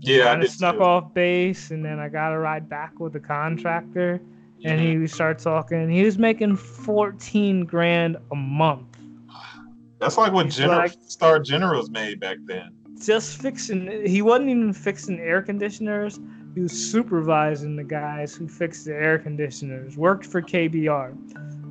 Yeah, 0.00 0.32
I 0.32 0.44
snuck 0.46 0.76
too. 0.76 0.82
off 0.82 1.14
base, 1.14 1.70
and 1.70 1.84
then 1.84 2.00
I 2.00 2.08
got 2.08 2.32
a 2.32 2.38
ride 2.38 2.68
back 2.68 2.98
with 2.98 3.12
the 3.12 3.20
contractor, 3.20 4.20
and 4.64 4.80
mm-hmm. 4.80 5.02
he 5.02 5.06
started 5.06 5.40
talking. 5.42 5.88
He 5.88 6.02
was 6.02 6.18
making 6.18 6.56
fourteen 6.56 7.64
grand 7.64 8.16
a 8.32 8.34
month. 8.34 8.89
That's 10.00 10.16
like 10.16 10.32
what 10.32 10.48
General 10.48 10.78
like, 10.78 10.94
Star 11.06 11.38
Generals 11.38 11.90
made 11.90 12.20
back 12.20 12.38
then. 12.44 12.72
Just 13.00 13.40
fixing. 13.40 14.06
He 14.06 14.22
wasn't 14.22 14.50
even 14.50 14.72
fixing 14.72 15.20
air 15.20 15.42
conditioners. 15.42 16.18
He 16.54 16.60
was 16.60 16.72
supervising 16.72 17.76
the 17.76 17.84
guys 17.84 18.34
who 18.34 18.48
fixed 18.48 18.86
the 18.86 18.92
air 18.92 19.18
conditioners. 19.18 19.96
Worked 19.96 20.26
for 20.26 20.42
KBR 20.42 21.14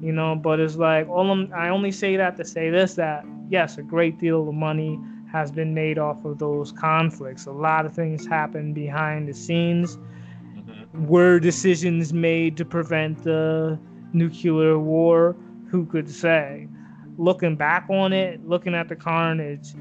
you 0.01 0.11
know. 0.11 0.35
But 0.35 0.59
it's 0.59 0.75
like 0.75 1.07
all 1.07 1.29
I'm, 1.31 1.51
I 1.53 1.69
only 1.69 1.91
say 1.91 2.15
that 2.17 2.37
to 2.37 2.45
say 2.45 2.69
this 2.69 2.95
that 2.95 3.25
yes, 3.49 3.77
a 3.77 3.81
great 3.81 4.19
deal 4.19 4.47
of 4.47 4.53
money 4.53 4.99
has 5.31 5.51
been 5.51 5.73
made 5.73 5.99
off 5.99 6.25
of 6.25 6.39
those 6.39 6.71
conflicts. 6.71 7.45
A 7.45 7.51
lot 7.51 7.85
of 7.85 7.93
things 7.93 8.25
happen 8.25 8.73
behind 8.73 9.27
the 9.27 9.33
scenes. 9.33 9.97
Mm-hmm. 9.97 11.05
Were 11.07 11.39
decisions 11.39 12.13
made 12.13 12.57
to 12.57 12.65
prevent 12.65 13.23
the 13.23 13.79
nuclear 14.13 14.79
war? 14.79 15.35
Who 15.69 15.85
could 15.85 16.09
say? 16.09 16.67
Looking 17.19 17.57
back 17.57 17.85
on 17.89 18.13
it, 18.13 18.47
looking 18.47 18.73
at 18.73 18.87
the 18.87 18.95
carnage, 18.95 19.73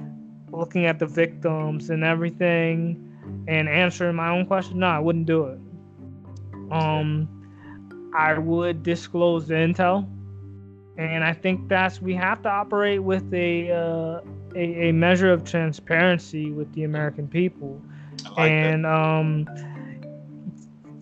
looking 0.51 0.87
at 0.87 0.99
the 0.99 1.07
victims 1.07 1.89
and 1.89 2.03
everything, 2.03 3.05
and 3.47 3.69
answering 3.69 4.17
my 4.17 4.31
own 4.31 4.45
question, 4.45 4.81
no, 4.81 4.89
I 4.89 4.99
wouldn't 4.99 5.27
do 5.27 5.47
it. 5.47 5.61
Um, 6.73 7.29
I 8.17 8.37
would 8.37 8.83
disclose 8.83 9.47
the 9.47 9.55
intel, 9.55 10.09
and 10.97 11.23
I 11.23 11.33
think 11.33 11.69
that's 11.69 12.03
we 12.03 12.15
have 12.15 12.43
to 12.43 12.49
operate 12.49 13.03
with 13.03 13.33
a 13.33 13.71
uh, 13.71 14.21
a, 14.57 14.89
a, 14.89 14.93
measure 14.93 15.33
of 15.33 15.45
transparency 15.45 16.51
with 16.51 16.73
the 16.73 16.83
American 16.83 17.29
people, 17.29 17.81
like 18.37 18.51
and 18.51 18.85
um, 18.85 19.47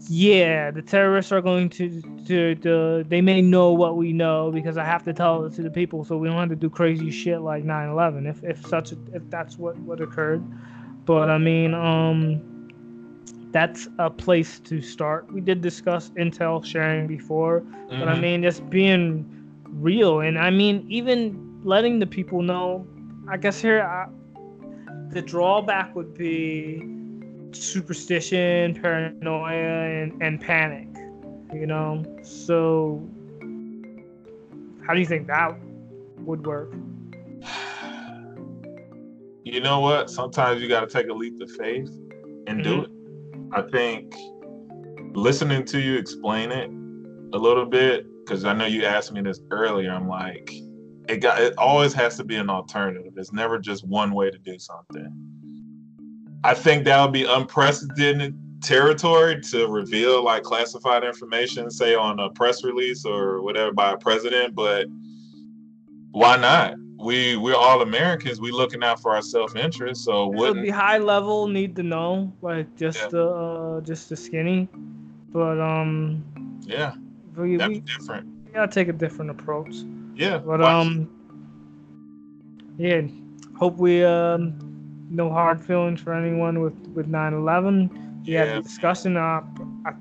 yeah, 0.08 0.70
the 0.70 0.82
terrorists 0.82 1.32
are 1.32 1.40
going 1.40 1.68
to, 1.70 2.00
to 2.26 2.54
to 2.56 3.04
they 3.08 3.20
may 3.20 3.42
know 3.42 3.72
what 3.72 3.96
we 3.96 4.12
know 4.12 4.50
because 4.52 4.76
I 4.76 4.84
have 4.84 5.02
to 5.04 5.12
tell 5.12 5.44
it 5.44 5.54
to 5.54 5.62
the 5.62 5.70
people 5.70 6.04
so 6.04 6.16
we 6.16 6.28
don't 6.28 6.38
have 6.38 6.48
to 6.48 6.56
do 6.56 6.70
crazy 6.70 7.10
shit 7.10 7.40
like 7.40 7.64
9/11 7.64 8.28
if 8.28 8.44
if 8.44 8.66
such 8.66 8.92
a, 8.92 8.96
if 9.12 9.28
that's 9.30 9.58
what 9.58 9.76
what 9.78 10.00
occurred, 10.00 10.44
but 11.04 11.30
I 11.30 11.38
mean 11.38 11.74
um 11.74 12.56
that's 13.52 13.88
a 13.98 14.10
place 14.10 14.58
to 14.60 14.82
start. 14.82 15.32
We 15.32 15.40
did 15.40 15.62
discuss 15.62 16.10
Intel 16.10 16.62
sharing 16.62 17.06
before, 17.06 17.60
mm-hmm. 17.60 17.98
but 17.98 18.08
I 18.08 18.12
mm-hmm. 18.12 18.20
mean, 18.20 18.42
just 18.42 18.68
being 18.68 19.24
real, 19.64 20.20
and 20.20 20.38
I 20.38 20.50
mean, 20.50 20.84
even 20.90 21.60
letting 21.64 21.98
the 21.98 22.06
people 22.06 22.42
know. 22.42 22.86
I 23.28 23.38
guess 23.38 23.60
here, 23.60 23.82
I, 23.82 24.08
the 25.08 25.22
drawback 25.22 25.96
would 25.96 26.12
be 26.12 26.95
superstition, 27.52 28.74
paranoia, 28.74 30.02
and, 30.02 30.22
and 30.22 30.40
panic. 30.40 30.88
You 31.52 31.66
know, 31.66 32.04
so 32.22 33.08
how 34.86 34.94
do 34.94 35.00
you 35.00 35.06
think 35.06 35.26
that 35.28 35.56
would 36.18 36.46
work? 36.46 36.74
You 39.48 39.60
know 39.60 39.78
what? 39.78 40.10
Sometimes 40.10 40.60
you 40.60 40.68
got 40.68 40.80
to 40.80 40.88
take 40.88 41.08
a 41.08 41.12
leap 41.12 41.40
of 41.40 41.48
faith 41.52 41.88
and 42.48 42.60
mm-hmm. 42.60 42.62
do 42.62 42.82
it. 42.82 42.90
I 43.52 43.62
think 43.70 44.12
listening 45.14 45.64
to 45.66 45.80
you 45.80 45.96
explain 45.96 46.50
it 46.50 46.68
a 47.32 47.38
little 47.38 47.64
bit, 47.64 48.06
because 48.24 48.44
I 48.44 48.52
know 48.52 48.66
you 48.66 48.84
asked 48.84 49.12
me 49.12 49.20
this 49.20 49.40
earlier. 49.52 49.92
I'm 49.92 50.08
like, 50.08 50.52
it 51.08 51.18
got 51.18 51.40
it 51.40 51.54
always 51.58 51.92
has 51.94 52.16
to 52.16 52.24
be 52.24 52.36
an 52.36 52.50
alternative. 52.50 53.12
It's 53.16 53.32
never 53.32 53.58
just 53.58 53.86
one 53.86 54.12
way 54.12 54.30
to 54.30 54.38
do 54.38 54.58
something. 54.58 55.12
I 56.44 56.54
think 56.54 56.84
that 56.84 57.02
would 57.02 57.12
be 57.12 57.24
unprecedented 57.24 58.34
territory 58.62 59.40
to 59.40 59.66
reveal 59.68 60.22
like 60.24 60.42
classified 60.42 61.04
information, 61.04 61.70
say 61.70 61.94
on 61.94 62.18
a 62.20 62.30
press 62.30 62.64
release 62.64 63.04
or 63.04 63.42
whatever 63.42 63.72
by 63.72 63.92
a 63.92 63.96
president, 63.96 64.54
but 64.54 64.86
why 66.12 66.36
not? 66.36 66.74
We 66.98 67.36
we're 67.36 67.54
all 67.54 67.82
Americans. 67.82 68.40
We 68.40 68.50
looking 68.52 68.82
out 68.82 69.00
for 69.02 69.14
our 69.14 69.20
self 69.22 69.54
interest, 69.54 70.04
so 70.04 70.24
It 70.24 70.28
would 70.28 70.36
wouldn't 70.38 70.62
be 70.62 70.70
high 70.70 70.96
level, 70.98 71.46
need 71.46 71.76
to 71.76 71.82
know, 71.82 72.32
like 72.40 72.74
just 72.76 72.98
Yeah. 73.00 73.08
the 73.08 73.26
uh, 73.28 73.80
just 73.82 74.08
the 74.08 74.16
skinny. 74.16 74.68
But 75.32 75.60
um, 75.60 76.24
yeah, 76.62 76.94
we, 77.36 77.56
that'd 77.56 77.74
we 77.74 77.80
different. 77.80 78.52
gotta 78.54 78.72
take 78.72 78.88
a 78.88 78.92
different 78.94 79.30
approach. 79.30 79.74
Yeah, 80.14 80.38
But 80.38 80.60
why- 80.60 80.72
um, 80.72 81.10
yeah, 82.78 83.02
hope 83.58 83.76
we 83.76 84.02
um, 84.02 84.54
no 85.10 85.30
hard 85.30 85.60
feelings 85.60 86.00
for 86.00 86.12
anyone 86.12 86.60
with 86.60 86.74
with 86.94 87.06
9/11. 87.08 87.90
We 88.26 88.34
had 88.34 88.48
Yeah. 88.48 88.54
the 88.56 88.62
discussion. 88.62 89.16
Uh, 89.16 89.42
I, 89.86 89.92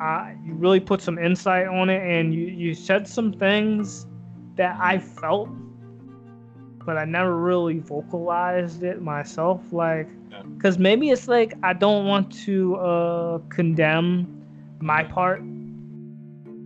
I, 0.00 0.36
you 0.44 0.54
really 0.54 0.80
put 0.80 1.00
some 1.00 1.18
insight 1.18 1.66
on 1.68 1.88
it, 1.90 2.02
and 2.02 2.34
you 2.34 2.46
you 2.46 2.74
said 2.74 3.06
some 3.06 3.32
things 3.32 4.06
that 4.56 4.76
I 4.80 4.98
felt, 4.98 5.48
but 6.84 6.96
I 6.98 7.04
never 7.04 7.36
really 7.36 7.78
vocalized 7.78 8.82
it 8.82 9.00
myself. 9.02 9.72
Like, 9.72 10.08
Yeah. 10.30 10.42
because 10.56 10.78
maybe 10.78 11.10
it's 11.10 11.28
like 11.28 11.54
I 11.62 11.72
don't 11.72 12.06
want 12.06 12.30
to 12.44 12.76
uh, 12.76 13.38
condemn 13.48 14.26
my 14.80 15.02
part 15.04 15.40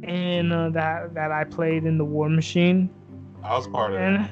in 0.03 0.53
uh, 0.53 0.71
that 0.71 1.14
that 1.14 1.31
I 1.33 1.45
played 1.45 1.85
in 1.85 1.99
the 1.99 2.05
War 2.05 2.29
Machine 2.29 2.91
I 3.43 3.57
was 3.57 3.66
part 3.66 3.93
of 3.93 4.01
and 4.01 4.16
that. 4.25 4.31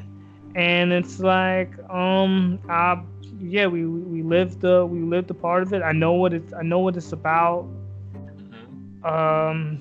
And 0.57 0.91
it's 0.91 1.21
like 1.21 1.71
um 1.91 2.59
I 2.69 3.01
yeah 3.39 3.67
we 3.67 3.85
we 3.87 4.23
lived 4.23 4.63
the 4.63 4.85
we 4.87 5.01
lived 5.01 5.31
a 5.31 5.35
part 5.35 5.63
of 5.63 5.73
it. 5.75 5.83
I 5.83 5.93
know 5.93 6.15
what 6.15 6.33
it's 6.33 6.53
i 6.55 6.63
know 6.63 6.81
what 6.81 6.97
it's 6.97 7.13
about. 7.13 7.69
Mhm. 8.15 9.05
um 9.05 9.79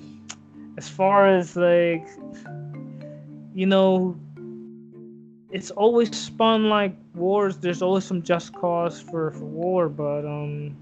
as 0.76 0.88
far 0.88 1.26
as 1.26 1.56
like 1.56 2.06
you 3.54 3.64
know 3.66 4.16
it's 5.50 5.70
always 5.70 6.14
spun 6.14 6.68
like 6.68 6.94
wars. 7.14 7.56
There's 7.56 7.80
always 7.80 8.04
some 8.04 8.22
just 8.22 8.52
cause 8.52 9.00
for 9.00 9.30
for 9.30 9.44
war 9.46 9.88
but 9.88 10.26
um 10.26 10.76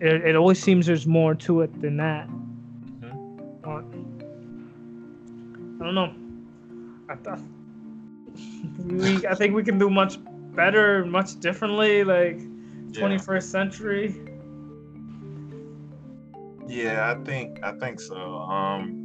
it, 0.00 0.24
it 0.30 0.34
always 0.36 0.58
seems 0.60 0.86
there's 0.86 1.06
more 1.06 1.36
to 1.46 1.60
it 1.60 1.80
than 1.80 1.96
that. 1.98 2.26
Mhm. 2.28 3.62
But, 3.62 3.84
i 5.80 5.84
don't 5.86 5.94
know. 5.94 6.12
I, 7.08 7.14
th- 7.14 7.38
we, 8.86 9.26
I 9.26 9.34
think 9.34 9.54
we 9.54 9.62
can 9.62 9.78
do 9.78 9.88
much 9.90 10.18
better 10.54 11.04
much 11.06 11.38
differently 11.40 12.04
like 12.04 12.38
Yeah. 12.92 13.00
21st 13.02 13.42
century 13.42 14.14
Yeah, 16.66 17.12
I 17.12 17.22
think 17.24 17.58
I 17.62 17.72
think 17.72 18.00
so. 18.00 18.16
Um, 18.16 19.00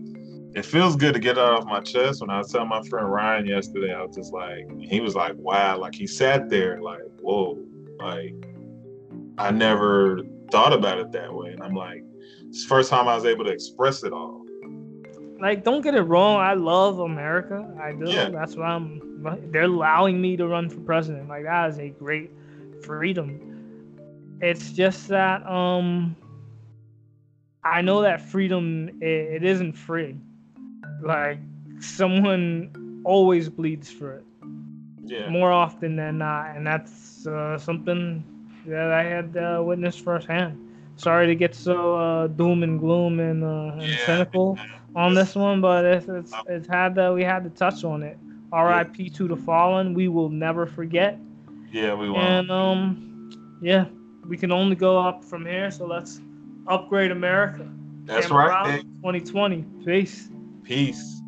it 0.55 0.65
feels 0.65 0.95
good 0.95 1.13
to 1.13 1.19
get 1.19 1.38
it 1.38 1.43
off 1.43 1.65
my 1.65 1.80
chest. 1.82 2.21
When 2.21 2.30
I 2.30 2.38
was 2.39 2.51
telling 2.51 2.69
my 2.69 2.82
friend 2.89 3.11
Ryan 3.11 3.45
yesterday, 3.45 3.93
I 3.93 4.01
was 4.03 4.15
just 4.15 4.34
like, 4.34 4.65
he 4.80 4.99
was 5.01 5.15
like, 5.15 5.34
"Wow!" 5.38 5.77
Like 5.77 5.93
he 5.93 6.07
sat 6.07 6.49
there, 6.49 6.82
like, 6.82 7.01
"Whoa!" 7.19 7.59
Like 7.99 8.34
I 9.38 9.51
never 9.51 10.21
thought 10.51 10.73
about 10.73 10.97
it 10.99 11.11
that 11.11 11.34
way, 11.34 11.49
and 11.51 11.61
I'm 11.61 11.75
like, 11.75 12.03
it's 12.47 12.63
the 12.63 12.69
first 12.69 12.89
time 12.89 13.07
I 13.07 13.15
was 13.15 13.25
able 13.25 13.45
to 13.45 13.51
express 13.51 14.03
it 14.03 14.13
all. 14.13 14.45
like 15.39 15.63
don't 15.63 15.82
get 15.82 15.95
it 15.95 16.01
wrong 16.01 16.36
i 16.41 16.53
love 16.53 16.99
america 16.99 17.57
i 17.82 17.93
do 17.93 18.05
Yeah. 18.09 18.27
that's 18.30 18.55
why 18.57 18.67
i'm 18.75 18.99
they're 19.51 19.63
allowing 19.63 20.22
me 20.22 20.38
to 20.38 20.47
run 20.47 20.70
for 20.70 20.82
president. 20.82 21.28
Like 21.28 21.43
that 21.43 21.70
is 21.70 21.80
a 21.80 21.89
great 21.89 22.32
freedom. 22.84 23.39
It's 24.41 24.72
just 24.74 25.07
that 25.09 25.45
um 25.47 26.15
i 27.63 27.82
know 27.82 28.01
that 28.01 28.22
freedom 28.22 28.89
it, 29.01 29.05
it 29.41 29.43
isn't 29.43 29.74
free. 29.74 30.15
Like 31.03 31.39
someone 31.80 33.01
always 33.05 33.49
bleeds 33.49 33.89
for 33.91 34.13
it. 34.15 34.26
Yeah, 35.05 35.32
more 35.32 35.51
often 35.51 35.95
than 35.95 36.17
not 36.17 36.55
and 36.55 36.65
that's 36.65 37.26
uh, 37.28 37.57
something 37.57 38.24
that 38.65 38.91
i 38.91 39.03
had 39.03 39.36
uh, 39.38 39.61
witnessed 39.63 40.01
firsthand. 40.03 40.57
Sorry 40.95 41.28
to 41.28 41.36
get 41.36 41.55
so 41.55 41.95
uh, 41.95 42.28
doom 42.28 42.63
and 42.63 42.80
gloom 42.80 43.20
and, 43.20 43.43
uh, 43.43 43.84
and 43.84 43.99
Yeah. 43.99 43.99
cynical 43.99 44.59
on 44.95 45.13
this 45.13 45.36
one, 45.36 45.61
but 45.61 45.86
it's 45.86 46.07
it's, 46.07 46.41
it's 46.47 46.67
had 46.67 46.95
to 46.95 47.13
we 47.13 47.24
had 47.24 47.43
to 47.43 47.49
touch 47.49 47.84
on 47.84 48.03
it. 48.03 48.17
R.I.P. 48.52 49.10
to 49.12 49.28
the 49.28 49.36
fallen. 49.36 49.93
We 49.93 50.08
will 50.08 50.30
never 50.30 50.66
forget. 50.66 51.20
yeah, 51.72 51.93
we 51.93 52.10
won't. 52.10 52.24
And 52.24 52.52
um, 52.52 53.60
yeah, 53.62 53.86
we 54.28 54.38
can 54.38 54.52
only 54.52 54.76
go 54.76 55.00
up 55.00 55.24
from 55.24 55.45
here. 55.45 55.72
So 55.72 55.86
let's 55.86 56.22
upgrade 56.68 57.12
America. 57.12 57.70
That's 58.06 58.28
Cameron 58.28 58.47
right. 58.47 58.66
Brown, 58.82 58.95
2020. 58.97 59.66
Peace. 59.86 60.30
Peace. 60.64 61.18